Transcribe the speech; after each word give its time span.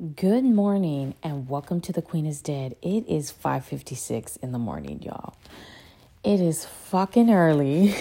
Good 0.00 0.44
morning 0.44 1.14
and 1.22 1.46
welcome 1.46 1.82
to 1.82 1.92
The 1.92 2.00
Queen 2.00 2.24
is 2.24 2.40
Dead. 2.40 2.74
It 2.80 3.06
is 3.06 3.30
5:56 3.30 4.38
in 4.38 4.50
the 4.50 4.58
morning, 4.58 5.02
y'all. 5.02 5.34
It 6.24 6.40
is 6.40 6.64
fucking 6.64 7.30
early. 7.30 7.94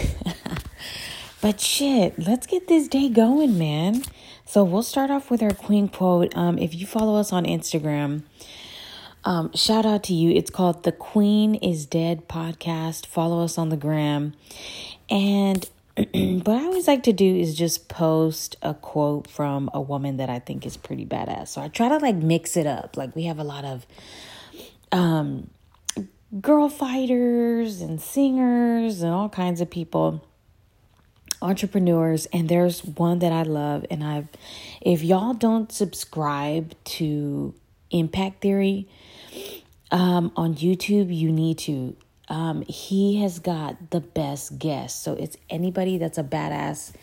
but 1.42 1.60
shit, 1.60 2.18
let's 2.18 2.48
get 2.48 2.70
this 2.70 2.88
day 2.88 3.10
going, 3.10 3.58
man. 3.58 4.04
So 4.46 4.64
we'll 4.64 4.82
start 4.82 5.12
off 5.12 5.30
with 5.30 5.44
our 5.44 5.54
queen 5.54 5.90
quote. 5.90 6.34
Um, 6.38 6.58
if 6.58 6.74
you 6.74 6.88
follow 6.88 7.20
us 7.20 7.34
on 7.34 7.44
Instagram, 7.44 8.24
um, 9.26 9.52
shout 9.54 9.86
out 9.86 10.04
to 10.04 10.14
you. 10.14 10.32
It's 10.32 10.50
called 10.50 10.84
The 10.84 10.94
Queen 10.94 11.56
is 11.56 11.86
Dead 11.86 12.30
podcast. 12.30 13.08
Follow 13.08 13.44
us 13.44 13.58
on 13.58 13.68
the 13.68 13.76
gram. 13.76 14.36
And 15.10 15.70
what 15.98 16.56
I 16.56 16.64
always 16.66 16.88
like 16.88 17.04
to 17.04 17.14
do 17.14 17.36
is 17.36 17.56
just 17.56 17.90
post 17.90 18.56
a 18.62 18.74
quote 18.74 19.28
from 19.28 19.70
a 19.74 19.82
woman 19.82 20.18
that 20.18 20.30
I 20.30 20.40
think 20.40 20.66
is 20.66 20.78
pretty 20.78 21.06
badass. 21.06 21.50
So 21.50 21.62
I 21.62 21.68
try 21.68 21.90
to 21.90 21.98
like 21.98 22.16
mix 22.16 22.56
it 22.56 22.68
up. 22.68 22.96
Like 22.96 23.16
we 23.16 23.24
have 23.24 23.40
a 23.40 23.44
lot 23.44 23.66
of 23.66 23.86
um 24.92 25.50
girl 26.40 26.70
fighters 26.70 27.82
and 27.82 28.00
singers 28.00 29.02
and 29.02 29.12
all 29.12 29.30
kinds 29.30 29.62
of 29.62 29.70
people 29.70 30.24
entrepreneurs 31.42 32.28
and 32.28 32.50
there's 32.50 32.84
one 32.84 33.20
that 33.20 33.32
I 33.32 33.44
love 33.44 33.86
and 33.90 34.04
I've 34.04 34.28
if 34.82 35.04
y'all 35.04 35.34
don't 35.34 35.72
subscribe 35.72 36.76
to 36.84 37.54
Impact 37.92 38.42
Theory 38.42 38.88
um 39.92 40.32
on 40.36 40.54
YouTube 40.56 41.16
you 41.16 41.32
need 41.32 41.58
to 41.60 41.96
um, 42.30 42.64
he 42.68 43.22
has 43.22 43.40
got 43.40 43.92
the 43.92 44.00
best 44.00 44.60
guests. 44.60 45.02
So 45.02 45.14
it's 45.14 45.38
anybody 45.50 45.98
that's 45.98 46.18
a 46.18 46.24
badass 46.24 46.94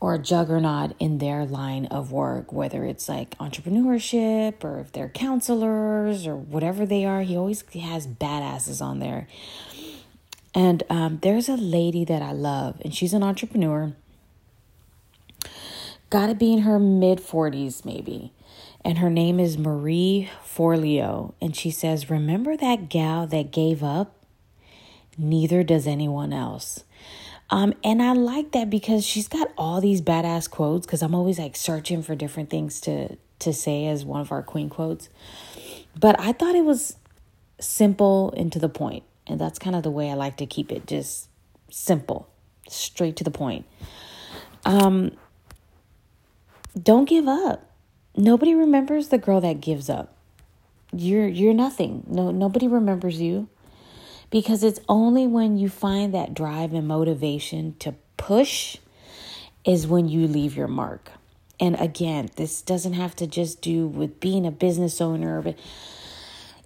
or 0.00 0.14
a 0.14 0.18
juggernaut 0.18 0.94
in 0.98 1.18
their 1.18 1.44
line 1.44 1.86
of 1.86 2.12
work, 2.12 2.52
whether 2.52 2.84
it's 2.84 3.08
like 3.08 3.36
entrepreneurship 3.38 4.62
or 4.62 4.78
if 4.78 4.92
they're 4.92 5.08
counselors 5.08 6.26
or 6.26 6.36
whatever 6.36 6.86
they 6.86 7.04
are. 7.04 7.22
He 7.22 7.36
always 7.36 7.62
has 7.72 8.06
badasses 8.06 8.80
on 8.80 8.98
there. 9.00 9.26
And 10.54 10.82
um, 10.88 11.18
there's 11.22 11.48
a 11.48 11.56
lady 11.56 12.04
that 12.06 12.22
I 12.22 12.32
love, 12.32 12.80
and 12.82 12.94
she's 12.94 13.12
an 13.12 13.22
entrepreneur. 13.22 13.92
Got 16.08 16.28
to 16.28 16.34
be 16.34 16.52
in 16.52 16.60
her 16.60 16.78
mid 16.78 17.18
40s, 17.18 17.84
maybe. 17.84 18.32
And 18.82 18.98
her 18.98 19.10
name 19.10 19.40
is 19.40 19.58
Marie 19.58 20.30
Forleo. 20.42 21.34
And 21.42 21.56
she 21.56 21.70
says, 21.70 22.08
Remember 22.08 22.56
that 22.56 22.88
gal 22.88 23.26
that 23.26 23.50
gave 23.50 23.82
up? 23.82 24.15
Neither 25.18 25.62
does 25.62 25.86
anyone 25.86 26.32
else. 26.32 26.84
Um, 27.48 27.74
and 27.84 28.02
I 28.02 28.12
like 28.12 28.52
that 28.52 28.70
because 28.70 29.04
she's 29.04 29.28
got 29.28 29.52
all 29.56 29.80
these 29.80 30.02
badass 30.02 30.50
quotes 30.50 30.86
because 30.86 31.02
I'm 31.02 31.14
always 31.14 31.38
like 31.38 31.54
searching 31.54 32.02
for 32.02 32.14
different 32.14 32.50
things 32.50 32.80
to 32.82 33.16
to 33.38 33.52
say 33.52 33.86
as 33.86 34.04
one 34.04 34.20
of 34.20 34.32
our 34.32 34.42
queen 34.42 34.68
quotes. 34.68 35.08
But 35.98 36.18
I 36.18 36.32
thought 36.32 36.54
it 36.54 36.64
was 36.64 36.96
simple 37.60 38.32
and 38.36 38.50
to 38.52 38.58
the 38.58 38.68
point. 38.68 39.04
And 39.26 39.40
that's 39.40 39.58
kind 39.58 39.76
of 39.76 39.82
the 39.82 39.90
way 39.90 40.10
I 40.10 40.14
like 40.14 40.36
to 40.38 40.46
keep 40.46 40.72
it, 40.72 40.86
just 40.86 41.28
simple, 41.70 42.28
straight 42.68 43.16
to 43.16 43.24
the 43.24 43.30
point. 43.30 43.66
Um 44.64 45.12
don't 46.80 47.08
give 47.08 47.28
up. 47.28 47.70
Nobody 48.16 48.54
remembers 48.54 49.08
the 49.08 49.18
girl 49.18 49.40
that 49.42 49.60
gives 49.60 49.88
up. 49.88 50.16
You're 50.92 51.28
you're 51.28 51.54
nothing. 51.54 52.04
No 52.08 52.32
nobody 52.32 52.66
remembers 52.66 53.20
you 53.20 53.48
because 54.30 54.62
it's 54.62 54.80
only 54.88 55.26
when 55.26 55.56
you 55.58 55.68
find 55.68 56.12
that 56.14 56.34
drive 56.34 56.72
and 56.72 56.86
motivation 56.86 57.76
to 57.78 57.94
push 58.16 58.78
is 59.64 59.86
when 59.86 60.08
you 60.08 60.26
leave 60.26 60.56
your 60.56 60.68
mark. 60.68 61.10
And 61.58 61.78
again, 61.80 62.30
this 62.36 62.60
doesn't 62.60 62.92
have 62.92 63.16
to 63.16 63.26
just 63.26 63.62
do 63.62 63.86
with 63.86 64.20
being 64.20 64.46
a 64.46 64.50
business 64.50 65.00
owner, 65.00 65.40
but 65.40 65.58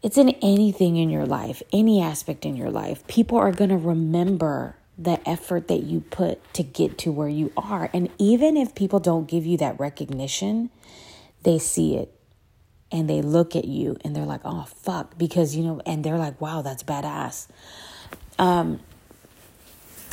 it's 0.03 0.19
in 0.19 0.31
anything 0.43 0.97
in 0.97 1.11
your 1.11 1.27
life, 1.27 1.63
any 1.73 2.03
aspect 2.03 2.45
in 2.45 2.57
your 2.57 2.71
life. 2.71 3.07
People 3.07 3.39
are 3.39 3.53
going 3.53 3.71
to 3.71 3.77
remember 3.77 4.77
the 4.99 5.27
effort 5.29 5.69
that 5.69 5.85
you 5.85 6.01
put 6.01 6.53
to 6.55 6.63
get 6.63 6.99
to 6.99 7.13
where 7.13 7.29
you 7.29 7.53
are. 7.57 7.89
And 7.93 8.11
even 8.19 8.57
if 8.57 8.75
people 8.75 9.01
don't 9.01 9.29
give 9.29 9.47
you 9.47 9.57
that 9.59 9.79
recognition, 9.79 10.71
they 11.43 11.59
see 11.59 11.97
it 11.97 12.13
and 12.93 13.09
they 13.09 13.23
look 13.23 13.55
at 13.55 13.65
you 13.65 13.97
and 14.05 14.15
they're 14.15 14.25
like, 14.25 14.41
oh, 14.45 14.65
fuck. 14.65 15.17
Because, 15.17 15.55
you 15.55 15.63
know, 15.63 15.81
and 15.87 16.05
they're 16.05 16.19
like, 16.19 16.41
wow, 16.41 16.63
that's 16.63 16.83
badass. 16.83 17.47
Um, 18.39 18.81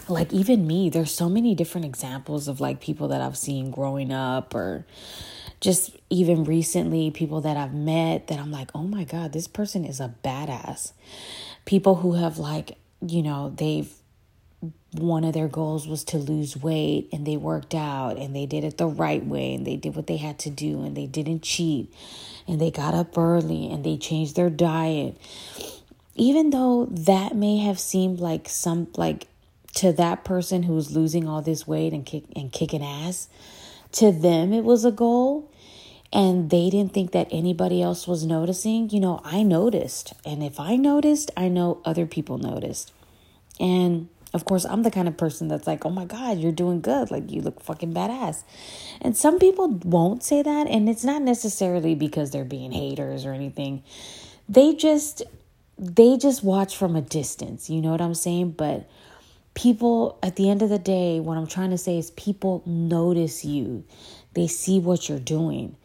like 0.10 0.32
even 0.32 0.68
me, 0.68 0.90
there's 0.90 1.12
so 1.12 1.28
many 1.30 1.56
different 1.56 1.86
examples 1.86 2.48
of 2.48 2.62
like 2.62 2.80
people 2.80 3.08
that 3.10 3.22
I've 3.22 3.38
seen 3.38 3.72
growing 3.72 4.12
up 4.12 4.54
or 4.56 4.86
just 5.60 5.96
even 6.10 6.44
recently 6.44 7.12
people 7.12 7.42
that 7.42 7.58
I've 7.58 7.74
met 7.74 8.28
that 8.28 8.40
I'm 8.40 8.52
like, 8.52 8.70
oh 8.76 8.84
my 8.84 9.04
God, 9.04 9.34
this 9.34 9.48
person 9.48 9.84
is 9.86 10.00
a 10.00 10.14
badass. 10.24 10.94
People 11.66 11.96
who 11.96 12.14
have 12.14 12.38
like, 12.38 12.78
you 13.06 13.24
know, 13.24 13.54
they've 13.56 13.92
one 14.94 15.24
of 15.24 15.34
their 15.34 15.48
goals 15.48 15.88
was 15.88 16.04
to 16.06 16.18
lose 16.18 16.56
weight 16.56 17.10
and 17.12 17.26
they 17.26 17.38
worked 17.38 17.76
out 17.76 18.18
and 18.18 18.36
they 18.36 18.46
did 18.46 18.64
it 18.64 18.78
the 18.78 18.88
right 18.88 19.26
way 19.26 19.54
and 19.54 19.68
they 19.68 19.76
did 19.76 19.96
what 19.96 20.08
they 20.08 20.18
had 20.18 20.40
to 20.40 20.50
do 20.50 20.84
and 20.84 20.96
they 20.96 21.06
didn't 21.06 21.44
cheat 21.44 21.94
and 22.48 22.62
they 22.62 22.72
got 22.72 22.94
up 22.94 23.18
early 23.18 23.70
and 23.70 23.84
they 23.84 23.98
changed 23.98 24.36
their 24.36 24.50
diet. 24.50 25.18
Even 26.16 26.50
though 26.52 26.86
that 26.90 27.36
may 27.36 27.58
have 27.58 27.80
seemed 27.80 28.20
like 28.20 28.48
some 28.48 28.88
like 28.96 29.28
to 29.76 29.92
that 29.92 30.24
person 30.24 30.64
who's 30.64 30.96
losing 30.96 31.28
all 31.28 31.42
this 31.42 31.68
weight 31.68 31.94
and 31.94 32.06
kick 32.06 32.24
and 32.36 32.52
kicking 32.52 32.84
ass 32.84 33.28
to 33.92 34.12
them 34.12 34.52
it 34.52 34.64
was 34.64 34.84
a 34.84 34.92
goal 34.92 35.52
and 36.12 36.50
they 36.50 36.70
didn't 36.70 36.94
think 36.94 37.12
that 37.12 37.28
anybody 37.30 37.82
else 37.82 38.08
was 38.08 38.26
noticing. 38.26 38.90
You 38.90 39.02
know 39.02 39.22
i 39.26 39.44
noticed 39.44 40.14
and 40.26 40.42
if 40.42 40.60
i 40.60 40.78
noticed 40.78 41.30
i 41.36 41.50
know 41.50 41.82
other 41.84 42.06
people 42.06 42.38
noticed. 42.38 42.94
And 43.60 44.08
of 44.34 44.46
course, 44.46 44.66
I'm 44.66 44.84
the 44.84 44.92
kind 44.92 45.08
of 45.08 45.18
person 45.18 45.48
that's 45.48 45.68
like, 45.68 45.86
oh 45.86 45.90
my 45.90 46.06
God, 46.06 46.38
you're 46.38 46.52
doing 46.52 46.82
good. 46.82 47.12
Like, 47.12 47.32
you 47.32 47.42
look 47.42 47.62
fucking 47.62 47.94
badass. 47.94 48.44
And 49.02 49.16
some 49.16 49.40
people 49.40 49.70
won't 49.70 50.24
say 50.24 50.42
that. 50.42 50.68
And 50.68 50.90
it's 50.90 51.04
not 51.04 51.22
necessarily 51.22 51.96
because 51.96 52.32
they're 52.32 52.46
being 52.46 52.72
haters 52.72 53.26
or 53.26 53.34
anything. 53.34 53.84
They 54.50 54.74
just, 54.74 55.24
they 55.78 56.18
just 56.18 56.44
watch 56.44 56.76
from 56.76 56.96
a 56.96 57.02
distance. 57.02 57.70
You 57.70 57.82
know 57.82 57.92
what 57.92 58.02
I'm 58.02 58.14
saying? 58.14 58.52
But 58.52 58.90
people, 59.54 60.20
at 60.22 60.36
the 60.36 60.50
end 60.50 60.62
of 60.62 60.70
the 60.70 60.80
day, 60.80 61.20
what 61.20 61.38
I'm 61.38 61.48
trying 61.48 61.72
to 61.72 61.78
say 61.78 61.98
is 61.98 62.12
people 62.12 62.64
notice 62.66 63.46
you, 63.46 63.86
they 64.34 64.48
see 64.48 64.80
what 64.80 65.10
you're 65.10 65.20
doing. 65.20 65.76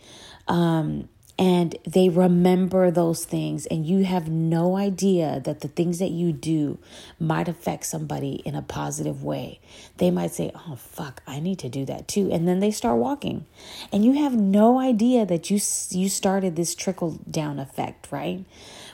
Um, 0.49 1.09
and 1.39 1.77
they 1.87 2.09
remember 2.09 2.91
those 2.91 3.25
things 3.25 3.67
and 3.67 3.87
you 3.87 4.05
have 4.05 4.29
no 4.29 4.77
idea 4.77 5.41
that 5.45 5.61
the 5.61 5.69
things 5.69 5.99
that 5.99 6.11
you 6.11 6.33
do 6.33 6.79
might 7.19 7.49
affect 7.49 7.87
somebody 7.87 8.43
in 8.45 8.55
a 8.55 8.63
positive 8.63 9.23
way. 9.23 9.59
They 9.97 10.11
might 10.11 10.33
say 10.33 10.53
oh 10.55 10.77
fuck 10.77 11.23
i 11.27 11.41
need 11.41 11.59
to 11.61 11.69
do 11.69 11.85
that 11.87 12.07
too 12.07 12.31
and 12.31 12.47
then 12.47 12.61
they 12.61 12.71
start 12.71 12.99
walking. 12.99 13.47
And 13.93 14.05
you 14.05 14.13
have 14.15 14.35
no 14.35 14.79
idea 14.79 15.25
that 15.25 15.51
you 15.51 15.59
you 15.91 16.09
started 16.09 16.55
this 16.57 16.75
trickle 16.75 17.19
down 17.31 17.59
effect 17.59 18.13
right? 18.13 18.45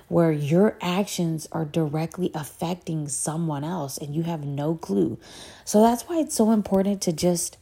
Where 0.06 0.32
your 0.32 0.78
actions 0.80 1.48
are 1.52 1.64
directly 1.64 2.30
affecting 2.34 3.08
someone 3.08 3.64
else 3.64 3.98
and 3.98 4.14
you 4.14 4.22
have 4.22 4.44
no 4.44 4.76
clue. 4.76 5.18
So 5.64 5.82
that's 5.82 6.04
why 6.04 6.18
it's 6.20 6.36
so 6.36 6.52
important 6.52 7.02
to 7.02 7.12
just 7.12 7.58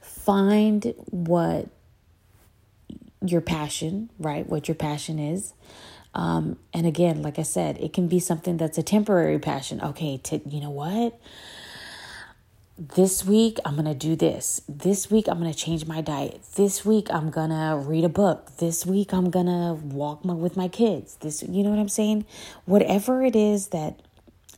find 0.00 0.94
what 1.10 1.68
your 3.24 3.40
passion, 3.40 4.10
right? 4.18 4.48
What 4.48 4.68
your 4.68 4.74
passion 4.74 5.18
is. 5.18 5.54
Um, 6.14 6.58
and 6.74 6.86
again, 6.86 7.22
like 7.22 7.38
I 7.38 7.42
said, 7.42 7.78
it 7.78 7.92
can 7.92 8.08
be 8.08 8.18
something 8.18 8.56
that's 8.56 8.78
a 8.78 8.82
temporary 8.82 9.38
passion. 9.38 9.80
Okay, 9.80 10.20
you 10.46 10.60
know 10.60 10.70
what? 10.70 11.18
This 12.78 13.24
week 13.24 13.58
I'm 13.64 13.74
going 13.74 13.86
to 13.86 13.94
do 13.94 14.16
this. 14.16 14.62
This 14.68 15.10
week 15.10 15.28
I'm 15.28 15.38
going 15.38 15.52
to 15.52 15.58
change 15.58 15.86
my 15.86 16.00
diet. 16.00 16.42
This 16.56 16.84
week 16.84 17.06
I'm 17.10 17.30
going 17.30 17.50
to 17.50 17.76
read 17.76 18.04
a 18.04 18.08
book. 18.08 18.56
This 18.56 18.84
week 18.84 19.12
I'm 19.14 19.30
going 19.30 19.46
to 19.46 19.74
walk 19.84 20.24
my, 20.24 20.34
with 20.34 20.56
my 20.56 20.68
kids. 20.68 21.16
This 21.16 21.42
you 21.42 21.62
know 21.62 21.70
what 21.70 21.78
I'm 21.78 21.88
saying? 21.88 22.26
Whatever 22.64 23.24
it 23.24 23.36
is 23.36 23.68
that 23.68 24.00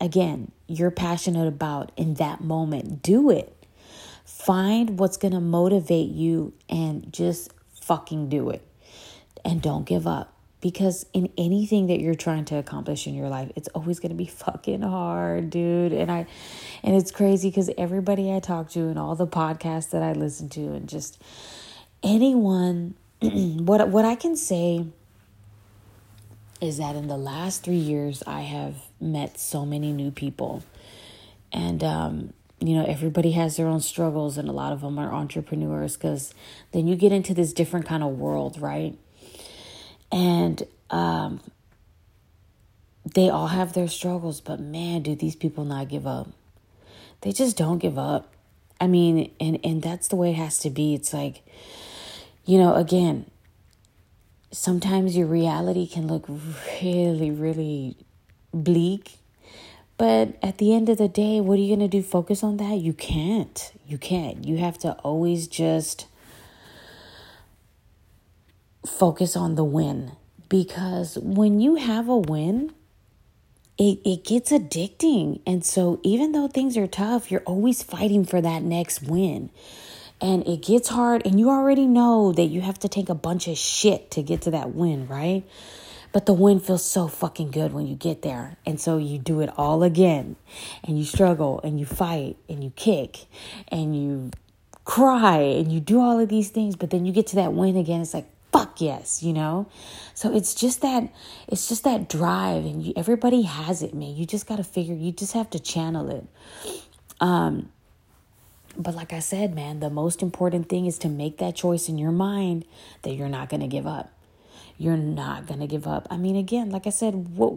again, 0.01 0.53
you're 0.67 0.91
passionate 0.91 1.47
about 1.47 1.93
in 1.97 2.15
that 2.15 2.41
moment, 2.41 3.03
do 3.03 3.31
it. 3.31 3.53
Find 4.25 4.99
what's 4.99 5.17
going 5.17 5.35
to 5.35 5.41
motivate 5.41 6.11
you 6.11 6.53
and 6.69 7.13
just 7.13 7.53
fucking 7.85 8.29
do 8.29 8.51
it. 8.51 8.67
And 9.45 9.61
don't 9.61 9.85
give 9.85 10.07
up. 10.07 10.33
Because 10.61 11.05
in 11.13 11.31
anything 11.37 11.89
that 11.89 12.01
you're 12.01 12.15
trying 12.15 12.47
to 12.47 12.57
accomplish 12.57 13.07
in 13.07 13.15
your 13.15 13.29
life 13.29 13.53
it's 13.55 13.69
always 13.69 14.01
going 14.01 14.11
to 14.11 14.17
be 14.17 14.27
fucking 14.45 14.81
hard 14.83 15.51
dude. 15.51 15.93
And 15.93 16.11
i 16.11 16.27
and 16.83 16.97
it's 16.97 17.11
crazy 17.11 17.51
because 17.51 17.71
everybody 17.77 18.33
i 18.33 18.41
talk 18.41 18.71
to 18.71 18.81
and 18.81 18.99
all 18.99 19.15
the 19.15 19.27
podcasts 19.27 19.91
that 19.91 20.03
i 20.03 20.13
listen 20.13 20.49
to 20.51 20.61
and 20.73 20.89
just 20.89 21.21
anyone 22.03 22.95
what 23.21 23.87
what 23.89 24.05
i 24.07 24.15
can 24.15 24.37
say 24.37 24.87
is 26.61 26.79
that 26.79 26.97
in 26.97 27.09
the 27.09 27.19
last 27.19 27.63
three 27.63 27.77
years 27.77 28.23
i 28.27 28.41
have 28.41 28.77
met 29.01 29.39
so 29.39 29.67
many 29.67 29.93
new 29.93 30.11
people. 30.11 30.63
And 31.53 31.85
um 31.85 32.33
you 32.69 32.77
know, 32.77 32.85
everybody 32.85 33.33
has 33.33 33.57
their 33.57 33.67
own 33.67 33.81
struggles, 33.81 34.39
and 34.39 34.49
a 34.49 34.53
lot 34.53 34.73
of 34.73 34.81
them 34.81 34.99
are 34.99 35.13
entrepreneurs 35.13 35.97
because 35.97 36.35
then 36.73 36.87
you 36.87 36.97
get 36.97 37.13
into 37.13 37.35
this 37.35 37.53
different 37.53 37.87
kind 37.87 38.03
of 38.03 38.19
world, 38.19 38.61
right? 38.61 38.97
And 40.13 40.63
um, 40.91 41.41
they 43.15 43.29
all 43.29 43.49
have 43.49 43.73
their 43.73 43.89
struggles, 43.89 44.41
but 44.41 44.61
man, 44.61 45.03
do 45.03 45.15
these 45.15 45.37
people 45.37 45.65
not 45.65 45.89
give 45.89 46.07
up? 46.07 46.29
They 47.21 47.33
just 47.33 47.57
don't 47.57 47.79
give 47.79 47.99
up. 47.99 48.33
I 48.81 48.87
mean, 48.87 49.31
and 49.41 49.59
and 49.65 49.83
that's 49.83 50.09
the 50.09 50.17
way 50.17 50.31
it 50.31 50.37
has 50.37 50.59
to 50.59 50.71
be. 50.71 50.95
It's 50.95 51.13
like, 51.13 51.43
you 52.45 52.59
know, 52.59 52.75
again, 52.75 53.31
sometimes 54.53 55.17
your 55.17 55.27
reality 55.27 55.87
can 55.87 56.07
look 56.07 56.27
really, 56.81 57.31
really 57.31 57.97
bleak. 58.53 59.19
But 59.97 60.37
at 60.43 60.59
the 60.59 60.75
end 60.75 60.89
of 60.89 60.99
the 60.99 61.09
day, 61.09 61.41
what 61.41 61.55
are 61.55 61.63
you 61.63 61.77
going 61.77 61.89
to 61.89 61.97
do? 61.97 62.03
Focus 62.03 62.43
on 62.43 62.57
that? 62.57 62.79
You 62.79 62.93
can't. 62.93 63.73
You 63.87 63.99
can't. 63.99 64.45
You 64.45 64.57
have 64.59 64.79
to 64.79 64.93
always 65.05 65.47
just 65.47 66.07
focus 68.87 69.37
on 69.37 69.55
the 69.55 69.65
win. 69.65 70.13
Because 70.49 71.17
when 71.19 71.61
you 71.61 71.77
have 71.77 72.09
a 72.09 72.17
win, 72.17 72.75
it, 73.79 74.01
it 74.05 74.25
gets 74.25 74.53
addicting. 74.53 75.41
And 75.47 75.65
so, 75.65 76.01
even 76.03 76.33
though 76.33 76.49
things 76.49 76.77
are 76.77 76.87
tough, 76.87 77.31
you're 77.31 77.43
always 77.43 77.83
fighting 77.83 78.25
for 78.25 78.41
that 78.41 78.63
next 78.63 79.03
win. 79.03 79.51
And 80.21 80.47
it 80.47 80.63
gets 80.63 80.89
hard, 80.89 81.27
and 81.27 81.39
you 81.39 81.51
already 81.51 81.87
know 81.87 82.33
that 82.33 82.45
you 82.45 82.61
have 82.61 82.79
to 82.81 82.89
take 82.89 83.09
a 83.09 83.15
bunch 83.15 83.49
of 83.49 83.59
shit 83.59 84.11
to 84.13 84.23
get 84.23 84.43
to 84.43 84.53
that 84.53 84.75
win, 84.75 85.09
right? 85.09 85.45
But 86.15 86.27
the 86.27 86.33
win 86.33 86.61
feels 86.61 86.85
so 86.85 87.09
fucking 87.09 87.51
good 87.51 87.73
when 87.73 87.89
you 87.89 87.97
get 87.97 88.23
there. 88.23 88.57
And 88.65 88.81
so 88.81 88.99
you 88.99 89.19
do 89.19 89.41
it 89.41 89.51
all 89.57 89.83
again. 89.83 90.37
And 90.85 90.97
you 90.97 91.05
struggle 91.05 91.61
and 91.65 91.81
you 91.81 91.87
fight 91.87 92.37
and 92.49 92.63
you 92.63 92.71
kick 92.77 93.27
and 93.67 94.01
you 94.01 94.31
cry 94.85 95.39
and 95.39 95.73
you 95.73 95.81
do 95.81 96.01
all 96.01 96.21
of 96.21 96.29
these 96.29 96.51
things. 96.51 96.77
But 96.77 96.91
then 96.91 97.05
you 97.05 97.13
get 97.13 97.27
to 97.29 97.37
that 97.37 97.53
win 97.53 97.77
again. 97.77 98.01
It's 98.01 98.15
like, 98.15 98.29
fuck 98.53 98.81
yes, 98.81 99.25
you 99.25 99.33
know? 99.33 99.67
So 100.15 100.33
it's 100.33 100.55
just 100.55 100.83
that 100.83 101.13
it's 101.49 101.69
just 101.69 101.83
that 101.83 102.09
drive 102.09 102.65
and 102.65 102.81
you, 102.81 102.93
everybody 102.95 103.43
has 103.43 103.83
it, 103.83 103.93
man. 103.93 104.15
You 104.15 104.25
just 104.25 104.47
got 104.47 104.59
to 104.59 104.65
figure 104.65 104.95
you 104.95 105.11
just 105.11 105.33
have 105.33 105.51
to 105.51 105.59
channel 105.59 106.09
it. 106.11 106.25
Um 107.21 107.71
but 108.77 108.95
like 108.95 109.13
I 109.13 109.19
said, 109.19 109.53
man, 109.53 109.81
the 109.81 109.91
most 109.91 110.23
important 110.23 110.69
thing 110.69 110.87
is 110.87 110.97
to 110.99 111.09
make 111.09 111.39
that 111.39 111.57
choice 111.57 111.89
in 111.89 111.99
your 111.99 112.13
mind 112.13 112.65
that 113.03 113.15
you're 113.15 113.29
not 113.29 113.49
going 113.49 113.61
to 113.61 113.69
give 113.69 113.87
up. 113.87 114.14
You're 114.77 114.97
not 114.97 115.47
going 115.47 115.61
to 115.61 115.67
give 115.67 115.87
up. 115.87 116.07
I 116.11 116.17
mean, 116.17 116.37
again, 116.37 116.71
like 116.71 116.87
I 116.87 116.91
said, 116.91 117.37
what 117.37 117.55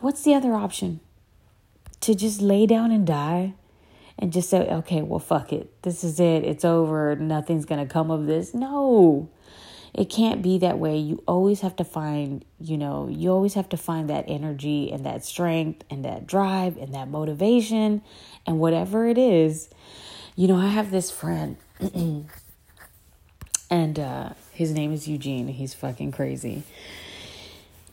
what's 0.00 0.22
the 0.22 0.34
other 0.34 0.54
option? 0.54 1.00
To 2.00 2.14
just 2.14 2.40
lay 2.40 2.66
down 2.66 2.90
and 2.90 3.06
die? 3.06 3.54
and 4.18 4.32
just 4.32 4.50
say, 4.50 4.60
okay, 4.60 5.02
well, 5.02 5.18
fuck 5.18 5.52
it. 5.52 5.82
This 5.82 6.04
is 6.04 6.20
it. 6.20 6.44
It's 6.44 6.64
over. 6.64 7.16
Nothing's 7.16 7.64
going 7.64 7.86
to 7.86 7.92
come 7.92 8.10
of 8.10 8.26
this. 8.26 8.54
No, 8.54 9.28
it 9.92 10.08
can't 10.08 10.42
be 10.42 10.58
that 10.58 10.78
way. 10.78 10.96
You 10.96 11.22
always 11.26 11.60
have 11.62 11.76
to 11.76 11.84
find, 11.84 12.44
you 12.60 12.76
know, 12.78 13.08
you 13.08 13.30
always 13.30 13.54
have 13.54 13.68
to 13.70 13.76
find 13.76 14.08
that 14.10 14.24
energy 14.28 14.90
and 14.92 15.04
that 15.04 15.24
strength 15.24 15.84
and 15.90 16.04
that 16.04 16.26
drive 16.26 16.76
and 16.76 16.94
that 16.94 17.08
motivation 17.08 18.02
and 18.46 18.60
whatever 18.60 19.06
it 19.06 19.18
is. 19.18 19.68
You 20.36 20.48
know, 20.48 20.56
I 20.56 20.68
have 20.68 20.90
this 20.90 21.10
friend 21.10 21.56
and 23.70 23.98
uh, 23.98 24.30
his 24.54 24.72
name 24.72 24.92
is 24.92 25.06
Eugene. 25.06 25.48
He's 25.48 25.74
fucking 25.74 26.12
crazy. 26.12 26.62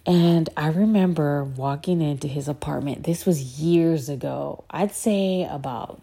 And 0.05 0.49
I 0.55 0.69
remember 0.69 1.43
walking 1.43 2.01
into 2.01 2.27
his 2.27 2.47
apartment. 2.47 3.03
This 3.03 3.25
was 3.25 3.59
years 3.59 4.09
ago. 4.09 4.63
I'd 4.69 4.93
say 4.93 5.47
about, 5.49 6.01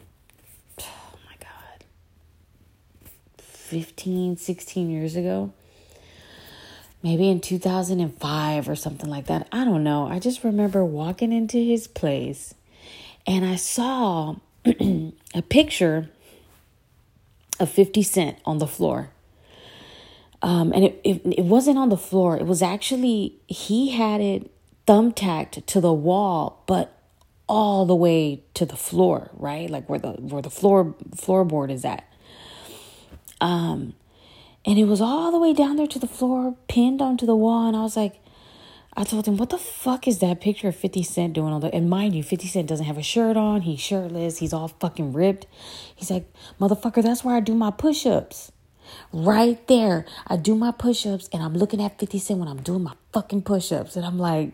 oh 0.81 1.19
my 1.27 1.35
God, 1.41 1.85
15, 3.39 4.37
16 4.37 4.91
years 4.91 5.17
ago 5.17 5.53
maybe 7.03 7.29
in 7.29 7.41
2005 7.41 8.69
or 8.69 8.77
something 8.77 9.09
like 9.09 9.27
that. 9.27 9.47
I 9.53 9.65
don't 9.65 9.85
know. 9.85 10.07
I 10.07 10.19
just 10.19 10.45
remember 10.45 10.85
walking 10.85 11.33
into 11.33 11.59
his 11.59 11.87
place 11.87 12.55
and 13.27 13.45
I 13.45 13.57
saw 13.57 14.37
a 14.65 15.43
picture 15.49 16.11
of 17.61 17.71
50 17.71 18.03
Cent 18.03 18.39
on 18.45 18.59
the 18.59 18.67
floor. 18.67 19.11
Um, 20.41 20.73
and 20.73 20.85
it, 20.85 21.01
it, 21.05 21.23
it 21.39 21.45
wasn't 21.45 21.79
on 21.79 21.89
the 21.89 21.97
floor. 21.97 22.37
It 22.37 22.47
was 22.47 22.63
actually, 22.63 23.37
he 23.47 23.91
had 23.91 24.21
it 24.21 24.51
thumbtacked 24.87 25.67
to 25.67 25.81
the 25.81 25.93
wall, 25.93 26.63
but 26.67 26.95
all 27.49 27.87
the 27.87 27.95
way 27.95 28.43
to 28.55 28.67
the 28.67 28.77
floor, 28.77 29.31
right? 29.35 29.69
Like 29.69 29.89
where 29.89 29.99
the 29.99 30.13
where 30.13 30.43
the 30.43 30.51
floor 30.51 30.95
floorboard 31.17 31.71
is 31.71 31.85
at. 31.85 32.05
Um, 33.41 33.95
and 34.65 34.79
it 34.79 34.85
was 34.85 35.01
all 35.01 35.33
the 35.33 35.39
way 35.39 35.53
down 35.53 35.77
there 35.77 35.87
to 35.87 35.99
the 35.99 36.07
floor, 36.07 36.57
pinned 36.69 37.01
onto 37.01 37.25
the 37.25 37.37
wall. 37.37 37.67
And 37.67 37.77
I 37.77 37.81
was 37.81 37.97
like, 37.97 38.21
I 38.97 39.05
told 39.05 39.27
him, 39.27 39.37
what 39.37 39.51
the 39.51 39.59
fuck 39.59 40.09
is 40.09 40.19
that 40.19 40.41
picture 40.41 40.69
of 40.69 40.77
50 40.77 41.03
Cent 41.05 41.33
doing 41.33 41.53
on 41.53 41.61
the 41.61 41.73
and 41.73 41.89
mind 41.89 42.15
you, 42.15 42.23
50 42.23 42.49
Cent 42.49 42.69
doesn't 42.69 42.85
have 42.85 42.99
a 42.99 43.03
shirt 43.03 43.37
on, 43.37 43.63
he's 43.63 43.81
shirtless, 43.81 44.39
he's 44.39 44.53
all 44.53 44.69
fucking 44.69 45.13
ripped. 45.13 45.47
He's 45.95 46.11
like, 46.11 46.31
motherfucker, 46.61 47.03
that's 47.03 47.25
where 47.25 47.37
I 47.37 47.41
do 47.41 47.55
my 47.55 47.71
push-ups. 47.71 48.53
Right 49.13 49.67
there. 49.69 50.05
I 50.27 50.37
do 50.37 50.55
my 50.55 50.71
push-ups 50.71 51.29
and 51.33 51.43
I'm 51.43 51.55
looking 51.55 51.83
at 51.83 51.99
50 51.99 52.19
Cent 52.19 52.41
when 52.41 52.49
I'm 52.49 52.63
doing 52.63 52.83
my 52.83 52.95
fucking 53.13 53.43
push-ups. 53.43 53.97
And 53.97 54.05
I'm 54.05 54.19
like, 54.19 54.53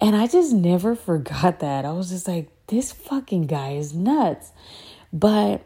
and 0.00 0.16
I 0.16 0.26
just 0.26 0.52
never 0.52 0.94
forgot 0.94 1.60
that. 1.60 1.84
I 1.84 1.92
was 1.92 2.10
just 2.10 2.26
like, 2.26 2.48
this 2.68 2.92
fucking 2.92 3.46
guy 3.46 3.72
is 3.72 3.92
nuts. 3.92 4.52
But 5.12 5.62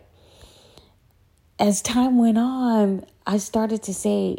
as 1.58 1.82
time 1.82 2.18
went 2.18 2.38
on, 2.38 3.06
I 3.26 3.38
started 3.38 3.82
to 3.84 3.94
say, 3.94 4.38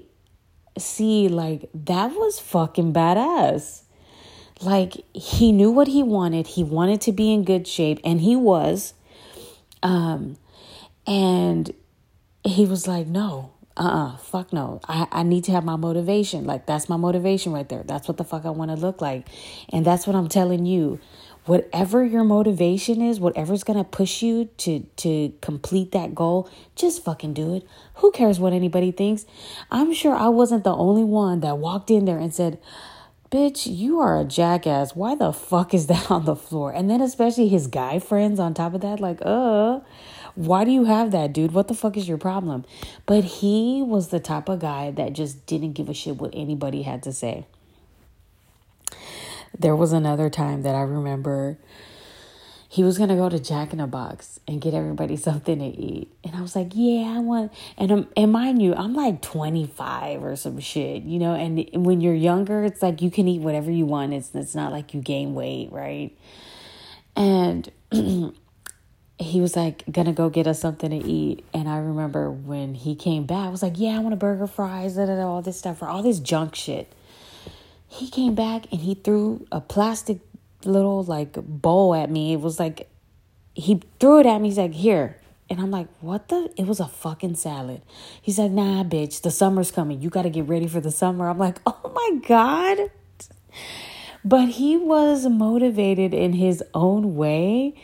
see, 0.77 1.30
like, 1.30 1.69
that 1.74 2.12
was 2.12 2.39
fucking 2.39 2.94
badass. 2.94 3.83
Like, 4.62 5.03
he 5.13 5.51
knew 5.51 5.71
what 5.71 5.88
he 5.88 6.03
wanted. 6.03 6.47
He 6.47 6.63
wanted 6.63 7.01
to 7.01 7.12
be 7.12 7.33
in 7.33 7.44
good 7.44 7.68
shape, 7.68 8.00
and 8.03 8.21
he 8.21 8.36
was. 8.36 8.94
Um, 9.83 10.38
and 11.07 11.74
he 12.45 12.65
was 12.65 12.88
like, 12.88 13.07
no, 13.07 13.51
uh 13.77 13.83
uh-uh, 13.83 14.13
uh 14.13 14.18
fuck 14.18 14.53
no. 14.53 14.80
I, 14.88 15.07
I 15.12 15.24
need 15.24 15.44
to 15.45 15.51
have 15.51 15.65
my 15.65 15.75
motivation. 15.75 16.45
Like, 16.45 16.65
that's 16.65 16.88
my 16.88 16.97
motivation 16.97 17.51
right 17.51 17.68
there. 17.68 17.83
That's 17.83 18.07
what 18.07 18.18
the 18.18 18.24
fuck 18.24 18.45
I 18.45 18.51
want 18.51 18.71
to 18.71 18.77
look 18.77 19.01
like. 19.01 19.27
And 19.69 19.86
that's 19.86 20.07
what 20.07 20.15
I'm 20.15 20.30
telling 20.30 20.65
you 20.65 21.00
whatever 21.45 22.03
your 22.03 22.24
motivation 22.24 23.01
is, 23.01 23.19
whatever's 23.19 23.63
going 23.63 23.77
to 23.77 23.83
push 23.83 24.21
you 24.21 24.45
to 24.57 24.80
to 24.97 25.33
complete 25.42 25.92
that 25.92 26.15
goal, 26.15 26.50
just 26.75 27.03
fucking 27.03 27.33
do 27.33 27.56
it. 27.56 27.68
Who 27.95 28.12
cares 28.12 28.39
what 28.39 28.53
anybody 28.53 28.92
thinks? 28.92 29.25
I'm 29.71 29.94
sure 29.94 30.15
I 30.15 30.27
wasn't 30.27 30.63
the 30.63 30.75
only 30.75 31.03
one 31.03 31.39
that 31.42 31.57
walked 31.57 31.92
in 31.92 32.06
there 32.06 32.18
and 32.18 32.33
said, 32.33 32.59
"Bitch, 33.31 33.68
you 33.68 33.99
are 33.99 34.19
a 34.19 34.25
jackass. 34.25 34.95
Why 34.95 35.16
the 35.16 35.31
fuck 35.31 35.73
is 35.73 35.87
that 35.87 36.09
on 36.11 36.25
the 36.25 36.35
floor?" 36.35 36.71
And 36.71 36.90
then 36.90 37.02
especially 37.02 37.47
his 37.47 37.68
guy 37.68 37.99
friends 37.99 38.40
on 38.40 38.54
top 38.54 38.73
of 38.73 38.81
that 38.81 38.99
like, 38.99 39.19
"Uh, 39.21 39.81
why 40.35 40.63
do 40.63 40.71
you 40.71 40.85
have 40.85 41.11
that, 41.11 41.33
dude? 41.33 41.54
What 41.54 41.68
the 41.68 41.73
fuck 41.73 41.97
is 41.97 42.07
your 42.07 42.18
problem?" 42.18 42.65
But 43.06 43.23
he 43.23 43.81
was 43.81 44.09
the 44.09 44.19
type 44.19 44.49
of 44.49 44.59
guy 44.59 44.92
that 44.92 45.13
just 45.13 45.45
didn't 45.45 45.73
give 45.73 45.89
a 45.89 45.94
shit 45.94 46.18
what 46.18 46.31
anybody 46.33 46.83
had 46.83 47.04
to 47.04 47.11
say 47.11 47.45
there 49.59 49.75
was 49.75 49.94
another 49.94 50.30
time 50.30 50.63
that 50.63 50.75
I 50.75 50.81
remember 50.81 51.57
he 52.68 52.83
was 52.83 52.97
gonna 52.97 53.15
go 53.15 53.30
to 53.30 53.39
Jack 53.39 53.71
in 53.71 53.80
a 53.80 53.87
Box 53.87 54.39
and 54.47 54.59
get 54.59 54.73
everybody 54.73 55.15
something 55.18 55.59
to 55.59 55.65
eat, 55.65 56.11
and 56.23 56.35
I 56.35 56.42
was 56.42 56.56
like, 56.56 56.71
"Yeah, 56.73 57.15
I 57.15 57.19
want." 57.19 57.54
And 57.77 57.92
um, 57.92 58.07
and 58.18 58.31
mind 58.31 58.61
you, 58.61 58.73
I'm 58.73 58.94
like 58.94 59.21
25 59.21 60.23
or 60.23 60.35
some 60.35 60.59
shit, 60.59 61.04
you 61.04 61.19
know. 61.19 61.33
And 61.33 61.85
when 61.85 62.01
you're 62.01 62.13
younger, 62.13 62.63
it's 62.63 62.81
like 62.81 63.01
you 63.01 63.09
can 63.11 63.27
eat 63.27 63.42
whatever 63.42 63.71
you 63.71 63.85
want. 63.85 64.13
It's 64.13 64.33
it's 64.35 64.56
not 64.56 64.71
like 64.71 64.94
you 64.94 65.01
gain 65.01 65.35
weight, 65.35 65.71
right? 65.71 66.11
And 67.15 67.71
he 69.18 69.42
was 69.42 69.56
like 69.56 69.84
gonna 69.92 70.14
go 70.14 70.30
get 70.30 70.48
us 70.48 70.60
something 70.60 70.90
to 70.90 71.07
eat, 71.07 71.45
and 71.54 71.69
I 71.69 71.78
remember 71.78 72.30
when 72.30 72.76
he 72.76 72.95
came 72.95 73.26
back, 73.26 73.48
I 73.48 73.50
was 73.50 73.64
like, 73.64 73.74
"Yeah, 73.78 73.95
I 73.95 74.00
want 74.00 74.14
a 74.14 74.18
burger, 74.18 74.48
fries, 74.48 74.98
all 74.98 75.42
this 75.42 75.57
stuff, 75.57 75.80
for 75.80 75.88
all 75.88 76.04
this 76.04 76.19
junk 76.19 76.56
shit." 76.56 76.92
he 77.95 78.10
came 78.10 78.36
back 78.36 78.66
and 78.72 78.81
he 78.81 78.95
threw 78.95 79.45
a 79.52 79.62
plastic 79.62 80.19
little 80.66 81.04
like 81.04 81.34
bowl 81.36 81.95
at 81.95 82.10
me. 82.10 82.34
It 82.34 82.42
was 82.42 82.60
like 82.60 82.90
he 83.54 83.81
threw 84.00 84.19
it 84.19 84.26
at 84.26 84.42
me. 84.42 84.50
He's 84.50 84.57
like, 84.57 84.74
"Here." 84.74 85.18
And 85.50 85.60
I'm 85.60 85.72
like, 85.72 85.88
"What 86.02 86.28
the? 86.30 86.52
It 86.57 86.68
was 86.68 86.80
a 86.80 86.88
fucking 86.88 87.36
salad." 87.36 87.81
He's 88.22 88.38
like, 88.40 88.52
"Nah, 88.52 88.84
bitch. 88.84 89.22
The 89.22 89.31
summer's 89.31 89.72
coming. 89.72 90.02
You 90.02 90.10
got 90.10 90.24
to 90.24 90.30
get 90.30 90.48
ready 90.48 90.68
for 90.68 90.81
the 90.81 90.92
summer." 90.92 91.30
I'm 91.30 91.38
like, 91.38 91.60
"Oh 91.66 91.92
my 91.94 92.19
god." 92.28 92.92
But 94.26 94.50
he 94.50 94.76
was 94.76 95.28
motivated 95.28 96.14
in 96.14 96.34
his 96.34 96.64
own 96.74 97.16
way 97.16 97.76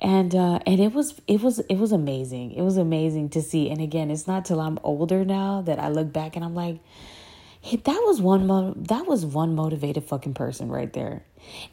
and 0.00 0.34
uh, 0.34 0.60
and 0.66 0.80
it 0.80 0.92
was 0.92 1.20
it 1.26 1.42
was 1.42 1.58
it 1.60 1.76
was 1.76 1.92
amazing. 1.92 2.52
It 2.52 2.62
was 2.62 2.76
amazing 2.76 3.30
to 3.30 3.42
see. 3.42 3.70
And 3.70 3.80
again, 3.80 4.10
it's 4.10 4.26
not 4.26 4.44
till 4.44 4.60
I'm 4.60 4.78
older 4.82 5.24
now 5.24 5.62
that 5.62 5.78
I 5.78 5.88
look 5.88 6.12
back 6.12 6.36
and 6.36 6.44
I'm 6.44 6.54
like, 6.54 6.78
that 7.62 8.02
was 8.06 8.20
one 8.20 8.46
mo- 8.46 8.74
that 8.76 9.06
was 9.06 9.26
one 9.26 9.54
motivated 9.54 10.04
fucking 10.04 10.34
person 10.34 10.68
right 10.68 10.92
there 10.92 11.22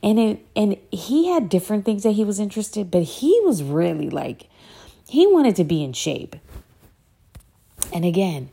and 0.02 0.18
it 0.20 0.46
and 0.56 0.78
he 0.92 1.28
had 1.28 1.50
different 1.50 1.86
things 1.86 2.04
that 2.04 2.12
he 2.12 2.24
was 2.24 2.40
interested 2.40 2.90
but 2.90 3.04
he 3.04 3.40
was 3.44 3.62
really 3.62 4.10
like 4.10 4.48
he 5.10 5.26
wanted 5.26 5.56
to 5.56 5.64
be 5.64 5.84
in 5.84 5.94
shape. 5.94 6.36
And 7.94 8.04
again, 8.04 8.50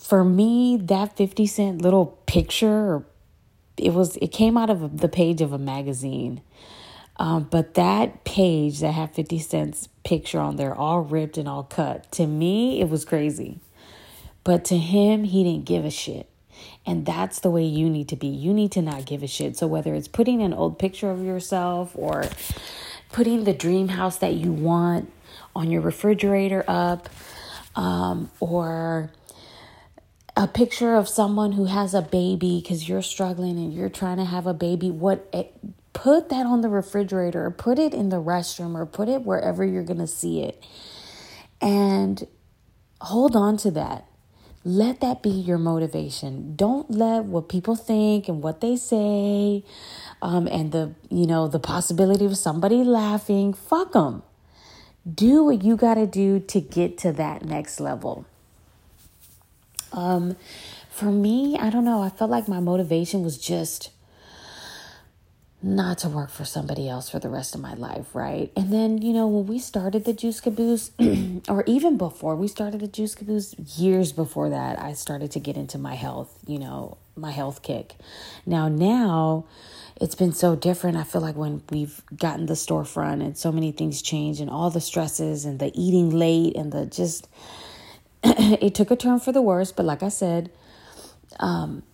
for 0.00 0.24
me, 0.24 0.76
that 0.76 1.16
50 1.16 1.46
cent 1.46 1.82
little 1.82 2.18
picture, 2.26 3.04
it 3.76 3.92
was 3.92 4.16
it 4.16 4.28
came 4.28 4.56
out 4.56 4.70
of 4.70 4.98
the 4.98 5.08
page 5.08 5.40
of 5.40 5.52
a 5.52 5.58
magazine. 5.58 6.40
Um, 7.16 7.44
but 7.44 7.74
that 7.74 8.24
page 8.24 8.80
that 8.80 8.92
had 8.92 9.14
50 9.14 9.38
cents 9.38 9.88
picture 10.04 10.40
on 10.40 10.56
there, 10.56 10.74
all 10.74 11.00
ripped 11.00 11.38
and 11.38 11.48
all 11.48 11.62
cut, 11.62 12.10
to 12.12 12.26
me, 12.26 12.80
it 12.80 12.88
was 12.88 13.04
crazy. 13.04 13.60
But 14.42 14.64
to 14.66 14.78
him, 14.78 15.24
he 15.24 15.44
didn't 15.44 15.64
give 15.64 15.84
a 15.84 15.90
shit. 15.90 16.28
And 16.86 17.06
that's 17.06 17.40
the 17.40 17.50
way 17.50 17.64
you 17.64 17.88
need 17.88 18.08
to 18.08 18.16
be. 18.16 18.26
You 18.26 18.52
need 18.52 18.72
to 18.72 18.82
not 18.82 19.06
give 19.06 19.22
a 19.22 19.26
shit. 19.26 19.56
So 19.56 19.66
whether 19.66 19.94
it's 19.94 20.08
putting 20.08 20.42
an 20.42 20.52
old 20.52 20.78
picture 20.78 21.10
of 21.10 21.22
yourself 21.22 21.92
or 21.94 22.24
putting 23.10 23.44
the 23.44 23.54
dream 23.54 23.88
house 23.88 24.18
that 24.18 24.34
you 24.34 24.52
want 24.52 25.10
on 25.56 25.70
your 25.70 25.80
refrigerator 25.80 26.64
up, 26.68 27.08
um, 27.76 28.30
or 28.40 29.10
a 30.36 30.46
picture 30.46 30.94
of 30.94 31.08
someone 31.08 31.52
who 31.52 31.66
has 31.66 31.94
a 31.94 32.02
baby 32.02 32.60
because 32.60 32.88
you're 32.88 33.02
struggling 33.02 33.56
and 33.56 33.72
you're 33.72 33.88
trying 33.88 34.16
to 34.18 34.24
have 34.24 34.46
a 34.46 34.54
baby, 34.54 34.90
what 34.90 35.28
eh, 35.32 35.44
put 35.94 36.28
that 36.28 36.44
on 36.44 36.60
the 36.60 36.68
refrigerator 36.68 37.46
or 37.46 37.50
put 37.50 37.78
it 37.78 37.94
in 37.94 38.10
the 38.10 38.20
restroom 38.20 38.74
or 38.74 38.84
put 38.84 39.08
it 39.08 39.22
wherever 39.22 39.64
you're 39.64 39.84
going 39.84 39.98
to 39.98 40.06
see 40.06 40.42
it. 40.42 40.62
And 41.62 42.26
hold 43.00 43.34
on 43.34 43.56
to 43.58 43.70
that. 43.70 44.06
Let 44.66 45.00
that 45.00 45.22
be 45.22 45.30
your 45.30 45.58
motivation. 45.58 46.56
Don't 46.56 46.90
let 46.90 47.24
what 47.24 47.48
people 47.48 47.76
think 47.76 48.28
and 48.28 48.42
what 48.42 48.60
they 48.60 48.76
say 48.76 49.62
um, 50.20 50.46
and 50.48 50.72
the, 50.72 50.94
you 51.10 51.26
know, 51.26 51.48
the 51.48 51.58
possibility 51.58 52.24
of 52.24 52.36
somebody 52.36 52.82
laughing, 52.82 53.52
fuck 53.52 53.92
them. 53.92 54.22
Do 55.10 55.44
what 55.44 55.62
you 55.62 55.76
got 55.76 55.94
to 55.94 56.06
do 56.06 56.40
to 56.40 56.60
get 56.60 56.96
to 56.98 57.12
that 57.12 57.44
next 57.44 57.78
level. 57.78 58.24
Um, 59.92 60.36
for 60.90 61.12
me, 61.12 61.58
I 61.58 61.68
don't 61.68 61.84
know. 61.84 62.02
I 62.02 62.08
felt 62.08 62.30
like 62.30 62.48
my 62.48 62.60
motivation 62.60 63.22
was 63.22 63.36
just 63.36 63.90
not 65.64 65.96
to 65.96 66.08
work 66.10 66.30
for 66.30 66.44
somebody 66.44 66.88
else 66.88 67.08
for 67.08 67.18
the 67.18 67.30
rest 67.30 67.54
of 67.54 67.60
my 67.60 67.72
life, 67.72 68.14
right? 68.14 68.52
And 68.54 68.70
then, 68.70 69.00
you 69.00 69.14
know, 69.14 69.26
when 69.26 69.46
we 69.46 69.58
started 69.58 70.04
the 70.04 70.12
Juice 70.12 70.38
Caboose, 70.40 70.90
or 71.48 71.64
even 71.66 71.96
before 71.96 72.36
we 72.36 72.48
started 72.48 72.80
the 72.80 72.86
Juice 72.86 73.14
Caboose, 73.14 73.54
years 73.78 74.12
before 74.12 74.50
that, 74.50 74.78
I 74.78 74.92
started 74.92 75.30
to 75.32 75.40
get 75.40 75.56
into 75.56 75.78
my 75.78 75.94
health, 75.94 76.38
you 76.46 76.58
know, 76.58 76.98
my 77.16 77.30
health 77.30 77.62
kick. 77.62 77.94
Now, 78.44 78.68
now 78.68 79.46
it's 79.98 80.14
been 80.14 80.34
so 80.34 80.54
different. 80.54 80.98
I 80.98 81.04
feel 81.04 81.22
like 81.22 81.36
when 81.36 81.62
we've 81.70 82.02
gotten 82.14 82.44
the 82.44 82.54
storefront 82.54 83.24
and 83.24 83.38
so 83.38 83.50
many 83.50 83.72
things 83.72 84.02
change 84.02 84.40
and 84.40 84.50
all 84.50 84.68
the 84.68 84.82
stresses 84.82 85.46
and 85.46 85.60
the 85.60 85.72
eating 85.74 86.10
late 86.10 86.56
and 86.56 86.72
the 86.72 86.84
just, 86.84 87.26
it 88.22 88.74
took 88.74 88.90
a 88.90 88.96
turn 88.96 89.18
for 89.18 89.32
the 89.32 89.40
worse. 89.40 89.72
But 89.72 89.86
like 89.86 90.02
I 90.02 90.10
said, 90.10 90.50
um, 91.40 91.84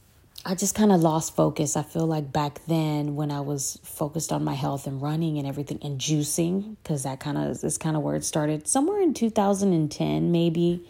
I 0.44 0.54
just 0.54 0.75
kind 0.75 0.90
of 0.90 1.00
lost 1.02 1.37
focus. 1.37 1.76
I 1.76 1.82
feel 1.82 2.06
like 2.06 2.32
back 2.32 2.64
then 2.66 3.14
when 3.14 3.30
I 3.30 3.40
was 3.40 3.78
focused 3.82 4.32
on 4.32 4.42
my 4.42 4.54
health 4.54 4.87
and 4.87 5.02
running 5.02 5.38
and 5.38 5.47
everything 5.47 5.78
and 5.82 6.00
juicing, 6.00 6.76
because 6.82 7.02
that 7.02 7.20
kind 7.20 7.37
of 7.37 7.62
is 7.62 7.76
kind 7.76 7.94
of 7.94 8.02
where 8.02 8.16
it 8.16 8.25
started. 8.25 8.66
Somewhere 8.66 9.02
in 9.02 9.12
2010, 9.12 10.32
maybe. 10.32 10.87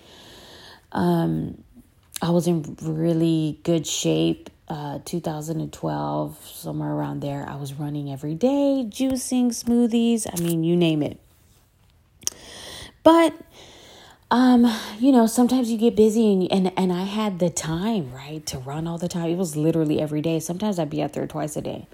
Um, 0.93 1.65
I 2.23 2.31
was 2.31 2.47
in 2.47 2.77
really 2.83 3.59
good 3.65 3.87
shape. 3.87 4.51
Uh, 4.69 5.01
2012, 5.05 6.47
somewhere 6.47 6.93
around 6.93 7.19
there, 7.19 7.45
I 7.49 7.57
was 7.57 7.75
running 7.75 8.13
every 8.13 8.37
day, 8.37 8.87
juicing, 8.89 9.47
smoothies. 9.47 10.29
I 10.33 10.41
mean, 10.41 10.63
you 10.63 10.77
name 10.77 11.03
it. 11.03 11.19
But 13.03 13.35
um, 14.31 14.73
you 14.99 15.11
know, 15.13 15.27
sometimes 15.27 15.71
you 15.71 15.79
get 15.79 15.97
busy 15.97 16.33
and, 16.33 16.53
and 16.53 16.73
and 16.77 16.93
I 16.93 17.03
had 17.03 17.39
the 17.39 17.51
time, 17.51 18.13
right, 18.13 18.45
to 18.47 18.59
run 18.59 18.87
all 18.87 18.99
the 18.99 19.09
time. 19.09 19.31
It 19.31 19.37
was 19.37 19.57
literally 19.57 20.01
every 20.01 20.23
day. 20.23 20.39
Sometimes 20.39 20.79
I'd 20.79 20.91
be 20.91 21.03
out 21.03 21.15
there 21.15 21.27
twice 21.27 21.57
a 21.57 21.63
day. 21.63 21.87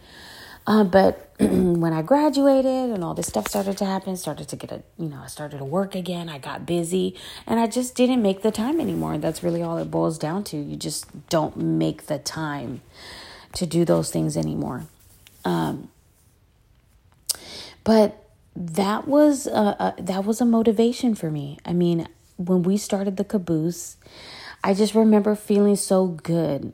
Uh, 0.67 0.83
but 0.83 1.31
when 1.39 1.93
I 1.93 2.03
graduated 2.03 2.91
and 2.91 3.05
all 3.05 3.15
this 3.15 3.29
stuff 3.29 3.49
started 3.49 3.79
to 3.79 3.85
happen, 3.85 4.17
started 4.17 4.49
to 4.49 4.57
get 4.57 4.73
a, 4.73 4.83
you 4.99 5.09
know, 5.09 5.21
I 5.23 5.29
started 5.29 5.59
to 5.59 5.65
work 5.65 5.95
again. 5.95 6.29
I 6.29 6.39
got 6.39 6.67
busy 6.67 7.15
and 7.47 7.61
I 7.61 7.69
just 7.69 7.95
didn't 7.95 8.21
make 8.21 8.43
the 8.43 8.51
time 8.51 8.81
anymore. 8.81 9.17
That's 9.19 9.43
really 9.43 9.63
all 9.63 9.79
it 9.79 9.91
boils 9.91 10.19
down 10.19 10.43
to. 10.45 10.57
You 10.57 10.77
just 10.77 11.29
don't 11.29 11.57
make 11.57 12.07
the 12.07 12.19
time 12.19 12.83
to 13.55 13.65
do 13.65 13.85
those 13.85 14.11
things 14.11 14.37
anymore. 14.37 14.87
Um, 15.45 15.89
but 17.85 18.25
that 18.57 19.07
was 19.07 19.47
a, 19.47 19.51
a, 19.51 19.95
that 20.01 20.25
was 20.25 20.41
a 20.41 20.45
motivation 20.45 21.15
for 21.15 21.31
me. 21.31 21.59
I 21.65 21.73
mean, 21.73 22.09
when 22.37 22.63
we 22.63 22.77
started 22.77 23.17
the 23.17 23.25
caboose, 23.25 23.97
I 24.63 24.75
just 24.75 24.95
remember 24.95 25.35
feeling 25.35 25.77
so 25.77 26.07
good 26.07 26.73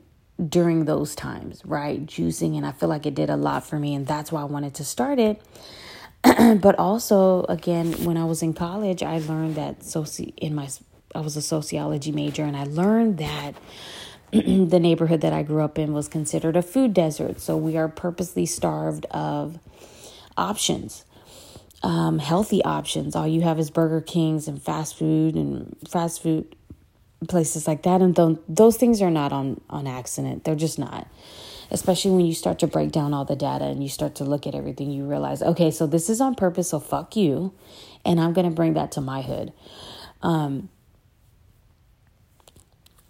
during 0.49 0.85
those 0.85 1.15
times, 1.15 1.63
right? 1.65 2.05
Juicing, 2.05 2.57
and 2.57 2.65
I 2.65 2.71
feel 2.71 2.89
like 2.89 3.05
it 3.05 3.15
did 3.15 3.29
a 3.29 3.37
lot 3.37 3.65
for 3.65 3.79
me, 3.79 3.93
and 3.93 4.05
that's 4.07 4.31
why 4.31 4.41
I 4.41 4.45
wanted 4.45 4.73
to 4.75 4.83
start 4.83 5.19
it. 5.19 5.41
but 6.61 6.77
also, 6.79 7.43
again, 7.45 7.91
when 8.05 8.17
I 8.17 8.25
was 8.25 8.41
in 8.41 8.53
college, 8.53 9.03
I 9.03 9.19
learned 9.19 9.55
that 9.55 9.79
soci 9.81 10.33
in 10.37 10.55
my 10.55 10.69
I 11.15 11.19
was 11.19 11.37
a 11.37 11.41
sociology 11.41 12.11
major, 12.11 12.43
and 12.43 12.57
I 12.57 12.63
learned 12.63 13.19
that 13.19 13.55
the 14.31 14.79
neighborhood 14.79 15.21
that 15.21 15.33
I 15.33 15.43
grew 15.43 15.61
up 15.61 15.77
in 15.77 15.93
was 15.93 16.07
considered 16.07 16.55
a 16.55 16.63
food 16.63 16.93
desert. 16.93 17.39
So 17.39 17.55
we 17.55 17.77
are 17.77 17.87
purposely 17.87 18.47
starved 18.47 19.05
of 19.11 19.59
options 20.35 21.05
um, 21.83 22.19
healthy 22.19 22.63
options. 22.63 23.15
All 23.15 23.27
you 23.27 23.41
have 23.41 23.59
is 23.59 23.69
Burger 23.69 24.01
Kings 24.01 24.47
and 24.47 24.61
fast 24.61 24.97
food 24.97 25.35
and 25.35 25.75
fast 25.87 26.23
food 26.23 26.55
places 27.27 27.67
like 27.67 27.83
that. 27.83 28.01
And 28.01 28.15
th- 28.15 28.39
those 28.47 28.77
things 28.77 29.01
are 29.01 29.11
not 29.11 29.33
on, 29.33 29.59
on 29.69 29.85
accident. 29.85 30.45
They're 30.45 30.55
just 30.55 30.79
not. 30.79 31.07
Especially 31.69 32.11
when 32.11 32.25
you 32.25 32.33
start 32.33 32.59
to 32.59 32.67
break 32.67 32.91
down 32.91 33.13
all 33.13 33.25
the 33.25 33.35
data 33.35 33.65
and 33.65 33.83
you 33.83 33.89
start 33.89 34.15
to 34.15 34.23
look 34.23 34.47
at 34.47 34.55
everything, 34.55 34.91
you 34.91 35.05
realize, 35.05 35.41
okay, 35.41 35.71
so 35.71 35.85
this 35.87 36.09
is 36.09 36.21
on 36.21 36.35
purpose, 36.35 36.69
so 36.69 36.79
fuck 36.79 37.15
you. 37.15 37.53
And 38.05 38.19
I'm 38.19 38.33
going 38.33 38.47
to 38.47 38.55
bring 38.55 38.73
that 38.73 38.91
to 38.93 39.01
my 39.01 39.21
hood. 39.21 39.51
Um, 40.21 40.69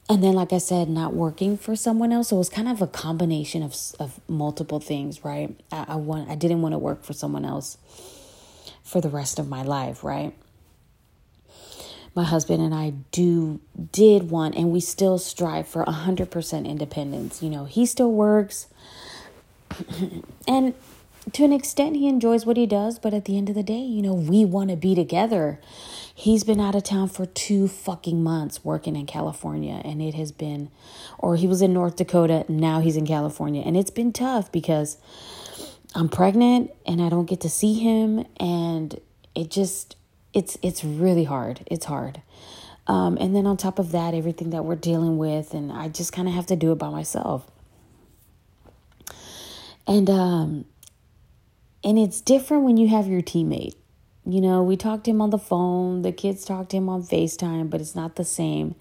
and 0.10 0.24
then, 0.24 0.34
like 0.34 0.53
I 0.53 0.58
said, 0.58 0.89
not 0.89 1.13
working 1.13 1.58
for 1.58 1.75
someone 1.75 2.12
else. 2.12 2.30
So 2.30 2.38
it 2.38 2.39
was 2.39 2.50
kind 2.50 2.68
of 2.68 2.82
a 2.82 2.88
combination 2.88 3.63
of, 3.63 3.75
of 4.00 4.20
multiple 4.27 4.80
things, 4.80 5.24
right? 5.24 5.56
I, 5.72 5.86
I 5.89 5.96
want, 5.96 6.30
I 6.30 6.36
didn't 6.36 6.62
want 6.62 6.74
to 6.74 6.80
work 6.80 7.03
for 7.03 7.13
someone 7.13 7.46
else 7.46 7.77
for 8.84 9.02
the 9.02 9.10
rest 9.10 9.40
of 9.40 9.48
my 9.48 9.63
life, 9.63 10.04
right? 10.04 10.34
My 12.16 12.24
husband 12.24 12.62
and 12.62 12.75
I 12.75 12.94
do 13.12 13.60
did 13.92 14.30
want 14.30 14.56
and 14.56 14.72
we 14.72 14.80
still 14.82 15.18
strive 15.18 15.68
for 15.68 15.84
100% 15.86 16.68
independence. 16.68 17.42
You 17.42 17.50
know, 17.50 17.66
he 17.66 17.86
still 17.86 18.12
works 18.12 18.68
and 20.48 20.75
to 21.32 21.46
an 21.46 21.54
extent 21.54 21.96
he 21.96 22.08
enjoys 22.08 22.46
what 22.46 22.58
he 22.58 22.66
does, 22.66 23.00
but 23.00 23.13
at 23.13 23.25
the 23.25 23.38
end 23.38 23.50
of 23.50 23.56
the 23.56 23.63
day, 23.63 23.80
you 23.80 24.02
know, 24.02 24.13
we 24.13 24.44
want 24.44 24.70
to 24.70 24.75
be 24.75 24.94
together. 24.94 25.60
He's 26.13 26.44
been 26.44 26.60
out 26.60 26.75
of 26.75 26.84
town 26.84 27.08
for 27.08 27.25
2 27.25 27.68
fucking 27.68 28.22
months 28.22 28.63
working 28.63 28.96
in 28.96 29.08
California 29.08 29.82
and 29.84 30.02
it 30.02 30.13
has 30.13 30.32
been 30.32 30.70
or 31.18 31.38
he 31.38 31.48
was 31.48 31.62
in 31.62 31.74
North 31.74 31.96
Dakota, 31.96 32.46
now 32.48 32.82
he's 32.82 32.98
in 32.98 33.08
California 33.08 33.63
and 33.66 33.75
it's 33.75 33.90
been 33.90 34.13
tough 34.13 34.52
because 34.52 34.98
I'm 35.96 36.10
pregnant 36.10 36.72
and 36.86 37.02
I 37.02 37.10
don't 37.10 37.26
get 37.26 37.42
to 37.42 37.50
see 37.50 37.76
him 37.76 38.26
and 38.40 39.00
it 39.36 39.52
just 39.52 39.96
it's 40.34 40.58
it's 40.62 40.84
really 40.84 41.24
hard. 41.24 41.62
It's 41.68 41.86
hard. 41.86 42.22
Um, 42.88 43.18
and 43.20 43.36
then 43.36 43.46
on 43.46 43.56
top 43.58 43.80
of 43.80 43.92
that, 43.92 44.14
everything 44.14 44.50
that 44.50 44.66
we're 44.66 44.76
dealing 44.76 45.18
with, 45.18 45.54
and 45.54 45.72
I 45.72 45.88
just 45.88 46.12
kind 46.12 46.28
of 46.28 46.34
have 46.34 46.48
to 46.48 46.56
do 46.56 46.72
it 46.72 46.76
by 46.76 46.90
myself. 46.90 47.50
And 49.88 50.10
um, 50.10 50.66
and 51.84 52.00
it's 52.00 52.22
different 52.22 52.64
when 52.64 52.78
you 52.78 52.88
have 52.90 53.08
your 53.08 53.22
teammate. 53.22 53.76
You 54.26 54.42
know, 54.42 54.64
we 54.64 54.78
talked 54.78 55.04
to 55.06 55.12
him 55.12 55.22
on 55.22 55.30
the 55.30 55.38
phone, 55.38 56.02
the 56.02 56.14
kids 56.14 56.46
talked 56.46 56.72
to 56.72 56.78
him 56.78 56.88
on 56.88 57.04
FaceTime, 57.04 57.70
but 57.70 57.82
it's 57.82 57.96
not 57.96 58.16
the 58.16 58.24
same. 58.24 58.76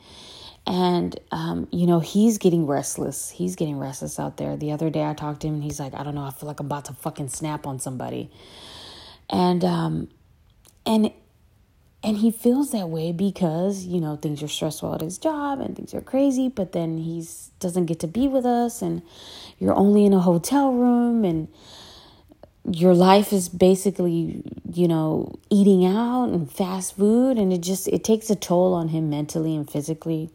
And, 0.66 1.19
um, 1.33 1.66
you 1.73 1.87
know, 1.87 2.00
he's 2.00 2.38
getting 2.38 2.66
restless. 2.66 3.31
He's 3.31 3.57
getting 3.57 3.78
restless 3.78 4.19
out 4.21 4.37
there. 4.37 4.57
The 4.57 4.73
other 4.73 4.90
day 4.90 5.04
I 5.04 5.14
talked 5.14 5.40
to 5.42 5.49
him 5.49 5.54
and 5.54 5.64
he's 5.64 5.81
like, 5.81 5.95
I 5.95 6.02
don't 6.04 6.14
know, 6.14 6.25
I 6.25 6.31
feel 6.31 6.47
like 6.47 6.61
I'm 6.61 6.66
about 6.66 6.85
to 6.87 6.95
fucking 6.95 7.28
snap 7.28 7.66
on 7.66 7.81
somebody. 7.81 8.31
And, 9.28 9.64
um, 9.64 10.09
and, 10.87 11.11
and 12.04 12.19
he 12.19 12.31
feels 12.31 12.71
that 12.73 12.88
way 12.88 13.12
because, 13.12 13.87
you 13.87 14.00
know, 14.00 14.16
things 14.16 14.42
are 14.42 14.49
stressful 14.49 14.95
at 14.95 15.00
his 15.00 15.19
job 15.19 15.61
and 15.61 15.75
things 15.75 15.95
are 15.95 16.00
crazy, 16.00 16.49
but 16.49 16.73
then 16.73 16.99
he's 16.99 17.50
doesn't 17.59 17.87
get 17.87 18.00
to 18.00 18.09
be 18.09 18.28
with 18.28 18.45
us 18.45 18.83
and 18.83 19.02
you're 19.59 19.75
only 19.75 20.04
in 20.04 20.12
a 20.12 20.21
hotel 20.21 20.73
room 20.73 21.25
and, 21.25 21.49
your 22.71 22.95
life 22.95 23.33
is 23.33 23.49
basically 23.49 24.42
you 24.73 24.87
know 24.87 25.35
eating 25.50 25.85
out 25.85 26.26
and 26.26 26.50
fast 26.50 26.97
food 26.97 27.37
and 27.38 27.52
it 27.52 27.61
just 27.61 27.88
it 27.88 28.04
takes 28.04 28.31
a 28.31 28.37
toll 28.37 28.75
on 28.75 28.88
him 28.88 29.11
mentally 29.11 29.57
and 29.57 29.69
physically 29.69 30.31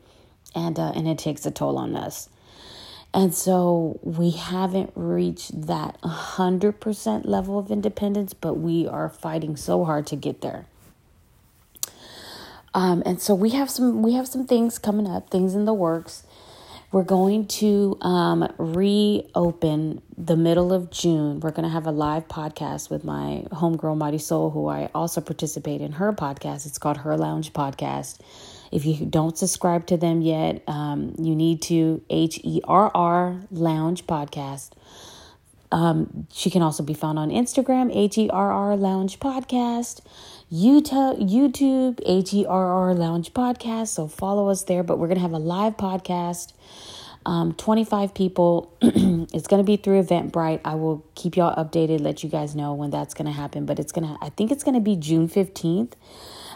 and 0.58 0.80
uh, 0.80 0.92
and 0.96 1.08
it 1.08 1.18
takes 1.20 1.46
a 1.46 1.52
toll 1.52 1.78
on 1.78 1.96
us. 1.96 2.30
And 3.14 3.34
so 3.34 4.00
we 4.04 4.32
haven't 4.32 4.92
reached 4.96 5.68
that 5.68 6.00
100% 6.02 7.26
level 7.26 7.58
of 7.58 7.72
independence, 7.72 8.34
but 8.34 8.56
we 8.56 8.86
are 8.86 9.10
fighting 9.10 9.56
so 9.56 9.86
hard 9.86 10.06
to 10.08 10.16
get 10.16 10.42
there. 10.42 10.66
Um, 12.74 13.02
and 13.06 13.22
so 13.22 13.34
we 13.34 13.52
have 13.52 13.70
some 13.70 14.04
we 14.04 14.14
have 14.14 14.28
some 14.28 14.46
things 14.46 14.78
coming 14.78 15.08
up, 15.08 15.30
things 15.30 15.56
in 15.56 15.66
the 15.66 15.74
works. 15.74 16.24
We're 16.92 17.04
going 17.04 17.48
to 17.48 17.98
um, 18.02 18.54
reopen 18.58 20.02
the 20.18 20.38
middle 20.38 20.72
of 20.72 20.90
June. 20.90 21.42
We're 21.42 21.52
going 21.52 21.64
to 21.68 21.70
have 21.70 21.86
a 21.86 21.92
live 21.92 22.30
podcast 22.30 22.90
with 22.90 23.04
my 23.04 23.46
homegirl, 23.52 23.98
Mighty 23.98 24.20
Soul, 24.20 24.52
who 24.52 24.68
I 24.68 24.90
also 24.96 25.20
participate 25.20 25.82
in 25.82 25.94
her 25.94 26.14
podcast. 26.14 26.66
It's 26.66 26.78
called 26.78 26.98
Her 26.98 27.18
Lounge 27.18 27.52
Podcast. 27.52 28.20
If 28.72 28.86
you 28.86 29.06
don't 29.06 29.38
subscribe 29.38 29.88
to 29.88 29.98
them 29.98 30.22
yet, 30.22 30.64
um, 30.68 31.16
you 31.18 31.36
need 31.36 31.62
to 31.64 32.02
H 32.10 32.40
E 32.44 32.62
R 32.64 32.92
R 32.94 33.42
Lounge 33.52 34.06
Podcast. 34.06 34.72
Um, 35.72 36.28
she 36.32 36.50
can 36.50 36.62
also 36.62 36.84
be 36.84 36.94
found 36.94 37.20
on 37.20 37.30
Instagram, 37.30 37.94
H 37.94 38.18
E 38.18 38.30
R 38.30 38.52
R 38.52 38.78
Lounge 38.78 39.20
Podcast, 39.20 40.02
YouTube, 40.52 41.20
YouTube, 41.30 42.00
H 42.06 42.34
E 42.34 42.46
R 42.46 42.68
R 42.68 42.94
Lounge 42.94 43.34
Podcast. 43.34 43.90
So 43.90 44.08
follow 44.08 44.50
us 44.50 44.64
there. 44.64 44.84
But 44.84 45.00
we're 45.00 45.08
going 45.08 45.18
to 45.18 45.22
have 45.22 45.34
a 45.34 45.40
live 45.40 45.78
podcast. 45.78 46.54
Um, 47.26 47.54
25 47.56 48.14
people. 48.14 48.74
it's 48.82 49.48
going 49.48 49.62
to 49.62 49.68
be 49.68 49.76
through 49.76 50.02
Eventbrite. 50.02 50.62
I 50.64 50.76
will 50.76 51.06
keep 51.16 51.36
y'all 51.36 51.54
updated, 51.56 52.00
let 52.00 52.24
you 52.24 52.30
guys 52.30 52.56
know 52.56 52.74
when 52.74 52.90
that's 52.90 53.14
going 53.14 53.26
to 53.26 53.34
happen. 53.34 53.66
But 53.66 53.80
it's 53.80 53.92
going 53.92 54.08
to, 54.08 54.18
I 54.22 54.30
think 54.30 54.50
it's 54.50 54.64
going 54.64 54.76
to 54.76 54.82
be 54.82 54.96
June 54.96 55.28
15th. 55.28 55.94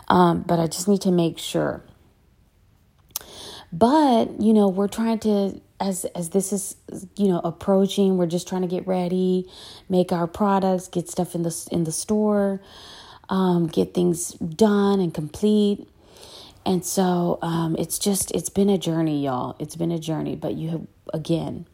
Um, 0.07 0.43
but 0.43 0.59
I 0.59 0.67
just 0.67 0.87
need 0.87 1.01
to 1.01 1.11
make 1.11 1.37
sure. 1.37 1.83
But, 3.73 4.41
you 4.41 4.53
know, 4.53 4.67
we're 4.67 4.87
trying 4.87 5.19
to 5.19 5.61
as 5.79 6.05
as 6.13 6.29
this 6.29 6.53
is 6.53 6.75
you 7.15 7.27
know 7.27 7.41
approaching 7.43 8.15
we're 8.15 8.27
just 8.27 8.47
trying 8.47 8.61
to 8.61 8.67
get 8.67 8.85
ready 8.85 9.49
make 9.89 10.11
our 10.11 10.27
products 10.27 10.87
get 10.87 11.09
stuff 11.09 11.33
in 11.33 11.41
the 11.41 11.67
in 11.71 11.85
the 11.85 11.91
store 11.91 12.61
um, 13.31 13.67
get 13.67 13.93
things 13.93 14.33
done 14.33 14.99
and 14.99 15.13
complete. 15.13 15.87
And 16.65 16.85
so 16.85 17.39
um, 17.41 17.75
it's 17.79 17.97
just 17.97 18.29
it's 18.31 18.49
been 18.49 18.69
a 18.69 18.77
journey 18.77 19.23
y'all. 19.23 19.55
It's 19.57 19.75
been 19.75 19.91
a 19.91 19.97
journey. 19.97 20.35
But 20.35 20.53
you 20.55 20.69
have 20.69 20.87
again 21.13 21.65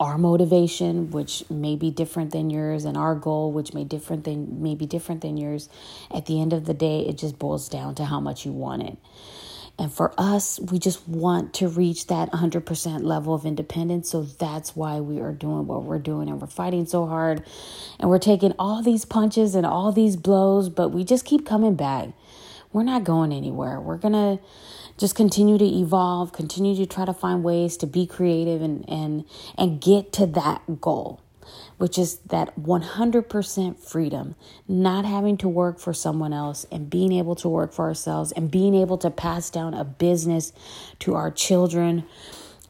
our 0.00 0.16
motivation 0.16 1.10
which 1.10 1.44
may 1.50 1.76
be 1.76 1.90
different 1.90 2.32
than 2.32 2.48
yours 2.48 2.86
and 2.86 2.96
our 2.96 3.14
goal 3.14 3.52
which 3.52 3.74
may 3.74 3.84
different 3.84 4.24
than 4.24 4.62
may 4.62 4.74
be 4.74 4.86
different 4.86 5.20
than 5.20 5.36
yours 5.36 5.68
at 6.10 6.24
the 6.24 6.40
end 6.40 6.54
of 6.54 6.64
the 6.64 6.72
day 6.72 7.00
it 7.00 7.18
just 7.18 7.38
boils 7.38 7.68
down 7.68 7.94
to 7.94 8.06
how 8.06 8.18
much 8.18 8.46
you 8.46 8.50
want 8.50 8.82
it 8.82 8.96
and 9.78 9.92
for 9.92 10.12
us, 10.18 10.60
we 10.60 10.78
just 10.78 11.08
want 11.08 11.54
to 11.54 11.68
reach 11.68 12.06
that 12.08 12.30
100% 12.32 13.02
level 13.02 13.34
of 13.34 13.46
independence. 13.46 14.10
So 14.10 14.22
that's 14.22 14.76
why 14.76 15.00
we 15.00 15.20
are 15.20 15.32
doing 15.32 15.66
what 15.66 15.84
we're 15.84 15.98
doing. 15.98 16.28
And 16.28 16.40
we're 16.40 16.48
fighting 16.48 16.84
so 16.86 17.06
hard. 17.06 17.42
And 17.98 18.10
we're 18.10 18.18
taking 18.18 18.52
all 18.58 18.82
these 18.82 19.04
punches 19.04 19.54
and 19.54 19.64
all 19.64 19.90
these 19.90 20.16
blows, 20.16 20.68
but 20.68 20.90
we 20.90 21.04
just 21.04 21.24
keep 21.24 21.46
coming 21.46 21.76
back. 21.76 22.10
We're 22.72 22.82
not 22.82 23.04
going 23.04 23.32
anywhere. 23.32 23.80
We're 23.80 23.96
going 23.96 24.12
to 24.12 24.42
just 24.98 25.14
continue 25.14 25.56
to 25.56 25.64
evolve, 25.64 26.32
continue 26.32 26.76
to 26.76 26.86
try 26.86 27.06
to 27.06 27.14
find 27.14 27.42
ways 27.42 27.78
to 27.78 27.86
be 27.86 28.06
creative 28.06 28.60
and, 28.60 28.86
and, 28.88 29.24
and 29.56 29.80
get 29.80 30.12
to 30.12 30.26
that 30.26 30.80
goal 30.80 31.20
which 31.78 31.98
is 31.98 32.18
that 32.18 32.54
100% 32.60 33.78
freedom, 33.78 34.34
not 34.68 35.04
having 35.04 35.36
to 35.38 35.48
work 35.48 35.78
for 35.78 35.92
someone 35.92 36.32
else 36.32 36.66
and 36.70 36.90
being 36.90 37.12
able 37.12 37.34
to 37.36 37.48
work 37.48 37.72
for 37.72 37.86
ourselves 37.86 38.32
and 38.32 38.50
being 38.50 38.74
able 38.74 38.98
to 38.98 39.10
pass 39.10 39.50
down 39.50 39.74
a 39.74 39.84
business 39.84 40.52
to 40.98 41.14
our 41.14 41.30
children. 41.30 42.04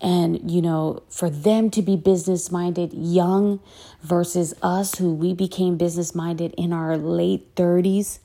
And, 0.00 0.50
you 0.50 0.62
know, 0.62 1.02
for 1.10 1.28
them 1.28 1.70
to 1.70 1.82
be 1.82 1.96
business 1.96 2.50
minded 2.50 2.94
young 2.94 3.60
versus 4.02 4.54
us 4.62 4.96
who 4.96 5.12
we 5.12 5.34
became 5.34 5.76
business 5.76 6.14
minded 6.14 6.54
in 6.56 6.72
our 6.72 6.96
late 6.96 7.54
30s, 7.54 8.18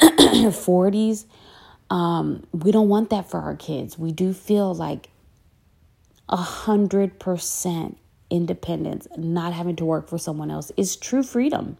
40s. 0.00 1.24
Um, 1.90 2.46
we 2.52 2.72
don't 2.72 2.88
want 2.88 3.10
that 3.10 3.28
for 3.28 3.40
our 3.40 3.54
kids. 3.54 3.98
We 3.98 4.12
do 4.12 4.32
feel 4.32 4.74
like 4.74 5.10
a 6.26 6.36
hundred 6.36 7.18
percent 7.18 7.98
independence, 8.32 9.06
not 9.16 9.52
having 9.52 9.76
to 9.76 9.84
work 9.84 10.08
for 10.08 10.18
someone 10.18 10.50
else, 10.50 10.72
is 10.76 10.96
true 10.96 11.22
freedom. 11.22 11.76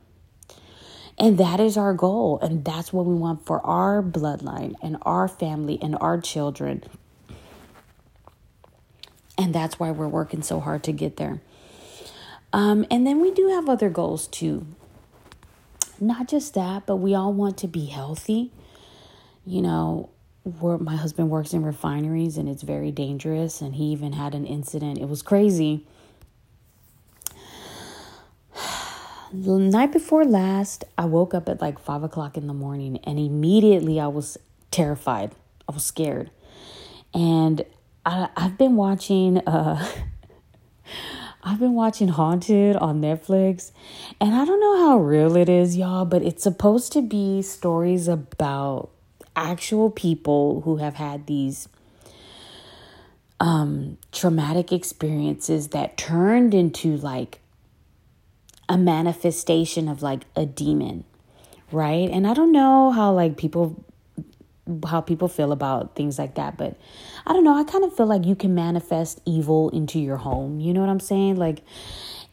And 1.18 1.38
that 1.38 1.60
is 1.60 1.76
our 1.76 1.94
goal. 1.94 2.38
And 2.40 2.64
that's 2.64 2.92
what 2.92 3.06
we 3.06 3.14
want 3.14 3.44
for 3.46 3.64
our 3.66 4.02
bloodline 4.02 4.74
and 4.82 4.98
our 5.02 5.28
family 5.28 5.78
and 5.82 5.96
our 6.00 6.20
children. 6.20 6.84
And 9.38 9.54
that's 9.54 9.80
why 9.80 9.90
we're 9.90 10.08
working 10.08 10.42
so 10.42 10.60
hard 10.60 10.82
to 10.84 10.92
get 10.92 11.16
there. 11.16 11.40
Um, 12.52 12.86
and 12.90 13.06
then 13.06 13.20
we 13.20 13.30
do 13.30 13.48
have 13.48 13.68
other 13.68 13.88
goals 13.88 14.26
too. 14.26 14.66
Not 15.98 16.28
just 16.28 16.54
that, 16.54 16.84
but 16.84 16.96
we 16.96 17.14
all 17.14 17.32
want 17.32 17.56
to 17.58 17.66
be 17.68 17.86
healthy. 17.86 18.50
You 19.46 19.62
know, 19.62 20.10
my 20.44 20.96
husband 20.96 21.30
works 21.30 21.54
in 21.54 21.64
refineries 21.64 22.36
and 22.36 22.48
it's 22.48 22.62
very 22.62 22.90
dangerous. 22.90 23.62
And 23.62 23.76
he 23.76 23.84
even 23.84 24.12
had 24.12 24.34
an 24.34 24.44
incident. 24.44 24.98
It 24.98 25.08
was 25.08 25.22
crazy 25.22 25.86
the 29.32 29.58
night 29.58 29.92
before 29.92 30.24
last, 30.24 30.84
I 30.98 31.06
woke 31.06 31.32
up 31.32 31.48
at 31.48 31.60
like 31.60 31.78
five 31.78 32.02
o'clock 32.02 32.36
in 32.36 32.46
the 32.46 32.54
morning 32.54 32.98
and 33.04 33.18
immediately 33.18 33.98
I 33.98 34.08
was 34.08 34.36
terrified. 34.70 35.34
I 35.68 35.72
was 35.72 35.84
scared. 35.84 36.30
And 37.14 37.64
I, 38.04 38.28
I've 38.36 38.58
been 38.58 38.76
watching 38.76 39.38
uh 39.38 39.84
I've 41.44 41.58
been 41.58 41.74
watching 41.74 42.06
Haunted 42.06 42.76
on 42.76 43.00
Netflix, 43.00 43.72
and 44.20 44.32
I 44.32 44.44
don't 44.44 44.60
know 44.60 44.86
how 44.86 44.98
real 44.98 45.36
it 45.36 45.48
is, 45.48 45.76
y'all, 45.76 46.04
but 46.04 46.22
it's 46.22 46.44
supposed 46.44 46.92
to 46.92 47.02
be 47.02 47.42
stories 47.42 48.06
about 48.06 48.90
actual 49.34 49.90
people 49.90 50.60
who 50.60 50.76
have 50.76 50.94
had 50.94 51.26
these 51.26 51.68
um, 53.40 53.98
traumatic 54.12 54.70
experiences 54.70 55.68
that 55.68 55.96
turned 55.96 56.54
into 56.54 56.96
like 56.98 57.41
a 58.72 58.78
manifestation 58.78 59.86
of 59.86 60.02
like 60.02 60.22
a 60.34 60.46
demon, 60.46 61.04
right? 61.70 62.08
And 62.10 62.26
I 62.26 62.32
don't 62.32 62.52
know 62.52 62.90
how 62.90 63.12
like 63.12 63.36
people 63.36 63.84
how 64.86 65.02
people 65.02 65.28
feel 65.28 65.52
about 65.52 65.94
things 65.94 66.18
like 66.18 66.36
that, 66.36 66.56
but 66.56 66.78
I 67.26 67.34
don't 67.34 67.44
know. 67.44 67.54
I 67.54 67.64
kind 67.64 67.84
of 67.84 67.94
feel 67.94 68.06
like 68.06 68.24
you 68.24 68.34
can 68.34 68.54
manifest 68.54 69.20
evil 69.26 69.68
into 69.70 69.98
your 69.98 70.16
home. 70.16 70.58
You 70.58 70.72
know 70.72 70.80
what 70.80 70.88
I'm 70.88 71.00
saying? 71.00 71.36
Like 71.36 71.62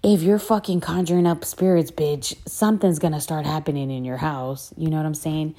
if 0.02 0.22
you're 0.22 0.40
fucking 0.40 0.80
conjuring 0.80 1.28
up 1.28 1.44
spirits, 1.44 1.92
bitch, 1.92 2.34
something's 2.48 3.00
gonna 3.00 3.20
start 3.20 3.46
happening 3.46 3.92
in 3.92 4.06
your 4.06 4.18
house. 4.18 4.74
You 4.78 4.90
know 4.90 4.96
what 4.96 5.06
I'm 5.06 5.14
saying? 5.14 5.56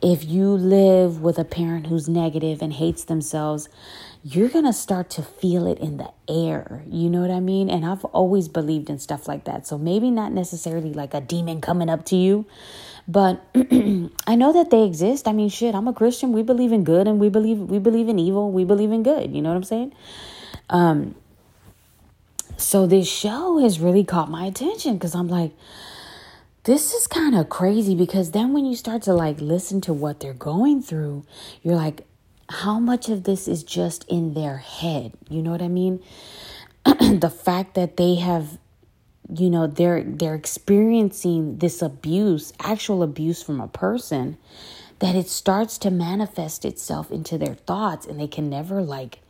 If 0.00 0.22
you 0.22 0.50
live 0.50 1.20
with 1.20 1.38
a 1.38 1.44
parent 1.44 1.88
who's 1.88 2.08
negative 2.08 2.62
and 2.62 2.72
hates 2.72 3.02
themselves, 3.02 3.68
you're 4.22 4.48
going 4.48 4.66
to 4.66 4.72
start 4.72 5.08
to 5.10 5.22
feel 5.22 5.66
it 5.66 5.78
in 5.78 5.96
the 5.96 6.10
air. 6.28 6.82
You 6.86 7.08
know 7.08 7.22
what 7.22 7.30
I 7.30 7.40
mean? 7.40 7.70
And 7.70 7.86
I've 7.86 8.04
always 8.06 8.48
believed 8.48 8.90
in 8.90 8.98
stuff 8.98 9.26
like 9.26 9.44
that. 9.44 9.66
So 9.66 9.78
maybe 9.78 10.10
not 10.10 10.32
necessarily 10.32 10.92
like 10.92 11.14
a 11.14 11.20
demon 11.20 11.60
coming 11.60 11.88
up 11.88 12.04
to 12.06 12.16
you, 12.16 12.44
but 13.08 13.42
I 13.54 14.36
know 14.36 14.52
that 14.52 14.68
they 14.70 14.84
exist. 14.84 15.26
I 15.26 15.32
mean, 15.32 15.48
shit, 15.48 15.74
I'm 15.74 15.88
a 15.88 15.92
Christian. 15.94 16.32
We 16.32 16.42
believe 16.42 16.72
in 16.72 16.84
good 16.84 17.08
and 17.08 17.18
we 17.18 17.30
believe 17.30 17.58
we 17.58 17.78
believe 17.78 18.08
in 18.08 18.18
evil. 18.18 18.52
We 18.52 18.64
believe 18.64 18.92
in 18.92 19.02
good. 19.02 19.34
You 19.34 19.40
know 19.40 19.48
what 19.48 19.56
I'm 19.56 19.64
saying? 19.64 19.94
Um 20.68 21.14
so 22.58 22.86
this 22.86 23.08
show 23.08 23.58
has 23.58 23.80
really 23.80 24.04
caught 24.04 24.30
my 24.30 24.44
attention 24.44 24.98
cuz 24.98 25.14
I'm 25.14 25.28
like 25.28 25.52
this 26.64 26.92
is 26.92 27.06
kind 27.06 27.34
of 27.34 27.48
crazy 27.48 27.94
because 27.94 28.32
then 28.32 28.52
when 28.52 28.66
you 28.66 28.76
start 28.76 29.00
to 29.02 29.14
like 29.14 29.40
listen 29.40 29.80
to 29.80 29.94
what 29.94 30.20
they're 30.20 30.34
going 30.34 30.82
through, 30.82 31.24
you're 31.62 31.74
like, 31.74 32.06
how 32.50 32.78
much 32.78 33.08
of 33.08 33.24
this 33.24 33.48
is 33.48 33.62
just 33.62 34.04
in 34.08 34.34
their 34.34 34.58
head? 34.58 35.12
You 35.28 35.42
know 35.42 35.50
what 35.50 35.62
I 35.62 35.68
mean? 35.68 36.02
the 36.84 37.32
fact 37.32 37.74
that 37.74 37.96
they 37.96 38.16
have 38.16 38.58
you 39.32 39.48
know 39.48 39.66
they're 39.66 40.02
they're 40.02 40.34
experiencing 40.34 41.58
this 41.58 41.82
abuse, 41.82 42.52
actual 42.58 43.02
abuse 43.02 43.42
from 43.42 43.60
a 43.60 43.68
person 43.68 44.36
that 44.98 45.14
it 45.14 45.28
starts 45.28 45.78
to 45.78 45.90
manifest 45.90 46.64
itself 46.64 47.10
into 47.10 47.38
their 47.38 47.54
thoughts 47.54 48.06
and 48.06 48.18
they 48.18 48.26
can 48.26 48.50
never 48.50 48.82
like 48.82 49.20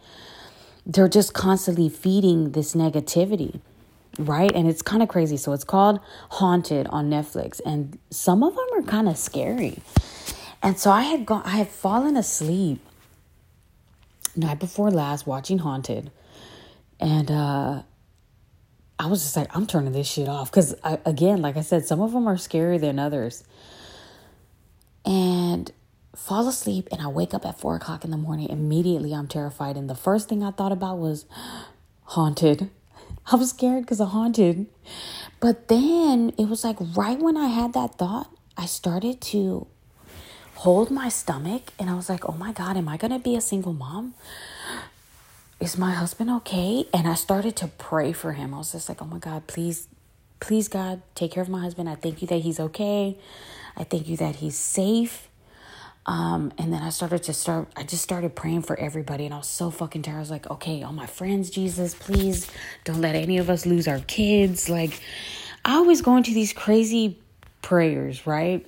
they're 0.86 1.08
just 1.08 1.34
constantly 1.34 1.88
feeding 1.88 2.52
this 2.52 2.74
negativity 2.74 3.60
right 4.18 4.50
and 4.54 4.68
it's 4.68 4.82
kind 4.82 5.02
of 5.02 5.08
crazy 5.08 5.36
so 5.36 5.52
it's 5.52 5.64
called 5.64 6.00
haunted 6.30 6.86
on 6.88 7.08
netflix 7.08 7.60
and 7.64 7.98
some 8.10 8.42
of 8.42 8.54
them 8.54 8.66
are 8.74 8.82
kind 8.82 9.08
of 9.08 9.16
scary 9.16 9.78
and 10.62 10.78
so 10.78 10.90
i 10.90 11.02
had 11.02 11.24
gone 11.24 11.42
i 11.44 11.56
had 11.56 11.68
fallen 11.68 12.16
asleep 12.16 12.80
night 14.40 14.58
before 14.58 14.90
last 14.90 15.26
watching 15.26 15.58
Haunted, 15.58 16.10
and 16.98 17.30
uh, 17.30 17.82
I 18.98 19.06
was 19.06 19.22
just 19.22 19.36
like, 19.36 19.54
I'm 19.56 19.66
turning 19.66 19.92
this 19.92 20.06
shit 20.06 20.28
off 20.28 20.50
because 20.50 20.74
again, 20.82 21.40
like 21.40 21.56
I 21.56 21.62
said, 21.62 21.86
some 21.86 22.00
of 22.00 22.12
them 22.12 22.28
are 22.28 22.36
scarier 22.36 22.78
than 22.78 22.98
others. 22.98 23.44
And 25.06 25.72
fall 26.14 26.46
asleep, 26.46 26.86
and 26.92 27.00
I 27.00 27.08
wake 27.08 27.32
up 27.32 27.46
at 27.46 27.58
four 27.58 27.76
o'clock 27.76 28.04
in 28.04 28.10
the 28.10 28.18
morning. 28.18 28.50
Immediately, 28.50 29.14
I'm 29.14 29.26
terrified, 29.26 29.76
and 29.76 29.88
the 29.88 29.94
first 29.94 30.28
thing 30.28 30.42
I 30.42 30.50
thought 30.50 30.72
about 30.72 30.98
was 30.98 31.24
haunted. 32.02 32.70
I 33.32 33.36
was 33.36 33.50
scared 33.50 33.84
because 33.84 34.00
of 34.00 34.08
haunted. 34.08 34.66
But 35.40 35.68
then 35.68 36.32
it 36.36 36.48
was 36.48 36.62
like 36.62 36.76
right 36.94 37.18
when 37.18 37.38
I 37.38 37.46
had 37.46 37.72
that 37.72 37.96
thought, 37.96 38.30
I 38.56 38.66
started 38.66 39.22
to 39.22 39.66
hold 40.60 40.90
my 40.90 41.08
stomach 41.08 41.72
and 41.78 41.88
I 41.88 41.94
was 41.94 42.10
like, 42.10 42.28
oh 42.28 42.34
my 42.34 42.52
God, 42.52 42.76
am 42.76 42.86
I 42.86 42.98
going 42.98 43.12
to 43.12 43.18
be 43.18 43.34
a 43.34 43.40
single 43.40 43.72
mom? 43.72 44.12
Is 45.58 45.78
my 45.78 45.92
husband 45.92 46.28
okay? 46.28 46.84
And 46.92 47.08
I 47.08 47.14
started 47.14 47.56
to 47.56 47.68
pray 47.68 48.12
for 48.12 48.34
him. 48.34 48.52
I 48.52 48.58
was 48.58 48.72
just 48.72 48.86
like, 48.86 49.00
oh 49.00 49.06
my 49.06 49.16
God, 49.18 49.46
please, 49.46 49.88
please, 50.38 50.68
God, 50.68 51.00
take 51.14 51.32
care 51.32 51.42
of 51.42 51.48
my 51.48 51.62
husband. 51.62 51.88
I 51.88 51.94
thank 51.94 52.20
you 52.20 52.28
that 52.28 52.40
he's 52.42 52.60
okay. 52.60 53.16
I 53.74 53.84
thank 53.84 54.06
you 54.06 54.18
that 54.18 54.36
he's 54.36 54.58
safe. 54.58 55.30
Um, 56.04 56.52
and 56.58 56.70
then 56.74 56.82
I 56.82 56.90
started 56.90 57.22
to 57.22 57.32
start, 57.32 57.68
I 57.74 57.82
just 57.82 58.02
started 58.02 58.36
praying 58.36 58.60
for 58.62 58.78
everybody. 58.78 59.24
And 59.24 59.32
I 59.32 59.38
was 59.38 59.48
so 59.48 59.70
fucking 59.70 60.02
tired. 60.02 60.16
I 60.16 60.20
was 60.20 60.30
like, 60.30 60.50
okay, 60.50 60.82
all 60.82 60.92
my 60.92 61.06
friends, 61.06 61.48
Jesus, 61.48 61.94
please 61.94 62.50
don't 62.84 63.00
let 63.00 63.14
any 63.14 63.38
of 63.38 63.48
us 63.48 63.64
lose 63.64 63.88
our 63.88 64.00
kids. 64.00 64.68
Like, 64.68 65.00
I 65.64 65.80
was 65.80 66.02
going 66.02 66.22
to 66.24 66.34
these 66.34 66.52
crazy 66.52 67.18
prayers, 67.62 68.26
right? 68.26 68.66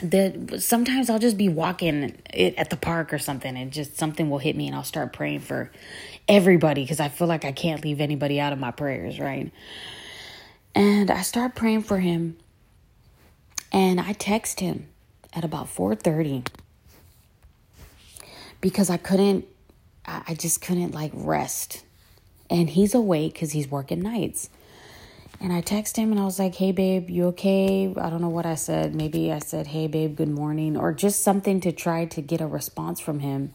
That 0.00 0.60
sometimes 0.60 1.08
I'll 1.08 1.18
just 1.18 1.36
be 1.36 1.48
walking 1.48 2.16
it 2.32 2.54
at 2.56 2.70
the 2.70 2.76
park 2.76 3.12
or 3.12 3.18
something 3.18 3.56
and 3.56 3.72
just 3.72 3.96
something 3.96 4.30
will 4.30 4.38
hit 4.38 4.56
me 4.56 4.66
and 4.66 4.74
I'll 4.74 4.82
start 4.84 5.12
praying 5.12 5.40
for 5.40 5.70
everybody 6.28 6.82
because 6.82 7.00
I 7.00 7.08
feel 7.08 7.28
like 7.28 7.44
I 7.44 7.52
can't 7.52 7.84
leave 7.84 8.00
anybody 8.00 8.40
out 8.40 8.52
of 8.52 8.58
my 8.58 8.70
prayers, 8.72 9.20
right? 9.20 9.52
And 10.74 11.10
I 11.10 11.22
start 11.22 11.54
praying 11.54 11.82
for 11.82 11.98
him 11.98 12.36
and 13.72 14.00
I 14.00 14.12
text 14.12 14.60
him 14.60 14.88
at 15.32 15.44
about 15.44 15.68
4:30 15.68 16.46
because 18.60 18.90
I 18.90 18.96
couldn't 18.96 19.46
I 20.04 20.34
just 20.34 20.60
couldn't 20.60 20.92
like 20.92 21.12
rest. 21.14 21.84
And 22.50 22.70
he's 22.70 22.94
awake 22.94 23.38
cuz 23.38 23.52
he's 23.52 23.70
working 23.70 24.00
nights. 24.00 24.50
And 25.42 25.52
I 25.52 25.60
texted 25.60 25.96
him 25.96 26.12
and 26.12 26.20
I 26.20 26.24
was 26.24 26.38
like, 26.38 26.54
hey, 26.54 26.70
babe, 26.70 27.10
you 27.10 27.24
okay? 27.26 27.92
I 27.96 28.10
don't 28.10 28.20
know 28.20 28.28
what 28.28 28.46
I 28.46 28.54
said. 28.54 28.94
Maybe 28.94 29.32
I 29.32 29.40
said, 29.40 29.66
hey, 29.66 29.88
babe, 29.88 30.14
good 30.14 30.28
morning, 30.28 30.76
or 30.76 30.92
just 30.92 31.24
something 31.24 31.60
to 31.62 31.72
try 31.72 32.04
to 32.04 32.22
get 32.22 32.40
a 32.40 32.46
response 32.46 33.00
from 33.00 33.18
him. 33.18 33.52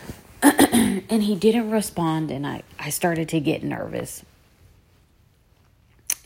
and 0.42 1.22
he 1.22 1.34
didn't 1.34 1.70
respond, 1.70 2.30
and 2.30 2.46
I, 2.46 2.62
I 2.78 2.90
started 2.90 3.30
to 3.30 3.40
get 3.40 3.62
nervous. 3.62 4.22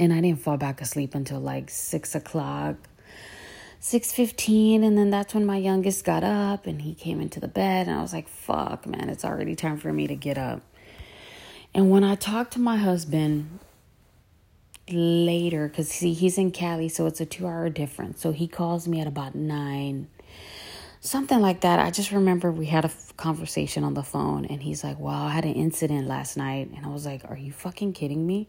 And 0.00 0.12
I 0.12 0.20
didn't 0.20 0.40
fall 0.40 0.56
back 0.56 0.80
asleep 0.80 1.14
until 1.14 1.38
like 1.38 1.70
six 1.70 2.16
o'clock. 2.16 2.74
6:15 3.80 4.84
and 4.84 4.96
then 4.96 5.10
that's 5.10 5.34
when 5.34 5.44
my 5.44 5.56
youngest 5.56 6.04
got 6.04 6.22
up 6.22 6.68
and 6.68 6.82
he 6.82 6.94
came 6.94 7.20
into 7.20 7.40
the 7.40 7.48
bed 7.48 7.88
and 7.88 7.98
I 7.98 8.00
was 8.00 8.12
like 8.12 8.28
fuck 8.28 8.86
man 8.86 9.08
it's 9.08 9.24
already 9.24 9.56
time 9.56 9.76
for 9.76 9.92
me 9.92 10.06
to 10.06 10.14
get 10.14 10.38
up. 10.38 10.62
And 11.74 11.90
when 11.90 12.04
I 12.04 12.14
talked 12.14 12.52
to 12.52 12.60
my 12.60 12.76
husband 12.76 13.58
later 14.90 15.68
because 15.68 15.88
see 15.88 16.12
he's 16.12 16.38
in 16.38 16.50
Cali, 16.50 16.88
so 16.88 17.06
it's 17.06 17.20
a 17.20 17.26
two 17.26 17.46
hour 17.46 17.68
difference. 17.68 18.20
So 18.20 18.32
he 18.32 18.48
calls 18.48 18.88
me 18.88 19.00
at 19.00 19.06
about 19.06 19.34
nine, 19.34 20.08
something 21.00 21.40
like 21.40 21.60
that. 21.60 21.78
I 21.78 21.90
just 21.90 22.12
remember 22.12 22.50
we 22.50 22.66
had 22.66 22.84
a 22.84 22.88
f- 22.88 23.16
conversation 23.16 23.84
on 23.84 23.94
the 23.94 24.02
phone, 24.02 24.44
and 24.46 24.62
he's 24.62 24.84
like, 24.84 24.98
"Wow, 24.98 25.26
I 25.26 25.30
had 25.30 25.44
an 25.44 25.54
incident 25.54 26.06
last 26.08 26.36
night," 26.36 26.70
and 26.76 26.84
I 26.84 26.88
was 26.88 27.06
like, 27.06 27.22
"Are 27.28 27.36
you 27.36 27.52
fucking 27.52 27.92
kidding 27.92 28.26
me?" 28.26 28.48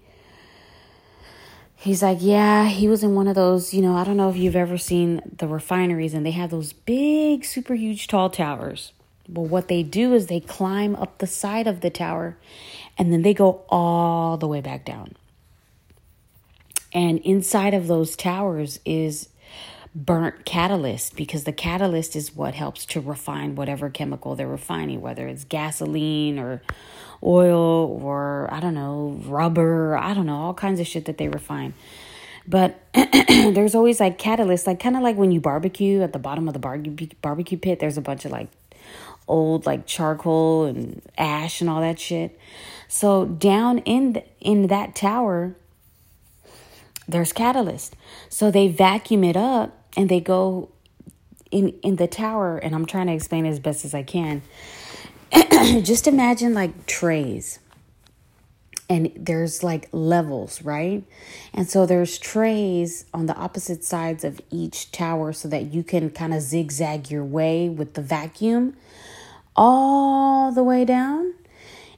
He's 1.84 2.02
like, 2.02 2.20
yeah, 2.22 2.70
he 2.70 2.88
was 2.88 3.04
in 3.04 3.14
one 3.14 3.28
of 3.28 3.36
those, 3.36 3.74
you 3.74 3.82
know, 3.82 3.98
I 3.98 4.06
don't 4.06 4.16
know 4.16 4.30
if 4.30 4.38
you've 4.38 4.56
ever 4.56 4.78
seen 4.78 5.22
the 5.38 5.50
refineries 5.50 6.14
and 6.14 6.26
they 6.26 6.32
have 6.32 6.50
those 6.50 6.72
big, 6.72 7.44
super 7.44 7.74
huge, 7.74 8.08
tall 8.08 8.30
towers. 8.30 8.94
But 9.28 9.42
what 9.42 9.68
they 9.68 9.84
do 9.84 10.14
is 10.14 10.28
they 10.28 10.40
climb 10.40 10.96
up 10.96 11.18
the 11.18 11.28
side 11.28 11.68
of 11.68 11.82
the 11.82 11.90
tower 11.90 12.38
and 12.98 13.12
then 13.12 13.22
they 13.22 13.34
go 13.34 13.66
all 13.68 14.38
the 14.38 14.48
way 14.48 14.62
back 14.62 14.86
down. 14.86 15.18
And 16.94 17.20
inside 17.20 17.74
of 17.74 17.88
those 17.88 18.16
towers 18.16 18.80
is 18.86 19.30
burnt 19.96 20.46
catalyst 20.46 21.16
because 21.16 21.44
the 21.44 21.54
catalyst 21.54 22.16
is 22.16 22.36
what 22.36 22.56
helps 22.56 22.86
to 22.86 23.00
refine 23.02 23.56
whatever 23.56 23.90
chemical 23.90 24.36
they're 24.36 24.48
refining, 24.48 25.02
whether 25.02 25.28
it's 25.28 25.44
gasoline 25.44 26.40
or 26.40 26.62
oil 27.24 28.00
or 28.02 28.48
I 28.52 28.60
don't 28.60 28.74
know, 28.74 29.20
rubber, 29.26 29.98
I 29.98 30.14
don't 30.14 30.26
know, 30.26 30.36
all 30.36 30.54
kinds 30.54 30.80
of 30.80 30.88
shit 30.88 31.06
that 31.06 31.18
they 31.18 31.30
refine. 31.30 31.74
But 32.48 32.80
there's 32.94 33.76
always 33.76 34.00
like 34.00 34.18
catalyst, 34.18 34.68
like 34.68 34.80
kind 34.80 34.98
of 34.98 35.04
like 35.04 35.16
when 35.16 35.32
you 35.32 35.40
barbecue 35.40 36.02
at 36.02 36.12
the 36.12 36.20
bottom 36.20 36.48
of 36.48 36.54
the 36.54 36.60
barbecue 36.60 37.08
barbecue 37.22 37.58
pit, 37.58 37.80
there's 37.80 37.98
a 37.98 38.02
bunch 38.02 38.26
of 38.26 38.32
like 38.32 38.50
old 39.28 39.66
like 39.66 39.86
charcoal 39.86 40.66
and 40.66 41.02
ash 41.18 41.62
and 41.62 41.70
all 41.70 41.82
that 41.82 42.00
shit. 42.00 42.38
So 42.88 43.26
down 43.26 43.80
in 43.80 44.22
in 44.42 44.68
that 44.68 44.96
tower 44.96 45.56
there's 47.08 47.34
catalyst. 47.34 47.96
So 48.30 48.52
they 48.52 48.68
vacuum 48.68 49.24
it 49.24 49.38
up 49.38 49.78
and 49.96 50.10
they 50.10 50.20
go 50.20 50.70
in 51.52 51.70
in 51.84 51.98
the 51.98 52.08
tower 52.08 52.58
and 52.58 52.74
I'm 52.74 52.86
trying 52.86 53.08
to 53.08 53.14
explain 53.14 53.46
as 53.46 53.60
best 53.60 53.86
as 53.86 53.94
I 53.94 54.04
can. 54.04 54.42
Just 55.84 56.08
imagine 56.08 56.54
like 56.54 56.86
trays. 56.86 57.60
And 58.90 59.12
there's 59.16 59.64
like 59.64 59.88
levels, 59.92 60.62
right? 60.62 61.04
And 61.54 61.70
so 61.70 61.86
there's 61.86 62.20
trays 62.20 63.06
on 63.14 63.26
the 63.26 63.36
opposite 63.36 63.84
sides 63.84 64.24
of 64.24 64.42
each 64.52 64.92
tower 64.92 65.34
so 65.34 65.48
that 65.48 65.74
you 65.74 65.84
can 65.84 66.10
kind 66.10 66.34
of 66.34 66.42
zigzag 66.42 67.10
your 67.10 67.24
way 67.24 67.70
with 67.70 67.94
the 67.94 68.02
vacuum 68.02 68.76
all 69.56 70.52
the 70.52 70.64
way 70.64 70.84
down 70.84 71.34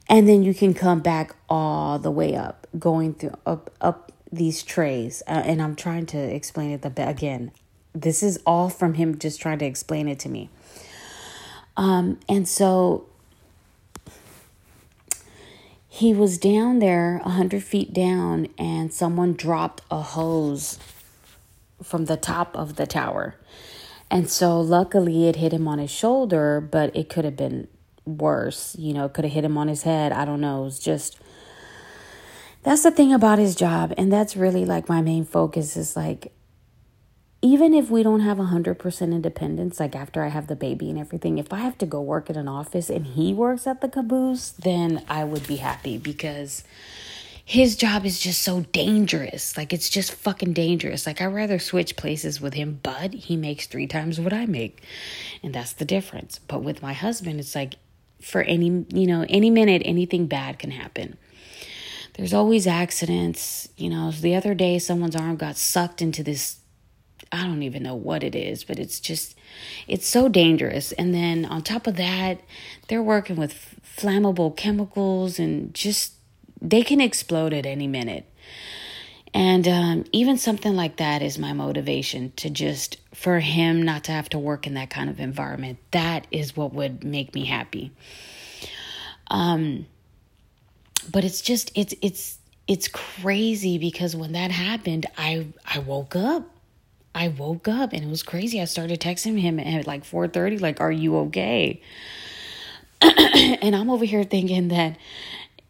and 0.08 0.28
then 0.28 0.42
you 0.42 0.54
can 0.54 0.74
come 0.74 1.00
back 1.00 1.34
all 1.48 1.98
the 1.98 2.10
way 2.10 2.34
up 2.34 2.66
going 2.78 3.14
through 3.14 3.34
up 3.44 3.70
up 3.80 4.12
these 4.36 4.62
trays, 4.62 5.22
uh, 5.26 5.42
and 5.44 5.60
I'm 5.60 5.74
trying 5.74 6.06
to 6.06 6.18
explain 6.18 6.70
it 6.70 6.82
the 6.82 6.90
be- 6.90 7.02
again. 7.02 7.52
This 7.94 8.22
is 8.22 8.38
all 8.46 8.68
from 8.68 8.94
him 8.94 9.18
just 9.18 9.40
trying 9.40 9.58
to 9.58 9.64
explain 9.64 10.08
it 10.08 10.18
to 10.20 10.28
me. 10.28 10.50
Um, 11.76 12.18
and 12.28 12.48
so 12.48 13.06
he 15.88 16.12
was 16.12 16.36
down 16.36 16.78
there, 16.78 17.22
a 17.24 17.30
hundred 17.30 17.62
feet 17.62 17.92
down, 17.92 18.48
and 18.58 18.92
someone 18.92 19.32
dropped 19.32 19.80
a 19.90 20.02
hose 20.02 20.78
from 21.82 22.04
the 22.04 22.16
top 22.16 22.56
of 22.56 22.76
the 22.76 22.86
tower. 22.86 23.34
And 24.10 24.28
so 24.30 24.60
luckily 24.60 25.28
it 25.28 25.36
hit 25.36 25.52
him 25.52 25.66
on 25.66 25.78
his 25.78 25.90
shoulder, 25.90 26.60
but 26.60 26.94
it 26.94 27.08
could 27.08 27.24
have 27.24 27.36
been 27.36 27.68
worse. 28.04 28.76
You 28.78 28.94
know, 28.94 29.06
it 29.06 29.14
could 29.14 29.24
have 29.24 29.34
hit 29.34 29.44
him 29.44 29.58
on 29.58 29.68
his 29.68 29.82
head. 29.82 30.12
I 30.12 30.24
don't 30.24 30.40
know. 30.40 30.60
It 30.60 30.64
was 30.64 30.78
just 30.78 31.18
that's 32.66 32.82
the 32.82 32.90
thing 32.90 33.12
about 33.12 33.38
his 33.38 33.54
job 33.54 33.94
and 33.96 34.12
that's 34.12 34.36
really 34.36 34.64
like 34.64 34.88
my 34.88 35.00
main 35.00 35.24
focus 35.24 35.76
is 35.76 35.94
like 35.94 36.32
even 37.40 37.72
if 37.72 37.90
we 37.90 38.02
don't 38.02 38.22
have 38.22 38.38
100% 38.38 39.12
independence 39.12 39.78
like 39.78 39.94
after 39.94 40.24
i 40.24 40.28
have 40.28 40.48
the 40.48 40.56
baby 40.56 40.90
and 40.90 40.98
everything 40.98 41.38
if 41.38 41.52
i 41.52 41.60
have 41.60 41.78
to 41.78 41.86
go 41.86 42.02
work 42.02 42.28
at 42.28 42.36
an 42.36 42.48
office 42.48 42.90
and 42.90 43.06
he 43.06 43.32
works 43.32 43.68
at 43.68 43.80
the 43.80 43.88
caboose 43.88 44.50
then 44.50 45.04
i 45.08 45.22
would 45.22 45.46
be 45.46 45.56
happy 45.56 45.96
because 45.96 46.64
his 47.44 47.76
job 47.76 48.04
is 48.04 48.18
just 48.18 48.42
so 48.42 48.62
dangerous. 48.72 49.56
Like 49.56 49.72
it's 49.72 49.88
just 49.88 50.10
fucking 50.10 50.52
dangerous. 50.52 51.06
Like 51.06 51.20
i'd 51.20 51.26
rather 51.26 51.60
switch 51.60 51.94
places 51.94 52.40
with 52.40 52.54
him 52.54 52.80
but 52.82 53.14
he 53.14 53.36
makes 53.36 53.68
three 53.68 53.86
times 53.86 54.18
what 54.18 54.32
i 54.32 54.46
make 54.46 54.82
and 55.44 55.54
that's 55.54 55.72
the 55.72 55.84
difference. 55.84 56.40
But 56.40 56.64
with 56.64 56.82
my 56.82 56.92
husband 56.92 57.38
it's 57.38 57.54
like 57.54 57.76
for 58.20 58.42
any 58.42 58.84
you 58.92 59.06
know 59.06 59.24
any 59.28 59.50
minute 59.50 59.82
anything 59.84 60.26
bad 60.26 60.58
can 60.58 60.72
happen 60.72 61.16
there's 62.16 62.34
always 62.34 62.66
accidents. 62.66 63.68
You 63.76 63.90
know, 63.90 64.10
the 64.10 64.34
other 64.34 64.54
day 64.54 64.78
someone's 64.78 65.16
arm 65.16 65.36
got 65.36 65.56
sucked 65.56 66.02
into 66.02 66.22
this 66.22 66.58
I 67.32 67.42
don't 67.44 67.62
even 67.62 67.82
know 67.82 67.94
what 67.94 68.22
it 68.22 68.34
is, 68.34 68.64
but 68.64 68.78
it's 68.78 69.00
just 69.00 69.36
it's 69.88 70.06
so 70.06 70.28
dangerous. 70.28 70.92
And 70.92 71.14
then 71.14 71.44
on 71.44 71.62
top 71.62 71.86
of 71.86 71.96
that, 71.96 72.40
they're 72.88 73.02
working 73.02 73.36
with 73.36 73.80
flammable 73.84 74.56
chemicals 74.56 75.38
and 75.38 75.74
just 75.74 76.14
they 76.60 76.82
can 76.82 77.00
explode 77.00 77.52
at 77.52 77.66
any 77.66 77.86
minute. 77.86 78.26
And 79.34 79.68
um, 79.68 80.04
even 80.12 80.38
something 80.38 80.74
like 80.74 80.96
that 80.96 81.20
is 81.20 81.38
my 81.38 81.52
motivation 81.52 82.32
to 82.36 82.48
just 82.48 82.96
for 83.14 83.40
him 83.40 83.82
not 83.82 84.04
to 84.04 84.12
have 84.12 84.28
to 84.30 84.38
work 84.38 84.66
in 84.66 84.74
that 84.74 84.88
kind 84.88 85.10
of 85.10 85.20
environment. 85.20 85.78
That 85.90 86.26
is 86.30 86.56
what 86.56 86.72
would 86.72 87.04
make 87.04 87.34
me 87.34 87.44
happy. 87.44 87.92
Um, 89.28 89.86
but 91.10 91.24
it's 91.24 91.40
just 91.40 91.70
it's 91.74 91.94
it's 92.02 92.38
it's 92.66 92.88
crazy 92.88 93.78
because 93.78 94.16
when 94.16 94.32
that 94.32 94.50
happened, 94.50 95.06
I 95.16 95.46
I 95.64 95.78
woke 95.80 96.16
up. 96.16 96.50
I 97.14 97.28
woke 97.28 97.66
up 97.66 97.94
and 97.94 98.04
it 98.04 98.10
was 98.10 98.22
crazy. 98.22 98.60
I 98.60 98.66
started 98.66 99.00
texting 99.00 99.40
him 99.40 99.58
at 99.58 99.86
like 99.86 100.04
4:30 100.04 100.60
like 100.60 100.80
are 100.80 100.92
you 100.92 101.16
okay? 101.18 101.80
and 103.00 103.74
I'm 103.74 103.90
over 103.90 104.04
here 104.04 104.24
thinking 104.24 104.68
that 104.68 104.98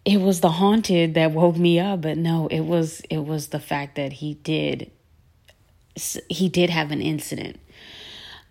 it 0.04 0.20
was 0.20 0.40
the 0.40 0.50
haunted 0.50 1.14
that 1.14 1.32
woke 1.32 1.56
me 1.56 1.78
up, 1.78 2.02
but 2.02 2.16
no, 2.16 2.46
it 2.48 2.60
was 2.60 3.00
it 3.10 3.24
was 3.24 3.48
the 3.48 3.60
fact 3.60 3.96
that 3.96 4.14
he 4.14 4.34
did 4.34 4.90
he 6.28 6.48
did 6.48 6.70
have 6.70 6.90
an 6.90 7.00
incident. 7.00 7.60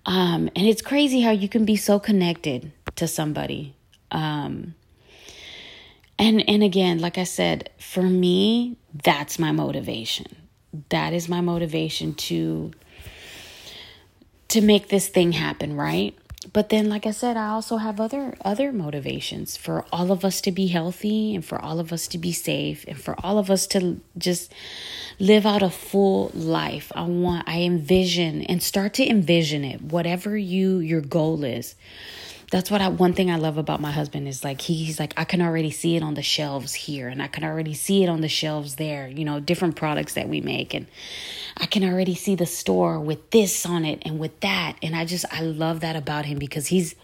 Um 0.06 0.50
and 0.56 0.68
it's 0.68 0.82
crazy 0.82 1.22
how 1.22 1.32
you 1.32 1.50
can 1.50 1.66
be 1.66 1.76
so 1.76 2.00
connected 2.00 2.72
to 2.96 3.08
somebody. 3.08 3.76
Um 4.12 4.76
and 6.18 6.48
and 6.50 6.64
again, 6.64 7.00
like 7.00 7.18
I 7.18 7.24
said, 7.24 7.70
for 7.78 8.04
me, 8.04 8.78
that's 9.04 9.38
my 9.40 9.52
motivation. 9.52 10.28
That 10.90 11.14
is 11.14 11.28
my 11.30 11.42
motivation 11.42 12.14
to 12.16 12.72
to 14.50 14.62
make 14.62 14.88
this 14.88 15.08
thing 15.08 15.34
happen, 15.34 15.76
right? 15.76 16.18
But 16.54 16.70
then 16.70 16.90
like 16.90 17.06
I 17.06 17.12
said, 17.12 17.38
I 17.38 17.48
also 17.48 17.78
have 17.78 18.00
other 18.00 18.38
other 18.46 18.72
motivations 18.72 19.58
for 19.58 19.86
all 19.92 20.12
of 20.12 20.24
us 20.24 20.40
to 20.42 20.52
be 20.52 20.68
healthy 20.68 21.36
and 21.36 21.44
for 21.44 21.60
all 21.60 21.80
of 21.80 21.92
us 21.92 22.08
to 22.10 22.18
be 22.18 22.32
safe 22.32 22.86
and 22.88 23.00
for 23.00 23.16
all 23.24 23.38
of 23.38 23.50
us 23.50 23.68
to 23.68 24.00
just 24.18 24.54
live 25.20 25.46
out 25.46 25.64
a 25.64 25.70
full 25.70 26.32
life. 26.34 26.92
I 26.96 27.04
want 27.04 27.50
I 27.50 27.62
envision 27.62 28.44
and 28.44 28.62
start 28.64 28.94
to 28.96 29.10
envision 29.10 29.66
it 29.66 29.82
whatever 29.82 30.38
you 30.38 30.80
your 30.80 31.02
goal 31.02 31.44
is 31.44 31.76
that's 32.56 32.72
what 32.72 32.80
I 32.80 32.88
one 32.88 33.12
thing 33.12 33.30
I 33.30 33.36
love 33.36 33.58
about 33.58 33.82
my 33.82 33.92
husband 33.92 34.30
is 34.30 34.42
like 34.42 34.62
he, 34.62 34.76
he's 34.86 34.98
like 34.98 35.14
I 35.18 35.26
can 35.26 35.42
already 35.42 35.72
see 35.72 35.98
it 35.98 36.02
on 36.02 36.14
the 36.14 36.22
shelves 36.22 36.74
here 36.74 37.10
and 37.10 37.22
I 37.22 37.28
can 37.28 37.44
already 37.44 37.74
see 37.74 38.02
it 38.02 38.08
on 38.08 38.22
the 38.22 38.30
shelves 38.30 38.78
there, 38.78 39.10
you 39.10 39.26
know, 39.26 39.42
different 39.42 39.76
products 39.76 40.14
that 40.14 40.30
we 40.30 40.40
make 40.40 40.74
and 40.74 40.88
I 41.58 41.66
can 41.66 41.84
already 41.84 42.16
see 42.16 42.34
the 42.34 42.46
store 42.46 42.98
with 42.98 43.30
this 43.32 43.66
on 43.66 43.84
it 43.84 44.04
and 44.06 44.20
with 44.20 44.40
that 44.40 44.78
and 44.82 44.96
I 44.96 45.04
just 45.04 45.26
I 45.34 45.42
love 45.42 45.82
that 45.82 45.98
about 45.98 46.28
him 46.28 46.38
because 46.38 46.68
he's 46.68 46.96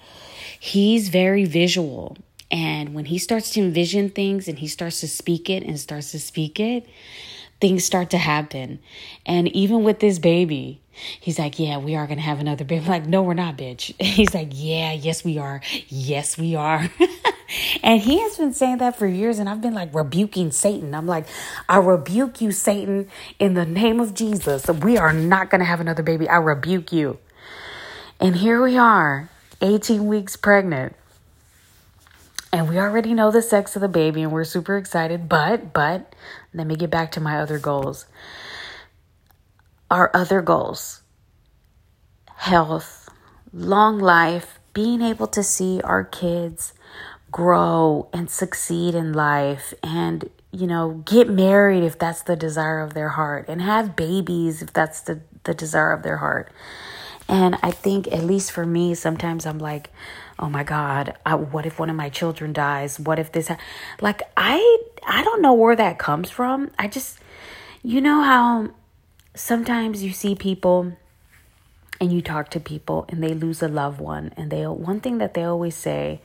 he's 0.57 1.09
very 1.09 1.43
visual 1.43 2.15
and 2.49 2.93
when 2.93 3.03
he 3.03 3.17
starts 3.17 3.49
to 3.49 3.59
envision 3.59 4.09
things 4.09 4.47
and 4.47 4.59
he 4.59 4.69
starts 4.69 5.01
to 5.01 5.07
speak 5.09 5.49
it 5.49 5.63
and 5.63 5.77
starts 5.77 6.11
to 6.11 6.19
speak 6.19 6.61
it, 6.61 6.87
things 7.61 7.85
start 7.85 8.09
to 8.09 8.17
happen. 8.17 8.79
And 9.25 9.47
even 9.49 9.83
with 9.83 9.99
this 9.99 10.19
baby, 10.19 10.81
he's 10.91 11.39
like, 11.39 11.59
Yeah, 11.59 11.77
we 11.77 11.95
are 11.95 12.07
going 12.07 12.17
to 12.17 12.23
have 12.23 12.39
another 12.39 12.65
baby. 12.65 12.83
I'm 12.83 12.91
like, 12.91 13.05
No, 13.05 13.23
we're 13.23 13.35
not, 13.35 13.57
bitch. 13.57 13.93
He's 14.01 14.33
like, 14.33 14.49
Yeah, 14.51 14.91
yes, 14.91 15.23
we 15.23 15.37
are. 15.37 15.61
Yes, 15.87 16.37
we 16.37 16.55
are. 16.55 16.89
and 17.83 18.01
he 18.01 18.19
has 18.19 18.37
been 18.37 18.53
saying 18.53 18.79
that 18.79 18.97
for 18.97 19.07
years. 19.07 19.39
And 19.39 19.47
I've 19.47 19.61
been 19.61 19.73
like 19.73 19.93
rebuking 19.93 20.51
Satan. 20.51 20.93
I'm 20.93 21.07
like, 21.07 21.27
I 21.69 21.77
rebuke 21.77 22.41
you, 22.41 22.51
Satan, 22.51 23.07
in 23.39 23.53
the 23.53 23.65
name 23.65 23.99
of 23.99 24.13
Jesus. 24.13 24.67
We 24.67 24.97
are 24.97 25.13
not 25.13 25.49
going 25.49 25.59
to 25.59 25.65
have 25.65 25.79
another 25.79 26.03
baby. 26.03 26.27
I 26.27 26.37
rebuke 26.37 26.91
you. 26.91 27.19
And 28.19 28.35
here 28.35 28.61
we 28.61 28.77
are, 28.77 29.29
18 29.61 30.05
weeks 30.05 30.35
pregnant. 30.35 30.95
And 32.53 32.67
we 32.67 32.77
already 32.77 33.13
know 33.13 33.31
the 33.31 33.41
sex 33.41 33.75
of 33.75 33.81
the 33.81 33.87
baby 33.87 34.23
and 34.23 34.31
we're 34.31 34.43
super 34.43 34.77
excited. 34.77 35.29
But, 35.29 35.73
but, 35.73 36.13
let 36.53 36.67
me 36.67 36.75
get 36.75 36.89
back 36.89 37.11
to 37.13 37.21
my 37.21 37.39
other 37.39 37.59
goals. 37.59 38.05
Our 39.89 40.11
other 40.13 40.41
goals 40.41 41.01
health, 42.35 43.07
long 43.53 43.99
life, 43.99 44.59
being 44.73 45.01
able 45.01 45.27
to 45.27 45.43
see 45.43 45.79
our 45.83 46.03
kids 46.03 46.73
grow 47.31 48.09
and 48.11 48.29
succeed 48.29 48.95
in 48.95 49.13
life 49.13 49.73
and 49.81 50.29
you 50.51 50.67
know 50.67 51.01
get 51.05 51.29
married 51.29 51.83
if 51.83 51.97
that's 51.97 52.23
the 52.23 52.35
desire 52.35 52.81
of 52.81 52.93
their 52.93 53.09
heart 53.09 53.45
and 53.47 53.61
have 53.61 53.95
babies 53.95 54.61
if 54.61 54.73
that's 54.73 54.99
the 55.01 55.21
the 55.45 55.53
desire 55.53 55.93
of 55.93 56.03
their 56.03 56.17
heart 56.17 56.51
and 57.29 57.55
i 57.63 57.71
think 57.71 58.05
at 58.11 58.23
least 58.23 58.51
for 58.51 58.65
me 58.65 58.93
sometimes 58.93 59.45
i'm 59.45 59.59
like 59.59 59.89
oh 60.41 60.49
my 60.49 60.63
god 60.63 61.15
I, 61.25 61.35
what 61.35 61.65
if 61.65 61.79
one 61.79 61.89
of 61.89 61.95
my 61.95 62.09
children 62.09 62.53
dies 62.53 62.99
what 62.99 63.19
if 63.19 63.31
this 63.31 63.47
ha-? 63.47 63.57
like 64.01 64.21
i 64.35 64.77
i 65.05 65.23
don't 65.23 65.41
know 65.41 65.53
where 65.53 65.75
that 65.75 65.99
comes 65.99 66.29
from 66.29 66.71
i 66.79 66.87
just 66.87 67.19
you 67.83 68.01
know 68.01 68.21
how 68.23 68.71
sometimes 69.35 70.03
you 70.03 70.11
see 70.11 70.35
people 70.35 70.97
and 71.99 72.11
you 72.11 72.21
talk 72.21 72.49
to 72.49 72.59
people 72.59 73.05
and 73.09 73.23
they 73.23 73.33
lose 73.33 73.61
a 73.61 73.67
loved 73.67 73.99
one 73.99 74.33
and 74.35 74.51
they 74.51 74.65
one 74.65 74.99
thing 74.99 75.19
that 75.19 75.33
they 75.33 75.43
always 75.43 75.75
say 75.75 76.19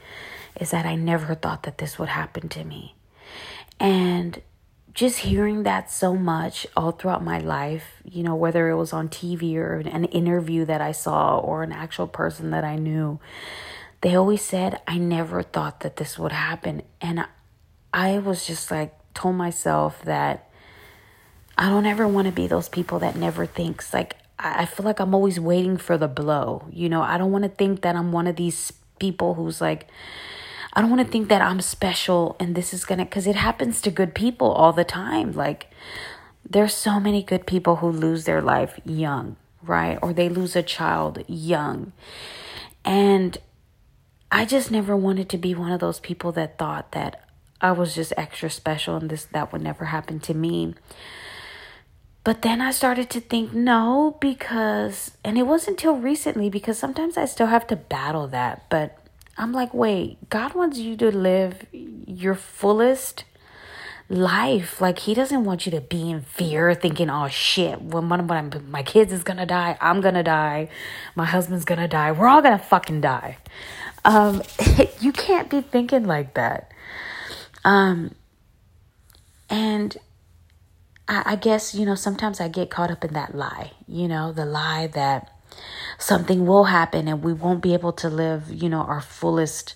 is 0.61 0.71
that 0.71 0.87
I 0.87 0.95
never 0.95 1.35
thought 1.35 1.65
that 1.65 1.79
this 1.79 1.99
would 1.99 2.09
happen 2.09 2.49
to 2.51 2.65
me. 2.65 2.95
And 3.79 4.41
just 4.95 5.19
hearing 5.19 5.65
that 5.65 5.91
so 5.91 6.15
much 6.15 6.67
all 6.77 6.93
throughout 6.93 7.23
my 7.23 7.39
life, 7.39 8.01
you 8.05 8.23
know, 8.23 8.35
whether 8.35 8.71
it 8.71 8.77
was 8.77 8.93
on 8.93 9.09
TV 9.09 9.57
or 9.57 9.77
an 9.77 10.05
interview 10.07 10.65
that 10.65 10.81
I 10.81 10.93
saw 10.93 11.37
or 11.39 11.63
an 11.63 11.73
actual 11.73 12.07
person 12.07 12.51
that 12.51 12.65
I 12.65 12.77
knew, 12.77 13.21
they 14.07 14.15
always 14.15 14.41
said, 14.41 14.81
I 14.87 14.99
never 14.99 15.43
thought 15.43 15.81
that 15.81 15.97
this 15.97 16.17
would 16.17 16.31
happen. 16.31 16.83
And 17.01 17.27
I 17.93 18.19
was 18.19 18.47
just 18.47 18.71
like, 18.71 18.95
told 19.15 19.35
myself 19.35 20.01
that 20.05 20.49
I 21.59 21.69
don't 21.69 21.87
ever 21.87 22.07
want 22.07 22.27
to 22.27 22.33
be 22.33 22.47
those 22.47 22.69
people 22.69 23.01
that 23.01 23.17
never 23.17 23.47
thinks. 23.47 23.93
Like, 23.93 24.15
I 24.39 24.65
feel 24.65 24.87
like 24.87 25.01
I'm 25.01 25.13
always 25.13 25.41
waiting 25.41 25.77
for 25.77 25.99
the 25.99 26.07
blow. 26.07 26.69
You 26.71 26.89
know, 26.89 27.03
I 27.03 27.19
don't 27.19 27.33
want 27.33 27.43
to 27.43 27.51
think 27.51 27.81
that 27.81 27.97
I'm 27.97 28.13
one 28.13 28.29
of 28.29 28.37
these 28.37 28.73
people 29.01 29.35
who's 29.35 29.61
like, 29.61 29.89
I 30.73 30.83
don't 30.83 30.91
want 30.91 31.05
to 31.05 31.11
think 31.11 31.29
that 31.29 31.43
I'm 31.43 31.61
special 31.61 32.37
and 32.39 32.55
this 32.55 32.73
is 32.73 32.85
going 32.85 33.01
to, 33.01 33.07
because 33.07 33.27
it 33.27 33.35
happens 33.35 33.81
to 33.81 33.91
good 33.91 34.15
people 34.15 34.53
all 34.53 34.73
the 34.73 34.85
time. 34.85 35.33
Like, 35.33 35.69
there's 36.49 36.75
so 36.75 37.01
many 37.01 37.25
good 37.25 37.45
people 37.45 37.75
who 37.75 37.91
lose 37.91 38.25
their 38.25 38.41
life 38.41 38.79
young, 38.85 39.35
right? 39.65 39.99
Or 40.01 40.13
they 40.13 40.29
lose 40.29 40.55
a 40.55 40.63
child 40.63 41.25
young. 41.27 41.91
And 42.85 43.37
I 44.31 44.45
just 44.45 44.71
never 44.71 44.97
wanted 44.97 45.29
to 45.31 45.39
be 45.39 45.55
one 45.55 45.73
of 45.73 45.81
those 45.81 46.01
people 46.01 46.33
that 46.33 46.59
thought 46.59 46.93
that 46.93 47.23
I 47.61 47.73
was 47.73 47.95
just 47.95 48.13
extra 48.17 48.51
special 48.51 48.97
and 48.97 49.09
this 49.09 49.25
that 49.27 49.53
would 49.53 49.63
never 49.63 49.87
happen 49.87 50.21
to 50.21 50.35
me. 50.35 50.75
But 52.25 52.43
then 52.43 52.61
I 52.61 52.73
started 52.73 53.09
to 53.11 53.21
think, 53.21 53.53
no, 53.53 54.17
because, 54.21 55.13
and 55.25 55.39
it 55.39 55.45
wasn't 55.45 55.79
until 55.79 55.95
recently 55.95 56.51
because 56.51 56.77
sometimes 56.77 57.17
I 57.17 57.25
still 57.25 57.47
have 57.47 57.69
to 57.69 57.77
battle 57.77 58.27
that. 58.29 58.69
But 58.69 58.99
I'm 59.39 59.53
like, 59.53 59.73
wait, 59.73 60.29
God 60.29 60.55
wants 60.55 60.77
you 60.77 60.97
to 60.97 61.13
live 61.13 61.65
your 61.73 62.35
fullest 62.35 63.23
life. 64.09 64.81
Like, 64.81 64.99
He 64.99 65.15
doesn't 65.15 65.45
want 65.45 65.67
you 65.67 65.73
to 65.73 65.81
be 65.81 66.11
in 66.11 66.23
fear, 66.23 66.75
thinking, 66.75 67.11
oh 67.11 67.29
shit, 67.29 67.81
when 67.81 68.11
of 68.11 68.27
my, 68.27 68.43
my 68.43 68.83
kids 68.83 69.13
is 69.13 69.23
gonna 69.23 69.47
die, 69.47 69.77
I'm 69.81 70.01
gonna 70.01 70.25
die, 70.25 70.69
my 71.15 71.27
husband's 71.27 71.65
gonna 71.65 71.87
die, 71.87 72.11
we're 72.11 72.27
all 72.27 72.43
gonna 72.43 72.59
fucking 72.59 73.03
die. 73.03 73.39
Um, 74.07 74.41
you 75.01 75.13
can't 75.13 75.51
be 75.51 75.61
thinking 75.61 76.05
like 76.05 76.35
that. 76.35 76.73
Um, 77.65 78.15
and 79.51 79.97
I, 81.09 81.23
I 81.27 81.37
guess, 81.37 81.75
you 81.75 81.85
know, 81.85 81.97
sometimes 81.97 82.41
I 82.41 82.49
get 82.49 82.71
caught 82.71 82.91
up 82.91 83.05
in 83.05 83.13
that 83.15 83.35
lie, 83.35 83.73
you 83.87 84.07
know, 84.07 84.33
the 84.33 84.47
lie 84.47 84.87
that 84.87 85.33
something 85.99 86.47
will 86.47 86.65
happen 86.65 87.09
and 87.09 87.23
we 87.23 87.33
won't 87.33 87.63
be 87.63 87.75
able 87.75 87.93
to 87.95 88.09
live, 88.09 88.45
you 88.51 88.69
know, 88.69 88.83
our 88.83 89.01
fullest 89.01 89.75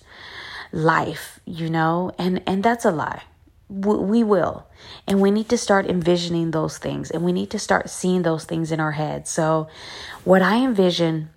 life, 0.71 1.41
you 1.45 1.69
know, 1.69 2.11
and, 2.17 2.41
and 2.47 2.63
that's 2.63 2.85
a 2.85 2.91
lie. 2.91 3.23
We, 3.67 4.23
will. 4.23 4.67
And 5.07 5.21
we 5.21 5.31
need 5.31 5.47
to 5.49 5.57
start 5.57 5.87
envisioning 5.87 6.51
those 6.51 6.77
things 6.77 7.09
and 7.09 7.23
we 7.23 7.31
need 7.31 7.49
to 7.51 7.59
start 7.59 7.89
seeing 7.89 8.21
those 8.23 8.43
things 8.43 8.71
in 8.71 8.79
our 8.81 8.91
head. 8.91 9.29
So, 9.29 9.69
what 10.25 10.41
I 10.41 10.57
envision 10.57 11.29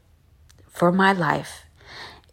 for 0.68 0.90
my 0.90 1.12
life 1.12 1.63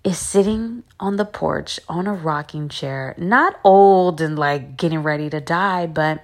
is 0.04 0.18
sitting 0.18 0.84
on 1.00 1.18
the 1.18 1.26
porch 1.26 1.80
on 1.88 2.08
a 2.08 2.14
rocking 2.14 2.70
chair, 2.70 3.14
not 3.18 3.60
old 3.64 4.20
and 4.20 4.38
like 4.38 4.78
getting 4.78 5.04
ready 5.04 5.30
to 5.30 5.40
die, 5.40 5.86
but 5.86 6.24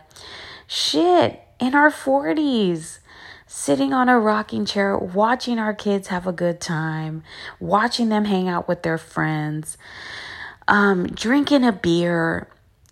shit, 0.66 1.42
in 1.60 1.76
our 1.76 1.92
40s, 1.92 3.00
sitting 3.46 3.94
on 3.94 4.10
a 4.10 4.20
rocking 4.20 4.66
chair, 4.66 4.98
watching 4.98 5.60
our 5.60 5.74
kids 5.74 6.08
have 6.08 6.28
a 6.28 6.32
good 6.32 6.60
time, 6.60 7.24
watching 7.60 8.10
them 8.10 8.26
hang 8.26 8.48
out 8.48 8.68
with 8.68 8.84
their 8.84 8.98
friends, 8.98 9.78
um, 10.68 11.08
drinking 11.08 11.64
a 11.64 11.72
beer, 11.72 12.48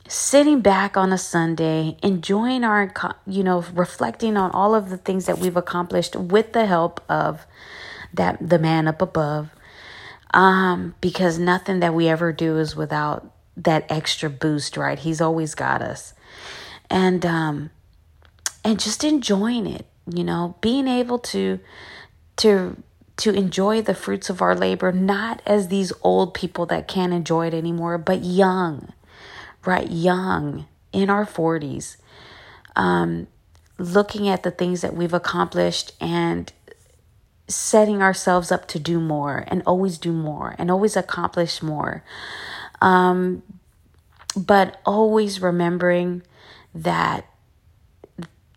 sitting 0.08 0.62
back 0.62 0.96
on 0.96 1.12
a 1.12 1.18
Sunday, 1.18 1.98
enjoying 2.04 2.64
our, 2.64 2.92
you 3.26 3.44
know, 3.44 3.66
reflecting 3.74 4.38
on 4.38 4.52
all 4.52 4.76
of 4.76 4.90
the 4.90 4.98
things 4.98 5.26
that 5.26 5.40
we've 5.40 5.58
accomplished 5.58 6.16
with 6.16 6.54
the 6.54 6.66
help 6.68 7.02
of 7.10 7.46
that 8.14 8.38
the 8.40 8.60
man 8.60 8.88
up 8.88 9.02
above. 9.02 9.50
Um, 10.34 10.96
because 11.02 11.40
nothing 11.40 11.80
that 11.80 11.94
we 11.94 12.08
ever 12.10 12.34
do 12.34 12.58
is 12.58 12.76
without 12.76 13.32
that 13.58 13.86
extra 13.90 14.30
boost, 14.30 14.76
right? 14.78 15.00
He's 15.00 15.22
always 15.22 15.56
got 15.56 15.82
us. 15.82 16.14
And 16.90 17.26
um 17.26 17.70
and 18.64 18.80
just 18.80 19.04
enjoying 19.04 19.68
it 19.68 19.86
you 20.12 20.24
know 20.24 20.56
being 20.62 20.88
able 20.88 21.20
to 21.20 21.60
to 22.38 22.82
to 23.18 23.32
enjoy 23.34 23.82
the 23.82 23.94
fruits 23.94 24.30
of 24.30 24.42
our 24.42 24.56
labor 24.56 24.92
not 24.92 25.42
as 25.46 25.68
these 25.70 25.94
old 26.02 26.34
people 26.34 26.66
that 26.66 26.88
can't 26.88 27.14
enjoy 27.14 27.48
it 27.48 27.54
anymore 27.54 27.98
but 27.98 28.24
young 28.24 28.92
right? 29.66 29.90
Young 29.90 30.68
in 30.94 31.10
our 31.10 31.26
40s 31.26 31.98
um 32.76 33.28
looking 33.78 34.28
at 34.30 34.44
the 34.44 34.52
things 34.52 34.82
that 34.82 34.96
we've 34.96 35.14
accomplished 35.14 35.94
and 36.02 36.52
setting 37.48 38.02
ourselves 38.02 38.52
up 38.52 38.68
to 38.68 38.80
do 38.80 39.00
more 39.00 39.44
and 39.48 39.62
always 39.66 39.98
do 39.98 40.12
more 40.12 40.56
and 40.58 40.72
always 40.72 40.96
accomplish 40.98 41.62
more 41.62 42.04
um 42.82 43.44
but 44.36 44.82
always 44.86 45.42
remembering 45.42 46.22
that 46.74 47.26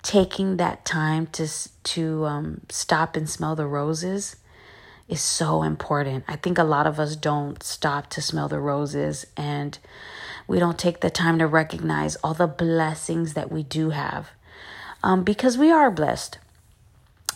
taking 0.02 0.56
that 0.56 0.84
time 0.84 1.26
to 1.26 1.46
to 1.82 2.24
um, 2.24 2.60
stop 2.70 3.16
and 3.16 3.28
smell 3.28 3.54
the 3.54 3.66
roses 3.66 4.36
is 5.08 5.20
so 5.20 5.62
important. 5.62 6.24
I 6.28 6.36
think 6.36 6.58
a 6.58 6.64
lot 6.64 6.86
of 6.86 7.00
us 7.00 7.16
don't 7.16 7.62
stop 7.62 8.08
to 8.10 8.22
smell 8.22 8.48
the 8.48 8.60
roses 8.60 9.26
and 9.36 9.78
we 10.46 10.58
don't 10.58 10.78
take 10.78 11.00
the 11.00 11.10
time 11.10 11.38
to 11.38 11.46
recognize 11.46 12.16
all 12.16 12.34
the 12.34 12.46
blessings 12.46 13.34
that 13.34 13.50
we 13.50 13.62
do 13.62 13.90
have 13.90 14.30
um, 15.02 15.24
because 15.24 15.58
we 15.58 15.70
are 15.70 15.90
blessed. 15.90 16.38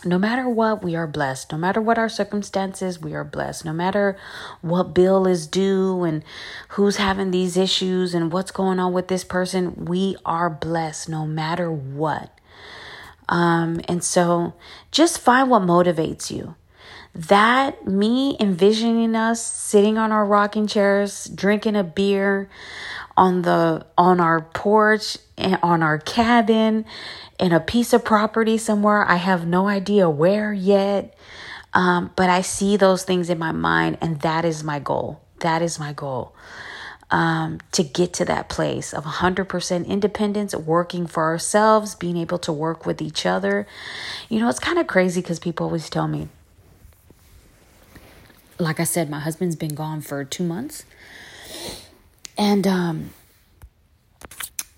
No 0.05 0.19
matter 0.19 0.49
what, 0.49 0.83
we 0.83 0.95
are 0.95 1.07
blessed. 1.07 1.51
No 1.51 1.57
matter 1.57 1.81
what 1.81 1.97
our 1.97 2.09
circumstances, 2.09 2.99
we 2.99 3.13
are 3.13 3.23
blessed. 3.23 3.65
No 3.65 3.73
matter 3.73 4.17
what 4.61 4.93
bill 4.93 5.27
is 5.27 5.47
due 5.47 6.03
and 6.03 6.23
who's 6.69 6.97
having 6.97 7.31
these 7.31 7.57
issues 7.57 8.13
and 8.13 8.31
what's 8.31 8.51
going 8.51 8.79
on 8.79 8.93
with 8.93 9.07
this 9.07 9.23
person, 9.23 9.85
we 9.85 10.15
are 10.25 10.49
blessed 10.49 11.09
no 11.09 11.25
matter 11.25 11.71
what. 11.71 12.37
Um, 13.29 13.81
and 13.87 14.03
so 14.03 14.53
just 14.91 15.19
find 15.19 15.49
what 15.49 15.61
motivates 15.61 16.29
you. 16.29 16.55
That 17.15 17.85
me 17.87 18.35
envisioning 18.39 19.15
us 19.15 19.45
sitting 19.45 19.97
on 19.97 20.11
our 20.11 20.25
rocking 20.25 20.67
chairs, 20.67 21.25
drinking 21.25 21.75
a 21.75 21.83
beer 21.83 22.49
on 23.15 23.43
the 23.43 23.85
on 23.97 24.19
our 24.19 24.41
porch 24.41 25.17
and 25.37 25.59
on 25.61 25.83
our 25.83 25.99
cabin 25.99 26.85
in 27.39 27.51
a 27.51 27.59
piece 27.59 27.93
of 27.93 28.03
property 28.05 28.57
somewhere. 28.57 29.05
I 29.05 29.15
have 29.15 29.47
no 29.47 29.67
idea 29.67 30.09
where 30.09 30.53
yet. 30.53 31.17
Um, 31.73 32.11
but 32.15 32.29
I 32.29 32.41
see 32.41 32.77
those 32.77 33.03
things 33.03 33.29
in 33.29 33.39
my 33.39 33.51
mind, 33.51 33.97
and 33.99 34.21
that 34.21 34.45
is 34.45 34.63
my 34.63 34.79
goal. 34.79 35.21
That 35.39 35.61
is 35.61 35.79
my 35.79 35.91
goal. 35.91 36.35
Um, 37.09 37.59
to 37.73 37.83
get 37.83 38.13
to 38.13 38.25
that 38.25 38.49
place 38.49 38.93
of 38.93 39.03
100% 39.03 39.87
independence, 39.87 40.55
working 40.55 41.05
for 41.05 41.23
ourselves, 41.23 41.95
being 41.95 42.17
able 42.17 42.39
to 42.39 42.51
work 42.51 42.85
with 42.85 43.01
each 43.01 43.25
other. 43.25 43.67
You 44.29 44.39
know, 44.39 44.49
it's 44.49 44.59
kind 44.59 44.79
of 44.79 44.87
crazy 44.87 45.21
because 45.21 45.39
people 45.39 45.65
always 45.65 45.89
tell 45.89 46.07
me, 46.07 46.29
like 48.59 48.79
I 48.79 48.83
said, 48.83 49.09
my 49.09 49.19
husband's 49.19 49.55
been 49.55 49.75
gone 49.75 50.01
for 50.01 50.23
two 50.23 50.43
months. 50.43 50.85
And 52.37 52.65
um, 52.65 53.09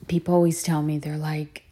people 0.07 0.33
always 0.33 0.63
tell 0.63 0.81
me, 0.81 0.97
they're 0.97 1.17
like, 1.17 1.64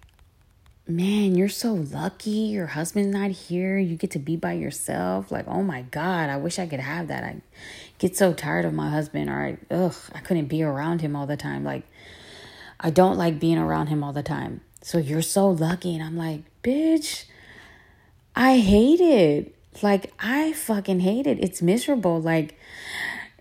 man, 0.88 1.36
you're 1.36 1.50
so 1.50 1.74
lucky. 1.74 2.30
Your 2.30 2.68
husband's 2.68 3.14
not 3.14 3.32
here. 3.32 3.78
You 3.78 3.96
get 3.96 4.12
to 4.12 4.20
be 4.20 4.36
by 4.36 4.54
yourself. 4.54 5.32
Like, 5.32 5.48
oh 5.48 5.64
my 5.64 5.84
God, 5.84 6.30
I 6.30 6.38
wish 6.38 6.60
I 6.60 6.68
could 6.68 6.80
have 6.80 7.08
that. 7.08 7.24
I 7.24 7.42
get 8.00 8.18
so 8.18 8.34
tired 8.34 8.66
of 8.66 8.74
my 8.74 8.90
husband, 8.90 9.30
or 9.30 9.34
I, 9.40 9.58
ugh, 9.74 9.96
I 10.14 10.20
couldn't 10.20 10.48
be 10.48 10.64
around 10.64 11.02
him 11.02 11.16
all 11.16 11.26
the 11.26 11.38
time. 11.38 11.64
Like, 11.64 11.84
I 12.80 12.90
don't 12.90 13.18
like 13.18 13.40
being 13.40 13.58
around 13.58 13.88
him 13.88 14.04
all 14.04 14.14
the 14.14 14.24
time. 14.24 14.62
So 14.82 14.98
you're 14.98 15.22
so 15.22 15.50
lucky. 15.50 15.96
And 15.96 16.04
I'm 16.04 16.18
like, 16.18 16.42
bitch, 16.64 17.26
I 18.36 18.58
hate 18.58 19.00
it. 19.00 19.56
Like, 19.82 20.14
I 20.20 20.54
fucking 20.54 21.00
hate 21.00 21.26
it. 21.26 21.40
It's 21.40 21.62
miserable. 21.62 22.22
Like, 22.22 22.58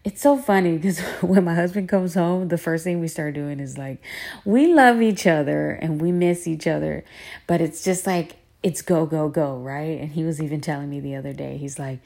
it's 0.04 0.20
so 0.20 0.36
funny 0.36 0.76
because 0.76 1.00
when 1.20 1.44
my 1.44 1.54
husband 1.54 1.88
comes 1.88 2.14
home, 2.14 2.48
the 2.48 2.58
first 2.58 2.84
thing 2.84 3.00
we 3.00 3.08
start 3.08 3.34
doing 3.34 3.60
is 3.60 3.78
like, 3.78 4.02
we 4.44 4.72
love 4.72 5.00
each 5.00 5.26
other 5.26 5.70
and 5.70 6.00
we 6.00 6.12
miss 6.12 6.46
each 6.46 6.66
other. 6.66 7.04
But 7.46 7.60
it's 7.60 7.84
just 7.84 8.06
like, 8.06 8.36
it's 8.62 8.82
go, 8.82 9.06
go, 9.06 9.28
go, 9.28 9.56
right? 9.56 10.00
And 10.00 10.12
he 10.12 10.22
was 10.22 10.40
even 10.40 10.60
telling 10.60 10.88
me 10.88 11.00
the 11.00 11.16
other 11.16 11.32
day, 11.32 11.56
he's 11.56 11.78
like, 11.78 11.98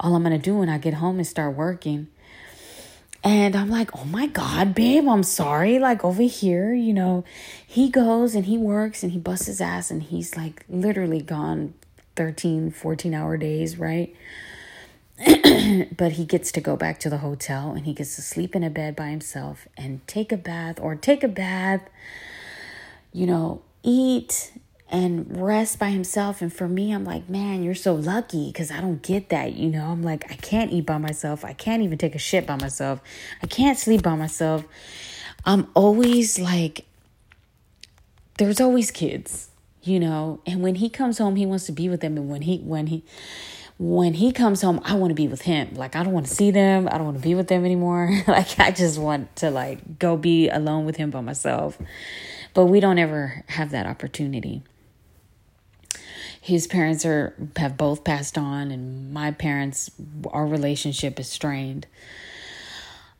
all 0.00 0.14
I'm 0.14 0.24
to 0.24 0.38
do 0.38 0.56
when 0.56 0.68
I 0.68 0.78
get 0.78 0.94
home 0.94 1.20
is 1.20 1.28
start 1.28 1.54
working. 1.54 2.08
And 3.24 3.56
I'm 3.56 3.68
like, 3.68 3.90
oh 3.96 4.04
my 4.04 4.26
God, 4.26 4.74
babe, 4.74 5.06
I'm 5.08 5.22
sorry. 5.22 5.78
Like 5.78 6.04
over 6.04 6.22
here, 6.22 6.72
you 6.72 6.94
know, 6.94 7.24
he 7.66 7.90
goes 7.90 8.34
and 8.34 8.46
he 8.46 8.56
works 8.56 9.02
and 9.02 9.12
he 9.12 9.18
busts 9.18 9.46
his 9.46 9.60
ass 9.60 9.90
and 9.90 10.02
he's 10.02 10.36
like 10.36 10.64
literally 10.68 11.20
gone 11.20 11.74
13, 12.16 12.70
14 12.70 13.14
hour 13.14 13.36
days, 13.36 13.78
right? 13.78 14.14
but 15.96 16.12
he 16.12 16.24
gets 16.24 16.52
to 16.52 16.60
go 16.60 16.76
back 16.76 17.00
to 17.00 17.10
the 17.10 17.18
hotel 17.18 17.72
and 17.72 17.86
he 17.86 17.92
gets 17.92 18.14
to 18.16 18.22
sleep 18.22 18.54
in 18.54 18.62
a 18.62 18.70
bed 18.70 18.94
by 18.94 19.08
himself 19.08 19.66
and 19.76 20.06
take 20.06 20.30
a 20.30 20.36
bath 20.36 20.78
or 20.80 20.94
take 20.94 21.24
a 21.24 21.28
bath, 21.28 21.82
you 23.12 23.26
know, 23.26 23.62
eat 23.82 24.52
and 24.90 25.36
rest 25.42 25.78
by 25.78 25.90
himself. 25.90 26.40
And 26.40 26.52
for 26.52 26.68
me, 26.68 26.92
I'm 26.92 27.04
like, 27.04 27.28
man, 27.28 27.62
you're 27.62 27.74
so 27.74 27.94
lucky 27.94 28.46
because 28.46 28.70
I 28.70 28.80
don't 28.80 29.02
get 29.02 29.28
that. 29.30 29.54
You 29.54 29.70
know, 29.70 29.86
I'm 29.86 30.02
like, 30.02 30.30
I 30.30 30.34
can't 30.34 30.72
eat 30.72 30.86
by 30.86 30.98
myself. 30.98 31.44
I 31.44 31.52
can't 31.52 31.82
even 31.82 31.98
take 31.98 32.14
a 32.14 32.18
shit 32.18 32.46
by 32.46 32.56
myself. 32.56 33.00
I 33.42 33.46
can't 33.46 33.78
sleep 33.78 34.02
by 34.02 34.14
myself. 34.14 34.64
I'm 35.44 35.68
always 35.74 36.38
like, 36.38 36.84
there's 38.38 38.60
always 38.60 38.90
kids, 38.90 39.50
you 39.82 39.98
know, 39.98 40.40
and 40.46 40.62
when 40.62 40.76
he 40.76 40.88
comes 40.88 41.18
home, 41.18 41.36
he 41.36 41.44
wants 41.44 41.66
to 41.66 41.72
be 41.72 41.88
with 41.88 42.00
them. 42.00 42.16
And 42.16 42.28
when 42.28 42.42
he, 42.42 42.58
when 42.58 42.86
he, 42.86 43.02
when 43.78 44.14
he 44.14 44.32
comes 44.32 44.60
home, 44.60 44.80
I 44.84 44.94
want 44.94 45.10
to 45.12 45.14
be 45.14 45.28
with 45.28 45.42
him. 45.42 45.74
Like 45.74 45.94
I 45.94 46.02
don't 46.02 46.12
want 46.12 46.26
to 46.26 46.34
see 46.34 46.50
them. 46.50 46.88
I 46.90 46.98
don't 46.98 47.04
want 47.04 47.16
to 47.16 47.22
be 47.22 47.36
with 47.36 47.46
them 47.46 47.64
anymore. 47.64 48.10
like 48.26 48.58
I 48.58 48.72
just 48.72 48.98
want 48.98 49.34
to 49.36 49.50
like 49.50 49.98
go 49.98 50.16
be 50.16 50.48
alone 50.48 50.84
with 50.84 50.96
him 50.96 51.10
by 51.10 51.20
myself. 51.20 51.78
But 52.54 52.66
we 52.66 52.80
don't 52.80 52.98
ever 52.98 53.44
have 53.48 53.70
that 53.70 53.86
opportunity. 53.86 54.62
His 56.40 56.66
parents 56.66 57.06
are 57.06 57.34
have 57.56 57.76
both 57.76 58.02
passed 58.02 58.36
on 58.36 58.70
and 58.72 59.12
my 59.12 59.30
parents 59.30 59.90
our 60.32 60.46
relationship 60.46 61.20
is 61.20 61.28
strained. 61.28 61.86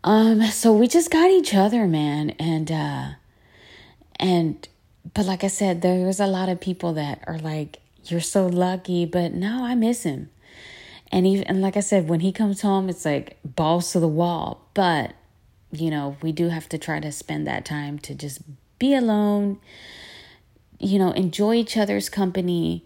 Um 0.03 0.42
so 0.47 0.73
we 0.73 0.88
just 0.88 1.11
got 1.11 1.31
each 1.31 1.55
other, 1.55 1.87
man, 1.87 2.31
and 2.31 2.73
uh 2.73 3.09
and 4.18 4.66
but 5.14 5.25
like 5.25 5.44
I 5.44 5.49
said, 5.49 5.83
there's 5.83 6.18
a 6.18 6.27
lot 6.27 6.49
of 6.49 6.61
people 6.61 6.94
that 6.94 7.23
are 7.29 7.38
like 7.38 7.79
you're 8.07 8.21
so 8.21 8.47
lucky, 8.47 9.07
but 9.07 9.33
no, 9.35 9.64
I 9.64 9.77
miss 9.77 10.03
him. 10.03 10.31
And 11.11 11.27
even 11.27 11.44
and 11.44 11.62
like 11.62 11.77
I 11.77 11.81
said, 11.81 12.09
when 12.09 12.21
he 12.21 12.33
comes 12.33 12.61
home, 12.61 12.88
it's 12.88 13.05
like 13.05 13.38
balls 13.44 13.92
to 13.92 14.01
the 14.01 14.09
wall. 14.09 14.68
But 14.75 15.14
you 15.73 15.90
know, 15.90 16.16
we 16.23 16.33
do 16.33 16.49
have 16.49 16.68
to 16.71 16.79
try 16.79 17.01
to 17.01 17.12
spend 17.12 17.47
that 17.47 17.64
time 17.64 17.99
to 18.01 18.14
just 18.14 18.40
be 18.79 18.94
alone, 18.94 19.59
you 20.79 20.99
know, 20.99 21.12
enjoy 21.12 21.55
each 21.55 21.77
other's 21.77 22.09
company, 22.09 22.85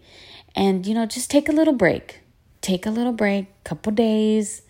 and 0.55 0.85
you 0.85 0.93
know, 0.93 1.05
just 1.05 1.29
take 1.29 1.49
a 1.49 1.53
little 1.53 1.73
break. 1.73 2.19
Take 2.61 2.85
a 2.85 2.91
little 2.91 3.11
break, 3.11 3.47
couple 3.65 3.91
days, 3.91 4.61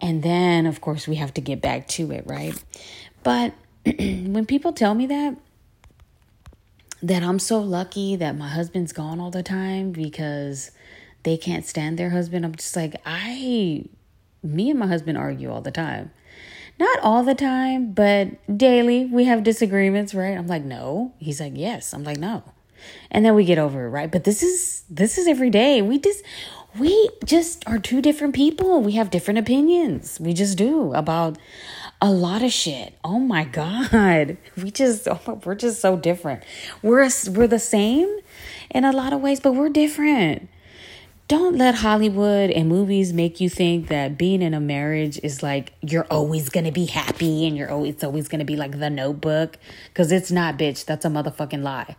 and 0.00 0.22
then 0.22 0.66
of 0.66 0.80
course 0.82 1.08
we 1.08 1.16
have 1.16 1.32
to 1.34 1.40
get 1.40 1.62
back 1.62 1.88
to 1.88 2.12
it, 2.12 2.24
right? 2.26 2.62
But 3.22 3.54
when 3.84 4.44
people 4.44 4.72
tell 4.74 4.94
me 4.94 5.06
that, 5.06 5.36
that 7.02 7.22
I'm 7.22 7.38
so 7.38 7.58
lucky 7.60 8.16
that 8.16 8.36
my 8.36 8.48
husband's 8.48 8.92
gone 8.92 9.18
all 9.18 9.30
the 9.30 9.42
time 9.42 9.92
because 9.92 10.70
they 11.22 11.36
can't 11.36 11.64
stand 11.64 11.98
their 11.98 12.10
husband. 12.10 12.44
I'm 12.44 12.54
just 12.54 12.76
like, 12.76 12.96
I, 13.06 13.84
me 14.42 14.70
and 14.70 14.78
my 14.78 14.86
husband 14.86 15.18
argue 15.18 15.50
all 15.50 15.60
the 15.60 15.70
time. 15.70 16.10
Not 16.78 16.98
all 17.00 17.22
the 17.22 17.34
time, 17.34 17.92
but 17.92 18.28
daily 18.56 19.04
we 19.04 19.24
have 19.24 19.42
disagreements, 19.42 20.14
right? 20.14 20.36
I'm 20.36 20.46
like, 20.46 20.64
no. 20.64 21.12
He's 21.18 21.40
like, 21.40 21.52
yes. 21.54 21.92
I'm 21.92 22.02
like, 22.02 22.18
no. 22.18 22.42
And 23.10 23.24
then 23.24 23.34
we 23.34 23.44
get 23.44 23.58
over 23.58 23.86
it, 23.86 23.90
right? 23.90 24.10
But 24.10 24.24
this 24.24 24.42
is 24.42 24.82
this 24.90 25.18
is 25.18 25.28
every 25.28 25.50
day. 25.50 25.82
We 25.82 26.00
just 26.00 26.24
we 26.76 27.10
just 27.24 27.66
are 27.68 27.78
two 27.78 28.02
different 28.02 28.34
people. 28.34 28.80
We 28.80 28.92
have 28.92 29.10
different 29.10 29.38
opinions. 29.38 30.18
We 30.18 30.32
just 30.32 30.58
do 30.58 30.92
about 30.94 31.38
a 32.00 32.10
lot 32.10 32.42
of 32.42 32.50
shit. 32.50 32.98
Oh 33.04 33.20
my 33.20 33.44
god. 33.44 34.38
We 34.56 34.70
just 34.70 35.06
oh, 35.06 35.40
we're 35.44 35.54
just 35.54 35.80
so 35.80 35.96
different. 35.96 36.42
We're 36.82 37.08
we're 37.28 37.46
the 37.46 37.60
same 37.60 38.18
in 38.70 38.84
a 38.84 38.92
lot 38.92 39.12
of 39.12 39.20
ways, 39.20 39.38
but 39.38 39.54
we're 39.54 39.68
different 39.68 40.48
don't 41.28 41.56
let 41.56 41.76
Hollywood 41.76 42.50
and 42.50 42.68
movies 42.68 43.12
make 43.12 43.40
you 43.40 43.48
think 43.48 43.88
that 43.88 44.18
being 44.18 44.42
in 44.42 44.54
a 44.54 44.60
marriage 44.60 45.18
is 45.22 45.42
like 45.42 45.72
you're 45.80 46.06
always 46.10 46.48
going 46.48 46.66
to 46.66 46.72
be 46.72 46.86
happy 46.86 47.46
and 47.46 47.56
you're 47.56 47.70
always 47.70 47.94
it's 47.94 48.04
always 48.04 48.28
going 48.28 48.40
to 48.40 48.44
be 48.44 48.56
like 48.56 48.78
the 48.78 48.90
notebook 48.90 49.56
cuz 49.94 50.12
it's 50.12 50.30
not 50.30 50.58
bitch 50.58 50.84
that's 50.84 51.04
a 51.04 51.08
motherfucking 51.08 51.62
lie. 51.62 51.96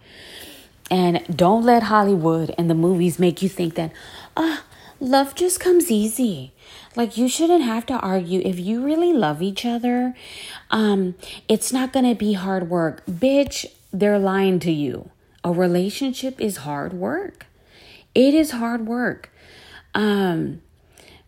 And 0.91 1.23
don't 1.35 1.63
let 1.63 1.83
Hollywood 1.83 2.53
and 2.57 2.69
the 2.69 2.75
movies 2.75 3.17
make 3.17 3.41
you 3.41 3.49
think 3.49 3.75
that 3.75 3.91
ah 4.37 4.61
oh, 4.61 4.75
love 4.99 5.35
just 5.35 5.59
comes 5.59 5.89
easy. 5.89 6.51
Like 6.95 7.17
you 7.17 7.27
shouldn't 7.27 7.63
have 7.63 7.85
to 7.87 7.93
argue 7.93 8.41
if 8.43 8.59
you 8.59 8.83
really 8.83 9.13
love 9.13 9.41
each 9.41 9.65
other. 9.65 10.15
Um 10.69 11.15
it's 11.47 11.71
not 11.71 11.93
going 11.93 12.05
to 12.05 12.15
be 12.15 12.33
hard 12.33 12.69
work. 12.69 13.05
Bitch, 13.07 13.65
they're 13.91 14.19
lying 14.19 14.59
to 14.59 14.71
you. 14.71 15.09
A 15.43 15.51
relationship 15.51 16.39
is 16.39 16.57
hard 16.57 16.93
work. 16.93 17.47
It 18.15 18.33
is 18.33 18.51
hard 18.51 18.87
work. 18.87 19.31
Um, 19.93 20.61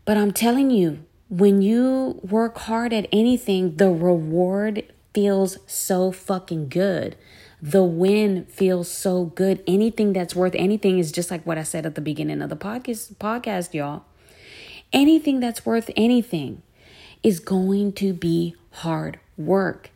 but 0.06 0.18
I'm 0.18 0.32
telling 0.32 0.70
you, 0.70 1.04
when 1.30 1.62
you 1.62 2.20
work 2.24 2.58
hard 2.60 2.94
at 2.94 3.08
anything, 3.12 3.78
the 3.78 3.90
reward 3.90 4.84
feels 5.14 5.58
so 5.66 6.12
fucking 6.12 6.70
good. 6.70 7.16
The 7.62 7.84
win 7.84 8.46
feels 8.46 8.90
so 8.90 9.26
good. 9.26 9.64
Anything 9.66 10.14
that's 10.14 10.36
worth 10.36 10.54
anything 10.56 11.00
is 11.00 11.12
just 11.12 11.32
like 11.32 11.46
what 11.46 11.58
I 11.58 11.64
said 11.64 11.86
at 11.86 11.96
the 11.96 12.02
beginning 12.02 12.42
of 12.42 12.50
the 12.50 12.56
podcast, 12.56 13.16
podcast 13.16 13.74
y'all. 13.74 14.04
Anything 14.94 15.40
that's 15.40 15.66
worth 15.66 15.90
anything 15.96 16.62
is 17.24 17.40
going 17.40 17.94
to 17.94 18.14
be 18.14 18.56
hard 18.72 19.20
work 19.38 19.90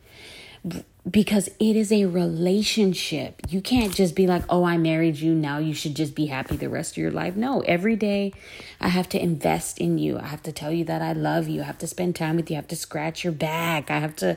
because 1.08 1.48
it 1.58 1.76
is 1.76 1.90
a 1.92 2.04
relationship. 2.04 3.40
You 3.48 3.60
can't 3.62 3.94
just 3.94 4.14
be 4.14 4.26
like, 4.26 4.44
oh, 4.50 4.64
I 4.64 4.76
married 4.76 5.16
you. 5.16 5.34
Now 5.34 5.58
you 5.58 5.72
should 5.72 5.96
just 5.96 6.14
be 6.14 6.26
happy 6.26 6.56
the 6.56 6.68
rest 6.68 6.92
of 6.92 6.98
your 6.98 7.10
life. 7.10 7.36
No, 7.36 7.60
every 7.60 7.96
day 7.96 8.32
I 8.80 8.88
have 8.88 9.08
to 9.10 9.22
invest 9.22 9.78
in 9.78 9.96
you. 9.96 10.18
I 10.18 10.26
have 10.26 10.42
to 10.42 10.52
tell 10.52 10.72
you 10.72 10.84
that 10.84 11.00
I 11.00 11.14
love 11.14 11.48
you. 11.48 11.62
I 11.62 11.64
have 11.64 11.78
to 11.78 11.86
spend 11.86 12.16
time 12.16 12.36
with 12.36 12.50
you. 12.50 12.56
I 12.56 12.60
have 12.60 12.68
to 12.68 12.76
scratch 12.76 13.24
your 13.24 13.32
back. 13.32 13.90
I 13.90 13.98
have 13.98 14.14
to 14.16 14.36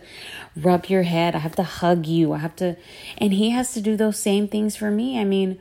rub 0.55 0.85
your 0.85 1.03
head. 1.03 1.35
I 1.35 1.39
have 1.39 1.55
to 1.57 1.63
hug 1.63 2.05
you. 2.05 2.31
I 2.31 2.37
have 2.37 2.55
to, 2.57 2.77
and 3.17 3.33
he 3.33 3.49
has 3.49 3.73
to 3.73 3.81
do 3.81 3.97
those 3.97 4.17
same 4.17 4.47
things 4.47 4.77
for 4.77 4.89
me. 4.89 5.19
I 5.19 5.25
mean, 5.25 5.59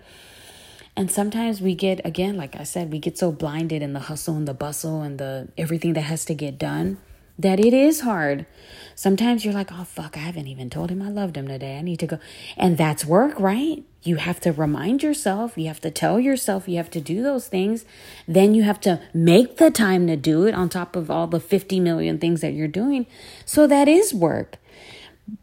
And 0.96 1.10
sometimes 1.10 1.60
we 1.60 1.74
get, 1.74 2.04
again, 2.04 2.36
like 2.36 2.54
I 2.56 2.64
said, 2.64 2.92
we 2.92 2.98
get 2.98 3.16
so 3.16 3.32
blinded 3.32 3.82
in 3.82 3.92
the 3.92 4.00
hustle 4.00 4.36
and 4.36 4.46
the 4.46 4.54
bustle 4.54 5.02
and 5.02 5.18
the 5.18 5.48
everything 5.56 5.94
that 5.94 6.02
has 6.02 6.24
to 6.26 6.34
get 6.34 6.58
done 6.58 6.98
that 7.38 7.60
it 7.60 7.72
is 7.72 8.00
hard. 8.00 8.46
Sometimes 8.94 9.44
you're 9.44 9.54
like, 9.54 9.70
oh, 9.72 9.84
fuck, 9.84 10.16
I 10.16 10.20
haven't 10.20 10.48
even 10.48 10.70
told 10.70 10.90
him 10.90 11.02
I 11.02 11.08
loved 11.08 11.36
him 11.36 11.48
today. 11.48 11.78
I 11.78 11.82
need 11.82 11.98
to 12.00 12.06
go. 12.06 12.18
And 12.56 12.76
that's 12.76 13.04
work, 13.04 13.38
right? 13.40 13.82
You 14.02 14.16
have 14.16 14.40
to 14.40 14.52
remind 14.52 15.02
yourself, 15.02 15.56
you 15.56 15.66
have 15.68 15.80
to 15.80 15.90
tell 15.90 16.20
yourself 16.20 16.68
you 16.68 16.76
have 16.76 16.90
to 16.90 17.00
do 17.00 17.22
those 17.22 17.48
things. 17.48 17.84
Then 18.28 18.54
you 18.54 18.64
have 18.64 18.80
to 18.82 19.00
make 19.14 19.56
the 19.56 19.70
time 19.70 20.06
to 20.08 20.16
do 20.16 20.46
it 20.46 20.54
on 20.54 20.68
top 20.68 20.96
of 20.96 21.10
all 21.10 21.26
the 21.26 21.40
50 21.40 21.80
million 21.80 22.18
things 22.18 22.40
that 22.40 22.52
you're 22.52 22.68
doing. 22.68 23.06
So 23.44 23.66
that 23.66 23.88
is 23.88 24.12
work. 24.12 24.56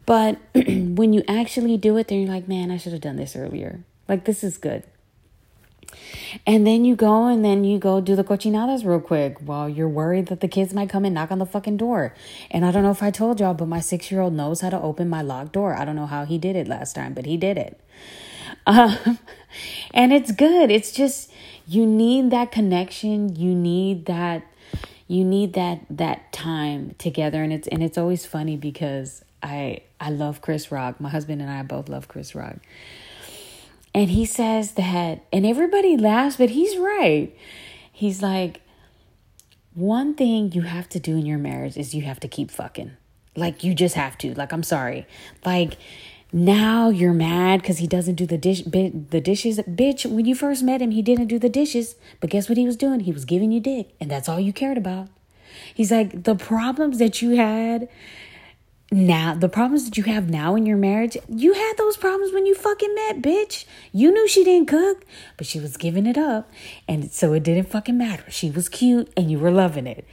But 0.06 0.38
when 0.54 1.12
you 1.12 1.24
actually 1.26 1.76
do 1.76 1.96
it, 1.96 2.08
then 2.08 2.20
you're 2.20 2.32
like, 2.32 2.48
man, 2.48 2.70
I 2.70 2.76
should 2.76 2.92
have 2.92 3.00
done 3.00 3.16
this 3.16 3.34
earlier. 3.34 3.80
Like, 4.08 4.24
this 4.24 4.44
is 4.44 4.58
good. 4.58 4.84
And 6.46 6.66
then 6.66 6.84
you 6.84 6.96
go 6.96 7.26
and 7.26 7.44
then 7.44 7.64
you 7.64 7.78
go 7.78 8.00
do 8.00 8.16
the 8.16 8.24
cochinadas 8.24 8.84
real 8.84 9.00
quick 9.00 9.38
while 9.40 9.68
you're 9.68 9.88
worried 9.88 10.26
that 10.26 10.40
the 10.40 10.48
kids 10.48 10.72
might 10.72 10.88
come 10.88 11.04
and 11.04 11.14
knock 11.14 11.30
on 11.30 11.38
the 11.38 11.46
fucking 11.46 11.76
door. 11.76 12.14
And 12.50 12.64
I 12.64 12.70
don't 12.70 12.82
know 12.82 12.90
if 12.90 13.02
I 13.02 13.10
told 13.10 13.40
y'all, 13.40 13.54
but 13.54 13.68
my 13.68 13.80
six 13.80 14.10
year 14.10 14.20
old 14.20 14.32
knows 14.32 14.60
how 14.60 14.70
to 14.70 14.80
open 14.80 15.08
my 15.08 15.22
locked 15.22 15.52
door. 15.52 15.74
I 15.74 15.84
don't 15.84 15.96
know 15.96 16.06
how 16.06 16.24
he 16.24 16.38
did 16.38 16.56
it 16.56 16.68
last 16.68 16.94
time, 16.94 17.14
but 17.14 17.26
he 17.26 17.36
did 17.36 17.58
it. 17.58 17.80
Um, 18.66 19.18
and 19.92 20.12
it's 20.12 20.32
good. 20.32 20.70
It's 20.70 20.92
just, 20.92 21.32
you 21.66 21.86
need 21.86 22.30
that 22.30 22.52
connection. 22.52 23.34
You 23.34 23.54
need 23.54 24.04
that 24.06 24.42
you 25.10 25.24
need 25.24 25.54
that 25.54 25.80
that 25.90 26.32
time 26.32 26.94
together 26.98 27.42
and 27.42 27.52
it's 27.52 27.66
and 27.66 27.82
it's 27.82 27.98
always 27.98 28.24
funny 28.24 28.56
because 28.56 29.24
I 29.42 29.80
I 30.00 30.10
love 30.10 30.40
Chris 30.40 30.70
Rock. 30.70 31.00
My 31.00 31.08
husband 31.08 31.42
and 31.42 31.50
I 31.50 31.62
both 31.62 31.88
love 31.88 32.06
Chris 32.06 32.34
Rock. 32.34 32.58
And 33.94 34.10
he 34.10 34.24
says 34.24 34.72
that, 34.72 35.24
and 35.32 35.44
everybody 35.44 35.96
laughs, 35.96 36.36
but 36.36 36.50
he's 36.50 36.76
right. 36.76 37.34
He's 37.92 38.22
like, 38.22 38.62
one 39.74 40.14
thing 40.14 40.52
you 40.52 40.62
have 40.62 40.88
to 40.90 41.00
do 41.00 41.16
in 41.16 41.26
your 41.26 41.38
marriage 41.38 41.76
is 41.76 41.94
you 41.94 42.02
have 42.02 42.20
to 42.20 42.28
keep 42.28 42.50
fucking. 42.50 42.92
Like, 43.36 43.64
you 43.64 43.74
just 43.74 43.94
have 43.94 44.16
to. 44.18 44.34
Like, 44.34 44.52
I'm 44.52 44.62
sorry. 44.62 45.06
Like, 45.44 45.76
now 46.32 46.88
you're 46.88 47.12
mad 47.12 47.60
because 47.60 47.78
he 47.78 47.86
doesn't 47.86 48.14
do 48.14 48.26
the 48.26 48.38
dish 48.38 48.62
the 48.62 49.20
dishes 49.20 49.58
bitch 49.58 50.06
when 50.06 50.24
you 50.24 50.34
first 50.34 50.62
met 50.62 50.80
him 50.80 50.92
he 50.92 51.02
didn't 51.02 51.26
do 51.26 51.40
the 51.40 51.48
dishes 51.48 51.96
but 52.20 52.30
guess 52.30 52.48
what 52.48 52.56
he 52.56 52.64
was 52.64 52.76
doing 52.76 53.00
he 53.00 53.10
was 53.10 53.24
giving 53.24 53.50
you 53.50 53.58
dick 53.58 53.92
and 54.00 54.08
that's 54.08 54.28
all 54.28 54.38
you 54.38 54.52
cared 54.52 54.78
about 54.78 55.08
he's 55.74 55.90
like 55.90 56.22
the 56.22 56.36
problems 56.36 56.98
that 56.98 57.20
you 57.20 57.30
had 57.30 57.88
now 58.90 59.34
the 59.34 59.48
problems 59.48 59.84
that 59.84 59.96
you 59.96 60.02
have 60.04 60.28
now 60.28 60.56
in 60.56 60.66
your 60.66 60.76
marriage 60.76 61.16
you 61.28 61.52
had 61.52 61.74
those 61.76 61.96
problems 61.96 62.32
when 62.32 62.44
you 62.44 62.54
fucking 62.54 62.94
met 62.94 63.22
bitch. 63.22 63.64
You 63.92 64.10
knew 64.10 64.26
she 64.26 64.42
didn't 64.42 64.68
cook 64.68 65.04
but 65.36 65.46
she 65.46 65.60
was 65.60 65.76
giving 65.76 66.06
it 66.06 66.18
up 66.18 66.50
and 66.88 67.10
so 67.12 67.32
it 67.32 67.44
didn't 67.44 67.68
fucking 67.70 67.96
matter. 67.96 68.28
She 68.30 68.50
was 68.50 68.68
cute 68.68 69.12
and 69.16 69.30
you 69.30 69.38
were 69.38 69.52
loving 69.52 69.86
it. 69.86 70.04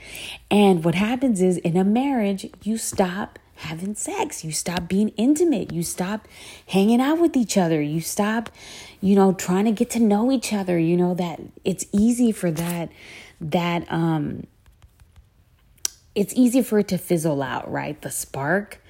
And 0.50 0.84
what 0.84 0.94
happens 0.94 1.42
is 1.42 1.56
in 1.58 1.76
a 1.76 1.84
marriage 1.84 2.46
you 2.62 2.78
stop 2.78 3.38
having 3.56 3.96
sex. 3.96 4.44
You 4.44 4.52
stop 4.52 4.88
being 4.88 5.08
intimate. 5.16 5.72
You 5.72 5.82
stop 5.82 6.28
hanging 6.68 7.00
out 7.00 7.18
with 7.18 7.36
each 7.36 7.56
other. 7.56 7.82
You 7.82 8.00
stop 8.00 8.50
you 9.00 9.16
know 9.16 9.32
trying 9.32 9.64
to 9.64 9.72
get 9.72 9.90
to 9.90 10.00
know 10.00 10.30
each 10.30 10.52
other. 10.52 10.78
You 10.78 10.96
know 10.96 11.14
that 11.14 11.40
it's 11.64 11.84
easy 11.92 12.30
for 12.30 12.52
that 12.52 12.90
that 13.40 13.90
um 13.90 14.46
it's 16.18 16.34
easy 16.34 16.62
for 16.62 16.80
it 16.80 16.88
to 16.88 16.98
fizzle 16.98 17.40
out, 17.42 17.70
right? 17.70 18.02
The 18.02 18.10
spark. 18.10 18.80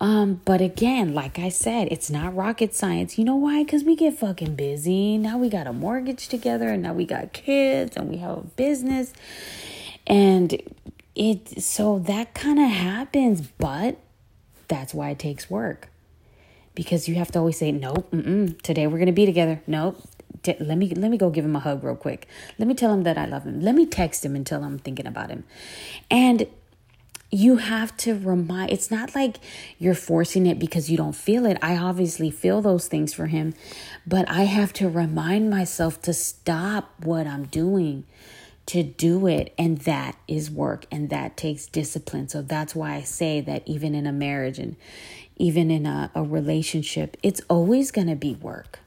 Um, 0.00 0.40
but 0.44 0.60
again, 0.60 1.14
like 1.14 1.38
I 1.38 1.48
said, 1.48 1.86
it's 1.92 2.10
not 2.10 2.34
rocket 2.34 2.74
science. 2.74 3.16
You 3.16 3.24
know 3.24 3.36
why? 3.36 3.62
Because 3.62 3.84
we 3.84 3.94
get 3.94 4.18
fucking 4.18 4.56
busy. 4.56 5.16
Now 5.16 5.38
we 5.38 5.48
got 5.48 5.68
a 5.68 5.72
mortgage 5.72 6.26
together, 6.26 6.68
and 6.68 6.82
now 6.82 6.92
we 6.92 7.06
got 7.06 7.32
kids, 7.32 7.96
and 7.96 8.08
we 8.10 8.16
have 8.16 8.38
a 8.38 8.40
business. 8.42 9.12
And 10.08 10.60
it, 11.14 11.62
so 11.62 12.00
that 12.00 12.34
kind 12.34 12.58
of 12.58 12.68
happens, 12.68 13.42
but 13.42 13.98
that's 14.66 14.92
why 14.92 15.10
it 15.10 15.20
takes 15.20 15.48
work. 15.48 15.88
Because 16.74 17.08
you 17.08 17.14
have 17.14 17.30
to 17.30 17.38
always 17.38 17.58
say, 17.58 17.70
nope, 17.70 18.10
today 18.64 18.88
we're 18.88 18.98
going 18.98 19.06
to 19.06 19.12
be 19.12 19.24
together. 19.24 19.62
Nope, 19.68 20.02
let 20.60 20.78
me 20.78 20.88
let 20.90 21.10
me 21.10 21.16
go 21.16 21.30
give 21.30 21.44
him 21.44 21.56
a 21.56 21.60
hug 21.60 21.82
real 21.84 21.96
quick. 21.96 22.26
Let 22.58 22.68
me 22.68 22.74
tell 22.74 22.92
him 22.92 23.02
that 23.04 23.18
I 23.18 23.26
love 23.26 23.44
him. 23.44 23.60
Let 23.60 23.74
me 23.74 23.86
text 23.86 24.24
him 24.24 24.36
until 24.36 24.62
I'm 24.62 24.78
thinking 24.78 25.06
about 25.06 25.30
him. 25.30 25.44
And 26.10 26.46
you 27.30 27.56
have 27.56 27.96
to 27.96 28.18
remind 28.18 28.70
it's 28.70 28.90
not 28.90 29.14
like 29.14 29.38
you're 29.78 29.94
forcing 29.94 30.46
it 30.46 30.58
because 30.58 30.90
you 30.90 30.96
don't 30.96 31.14
feel 31.14 31.44
it. 31.44 31.58
I 31.60 31.76
obviously 31.76 32.30
feel 32.30 32.62
those 32.62 32.88
things 32.88 33.12
for 33.12 33.26
him, 33.26 33.54
but 34.06 34.28
I 34.30 34.42
have 34.42 34.72
to 34.74 34.88
remind 34.88 35.50
myself 35.50 36.00
to 36.02 36.12
stop 36.12 36.92
what 37.02 37.26
I'm 37.26 37.46
doing 37.46 38.04
to 38.66 38.82
do 38.82 39.26
it 39.26 39.54
and 39.56 39.78
that 39.78 40.16
is 40.26 40.50
work 40.50 40.86
and 40.90 41.08
that 41.10 41.36
takes 41.36 41.66
discipline. 41.66 42.28
So 42.28 42.42
that's 42.42 42.74
why 42.74 42.94
I 42.94 43.02
say 43.02 43.40
that 43.40 43.62
even 43.66 43.94
in 43.94 44.06
a 44.06 44.12
marriage 44.12 44.58
and 44.58 44.76
even 45.36 45.70
in 45.70 45.86
a, 45.86 46.10
a 46.14 46.22
relationship, 46.22 47.16
it's 47.22 47.40
always 47.48 47.90
going 47.90 48.08
to 48.08 48.16
be 48.16 48.34
work. 48.34 48.80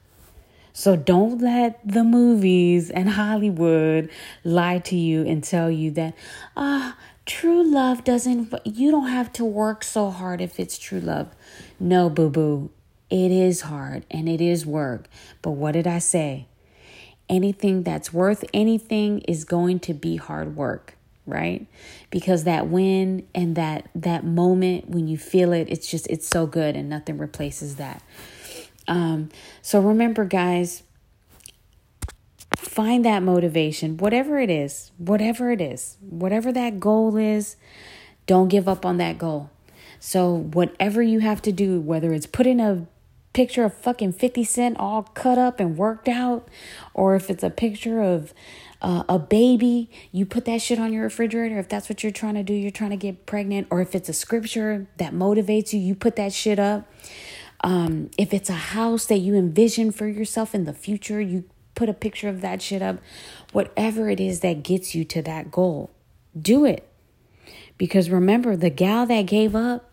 So 0.72 0.96
don't 0.96 1.40
let 1.40 1.80
the 1.86 2.04
movies 2.04 2.90
and 2.90 3.10
Hollywood 3.10 4.10
lie 4.44 4.78
to 4.78 4.96
you 4.96 5.26
and 5.26 5.42
tell 5.42 5.70
you 5.70 5.90
that, 5.92 6.14
ah, 6.56 6.96
true 7.26 7.62
love 7.62 8.04
doesn't, 8.04 8.52
you 8.64 8.90
don't 8.90 9.08
have 9.08 9.32
to 9.34 9.44
work 9.44 9.84
so 9.84 10.10
hard 10.10 10.40
if 10.40 10.60
it's 10.60 10.78
true 10.78 11.00
love. 11.00 11.28
No, 11.78 12.08
boo 12.08 12.30
boo. 12.30 12.70
It 13.10 13.32
is 13.32 13.62
hard 13.62 14.06
and 14.10 14.28
it 14.28 14.40
is 14.40 14.64
work. 14.64 15.08
But 15.42 15.52
what 15.52 15.72
did 15.72 15.86
I 15.86 15.98
say? 15.98 16.46
Anything 17.28 17.82
that's 17.82 18.12
worth 18.12 18.44
anything 18.52 19.20
is 19.20 19.44
going 19.44 19.80
to 19.80 19.94
be 19.94 20.16
hard 20.16 20.56
work 20.56 20.96
right 21.26 21.66
because 22.10 22.44
that 22.44 22.68
win 22.68 23.26
and 23.34 23.54
that 23.54 23.88
that 23.94 24.24
moment 24.24 24.88
when 24.88 25.06
you 25.06 25.16
feel 25.16 25.52
it 25.52 25.68
it's 25.70 25.88
just 25.88 26.06
it's 26.08 26.26
so 26.26 26.46
good 26.46 26.74
and 26.74 26.88
nothing 26.88 27.18
replaces 27.18 27.76
that 27.76 28.02
um, 28.88 29.28
so 29.62 29.80
remember, 29.80 30.24
guys, 30.24 30.82
find 32.56 33.04
that 33.04 33.22
motivation, 33.22 33.96
whatever 33.96 34.38
it 34.38 34.50
is, 34.50 34.90
whatever 34.98 35.50
it 35.50 35.60
is, 35.60 35.96
whatever 36.00 36.52
that 36.52 36.80
goal 36.80 37.16
is, 37.16 37.56
don't 38.26 38.48
give 38.48 38.68
up 38.68 38.84
on 38.84 38.96
that 38.98 39.18
goal. 39.18 39.50
So, 39.98 40.32
whatever 40.34 41.02
you 41.02 41.20
have 41.20 41.42
to 41.42 41.52
do, 41.52 41.80
whether 41.80 42.12
it's 42.12 42.26
putting 42.26 42.58
a 42.58 42.86
picture 43.32 43.64
of 43.64 43.74
fucking 43.74 44.12
50 44.12 44.44
Cent 44.44 44.76
all 44.78 45.02
cut 45.02 45.38
up 45.38 45.60
and 45.60 45.76
worked 45.76 46.08
out, 46.08 46.48
or 46.94 47.14
if 47.14 47.30
it's 47.30 47.42
a 47.42 47.50
picture 47.50 48.00
of 48.02 48.32
uh, 48.82 49.04
a 49.08 49.18
baby, 49.18 49.90
you 50.10 50.24
put 50.24 50.46
that 50.46 50.62
shit 50.62 50.78
on 50.78 50.92
your 50.92 51.04
refrigerator. 51.04 51.58
If 51.58 51.68
that's 51.68 51.88
what 51.88 52.02
you're 52.02 52.12
trying 52.12 52.34
to 52.34 52.42
do, 52.42 52.54
you're 52.54 52.70
trying 52.70 52.90
to 52.90 52.96
get 52.96 53.26
pregnant, 53.26 53.68
or 53.70 53.80
if 53.80 53.94
it's 53.94 54.08
a 54.08 54.14
scripture 54.14 54.86
that 54.96 55.12
motivates 55.12 55.72
you, 55.72 55.80
you 55.80 55.94
put 55.94 56.16
that 56.16 56.32
shit 56.32 56.58
up. 56.58 56.90
Um, 57.62 58.10
if 58.16 58.32
it's 58.32 58.50
a 58.50 58.54
house 58.54 59.06
that 59.06 59.18
you 59.18 59.34
envision 59.34 59.92
for 59.92 60.06
yourself 60.06 60.54
in 60.54 60.64
the 60.64 60.72
future, 60.72 61.20
you 61.20 61.44
put 61.74 61.88
a 61.88 61.94
picture 61.94 62.28
of 62.28 62.40
that 62.40 62.62
shit 62.62 62.82
up. 62.82 62.98
Whatever 63.52 64.08
it 64.08 64.20
is 64.20 64.40
that 64.40 64.62
gets 64.62 64.94
you 64.94 65.04
to 65.06 65.22
that 65.22 65.50
goal, 65.50 65.90
do 66.40 66.64
it. 66.64 66.86
Because 67.76 68.10
remember, 68.10 68.56
the 68.56 68.70
gal 68.70 69.06
that 69.06 69.22
gave 69.22 69.56
up, 69.56 69.90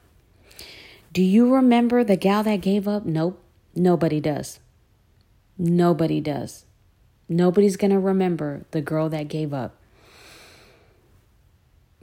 do 1.14 1.22
you 1.22 1.54
remember 1.54 2.04
the 2.04 2.18
gal 2.18 2.44
that 2.44 2.62
gave 2.62 2.88
up? 2.88 3.06
Nope, 3.06 3.42
nobody 3.76 4.20
does. 4.20 4.60
Nobody 5.58 6.22
does. 6.22 6.66
Nobody's 7.30 7.78
going 7.78 7.92
to 7.92 8.00
remember 8.00 8.66
the 8.72 8.82
girl 8.82 9.10
that 9.10 9.28
gave 9.28 9.54
up 9.54 9.76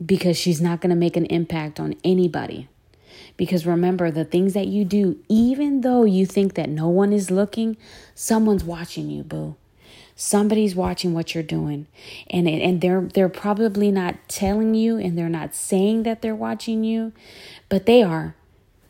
because 0.04 0.36
she's 0.36 0.60
not 0.60 0.80
going 0.80 0.90
to 0.90 0.96
make 0.96 1.16
an 1.16 1.26
impact 1.26 1.78
on 1.78 1.94
anybody. 2.02 2.68
Because 3.36 3.66
remember, 3.66 4.10
the 4.10 4.24
things 4.24 4.54
that 4.54 4.68
you 4.68 4.84
do, 4.84 5.18
even 5.28 5.80
though 5.80 6.04
you 6.04 6.24
think 6.24 6.54
that 6.54 6.68
no 6.68 6.88
one 6.88 7.12
is 7.12 7.30
looking, 7.30 7.76
someone's 8.14 8.62
watching 8.64 9.10
you, 9.10 9.24
boo. 9.24 9.56
Somebody's 10.16 10.76
watching 10.76 11.12
what 11.12 11.34
you're 11.34 11.42
doing. 11.42 11.88
And 12.30 12.48
and 12.48 12.80
they're 12.80 13.00
they're 13.00 13.28
probably 13.28 13.90
not 13.90 14.14
telling 14.28 14.74
you 14.74 14.96
and 14.96 15.18
they're 15.18 15.28
not 15.28 15.54
saying 15.54 16.04
that 16.04 16.22
they're 16.22 16.34
watching 16.34 16.84
you, 16.84 17.12
but 17.68 17.86
they 17.86 18.02
are. 18.02 18.36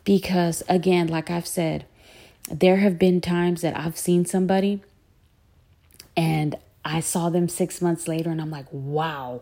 Because 0.03 0.61
again, 0.69 1.07
like 1.07 1.31
I've 1.31 1.47
said, 1.47 1.85
there 2.51 2.77
have 2.77 2.99
been 2.99 3.21
times 3.21 3.61
that 3.61 3.75
I've 3.75 3.97
seen 3.97 4.25
somebody 4.25 4.83
and 6.15 6.55
I 6.83 6.99
saw 6.99 7.31
them 7.31 7.49
6 7.49 7.81
months 7.81 8.07
later 8.07 8.29
and 8.29 8.39
I'm 8.39 8.51
like, 8.51 8.67
"Wow." 8.71 9.41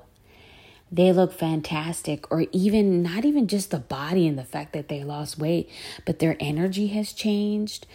They 0.91 1.11
look 1.11 1.33
fantastic 1.33 2.31
or 2.31 2.45
even 2.51 3.01
not 3.01 3.25
even 3.25 3.47
just 3.47 3.71
the 3.71 3.79
body 3.79 4.27
and 4.27 4.37
the 4.37 4.43
fact 4.43 4.73
that 4.73 4.89
they 4.89 5.03
lost 5.03 5.39
weight 5.39 5.69
but 6.05 6.19
their 6.19 6.37
energy 6.39 6.87
has 6.87 7.13
changed. 7.13 7.87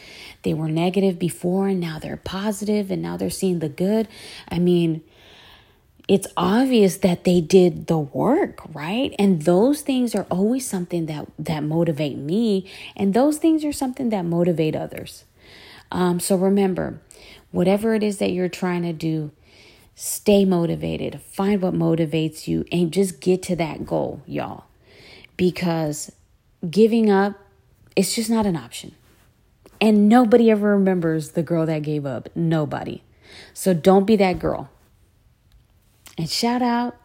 They 0.43 0.55
were 0.55 0.68
negative 0.68 1.18
before 1.18 1.68
and 1.68 1.80
now 1.80 1.99
they're 1.99 2.16
positive 2.16 2.91
and 2.91 3.01
now 3.01 3.16
they're 3.16 3.30
seeing 3.30 3.61
the 3.61 3.68
good. 3.68 4.09
I 4.51 4.59
mean 4.59 5.03
it's 6.09 6.26
obvious 6.39 6.97
that 6.99 7.24
they 7.24 7.41
did 7.41 7.86
the 7.86 7.99
work 7.99 8.62
right? 8.74 9.14
And 9.18 9.43
those 9.43 9.82
things 9.82 10.14
are 10.14 10.26
always 10.30 10.68
something 10.68 11.07
that 11.07 11.28
that 11.39 11.62
motivate 11.62 12.16
me 12.16 12.68
and 12.97 13.14
those 13.14 13.39
things 13.39 13.64
are 13.64 13.72
something 13.72 14.09
that 14.11 14.24
motivate 14.24 14.74
others. 14.74 15.24
Um, 15.91 16.20
so 16.20 16.36
remember, 16.36 17.01
whatever 17.51 17.95
it 17.95 18.03
is 18.03 18.18
that 18.18 18.32
you're 18.32 18.49
trying 18.49 18.82
to 18.82 18.93
do, 18.93 19.30
stay 20.01 20.45
motivated. 20.45 21.21
Find 21.21 21.61
what 21.61 21.75
motivates 21.75 22.47
you 22.47 22.65
and 22.71 22.93
just 22.93 23.21
get 23.21 23.43
to 23.43 23.57
that 23.57 23.85
goal, 23.85 24.23
y'all. 24.27 24.67
Because 25.37 26.13
giving 26.71 27.11
up, 27.11 27.35
it's 27.97 28.15
just 28.15 28.31
not 28.31 28.47
an 28.47 28.55
option. 28.55 28.95
And 29.81 30.09
nobody 30.09 30.53
ever 30.53 30.71
remembers 30.71 31.33
the 31.33 31.43
girl 31.43 31.67
that 31.67 31.83
gave 31.83 32.07
up. 32.07 32.29
Nobody. 32.37 33.03
So 33.53 33.75
don't 33.75 34.05
be 34.05 34.15
that 34.17 34.39
girl. 34.39 34.71
And 36.17 36.31
shout 36.31 36.63
out 36.63 36.97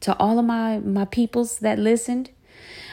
to 0.00 0.16
all 0.18 0.38
of 0.38 0.44
my 0.44 0.78
my 0.78 1.06
peoples 1.06 1.58
that 1.58 1.80
listened. 1.80 2.30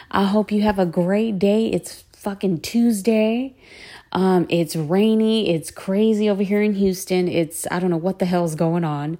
I 0.09 0.23
hope 0.23 0.51
you 0.51 0.63
have 0.63 0.79
a 0.79 0.85
great 0.85 1.37
day. 1.37 1.67
It's 1.67 2.05
fucking 2.13 2.61
Tuesday. 2.61 3.55
Um, 4.11 4.45
it's 4.49 4.75
rainy. 4.75 5.49
It's 5.49 5.71
crazy 5.71 6.29
over 6.29 6.43
here 6.43 6.61
in 6.61 6.73
Houston. 6.73 7.27
It's 7.27 7.67
I 7.71 7.79
don't 7.79 7.89
know 7.89 7.97
what 7.97 8.19
the 8.19 8.25
hell's 8.25 8.55
going 8.55 8.83
on. 8.83 9.17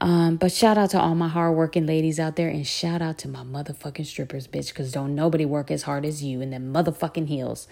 Um, 0.00 0.36
but 0.36 0.52
shout 0.52 0.76
out 0.76 0.90
to 0.90 1.00
all 1.00 1.14
my 1.14 1.28
hardworking 1.28 1.86
ladies 1.86 2.20
out 2.20 2.36
there, 2.36 2.48
and 2.48 2.66
shout 2.66 3.00
out 3.00 3.16
to 3.18 3.28
my 3.28 3.42
motherfucking 3.42 4.04
strippers, 4.04 4.46
bitch, 4.46 4.68
because 4.68 4.92
don't 4.92 5.14
nobody 5.14 5.46
work 5.46 5.70
as 5.70 5.82
hard 5.84 6.04
as 6.04 6.22
you 6.22 6.40
in 6.40 6.50
them 6.50 6.72
motherfucking 6.72 7.28
heels 7.28 7.66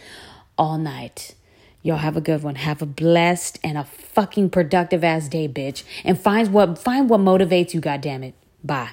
all 0.56 0.78
night. 0.78 1.34
Y'all 1.82 1.98
have 1.98 2.16
a 2.16 2.22
good 2.22 2.42
one. 2.42 2.54
Have 2.54 2.80
a 2.80 2.86
blessed 2.86 3.58
and 3.62 3.76
a 3.76 3.84
fucking 3.84 4.48
productive 4.48 5.04
ass 5.04 5.28
day, 5.28 5.46
bitch. 5.46 5.84
And 6.02 6.18
find 6.18 6.50
what 6.50 6.78
find 6.78 7.10
what 7.10 7.20
motivates 7.20 7.74
you, 7.74 7.80
goddamn 7.80 8.22
it. 8.22 8.34
Bye. 8.62 8.90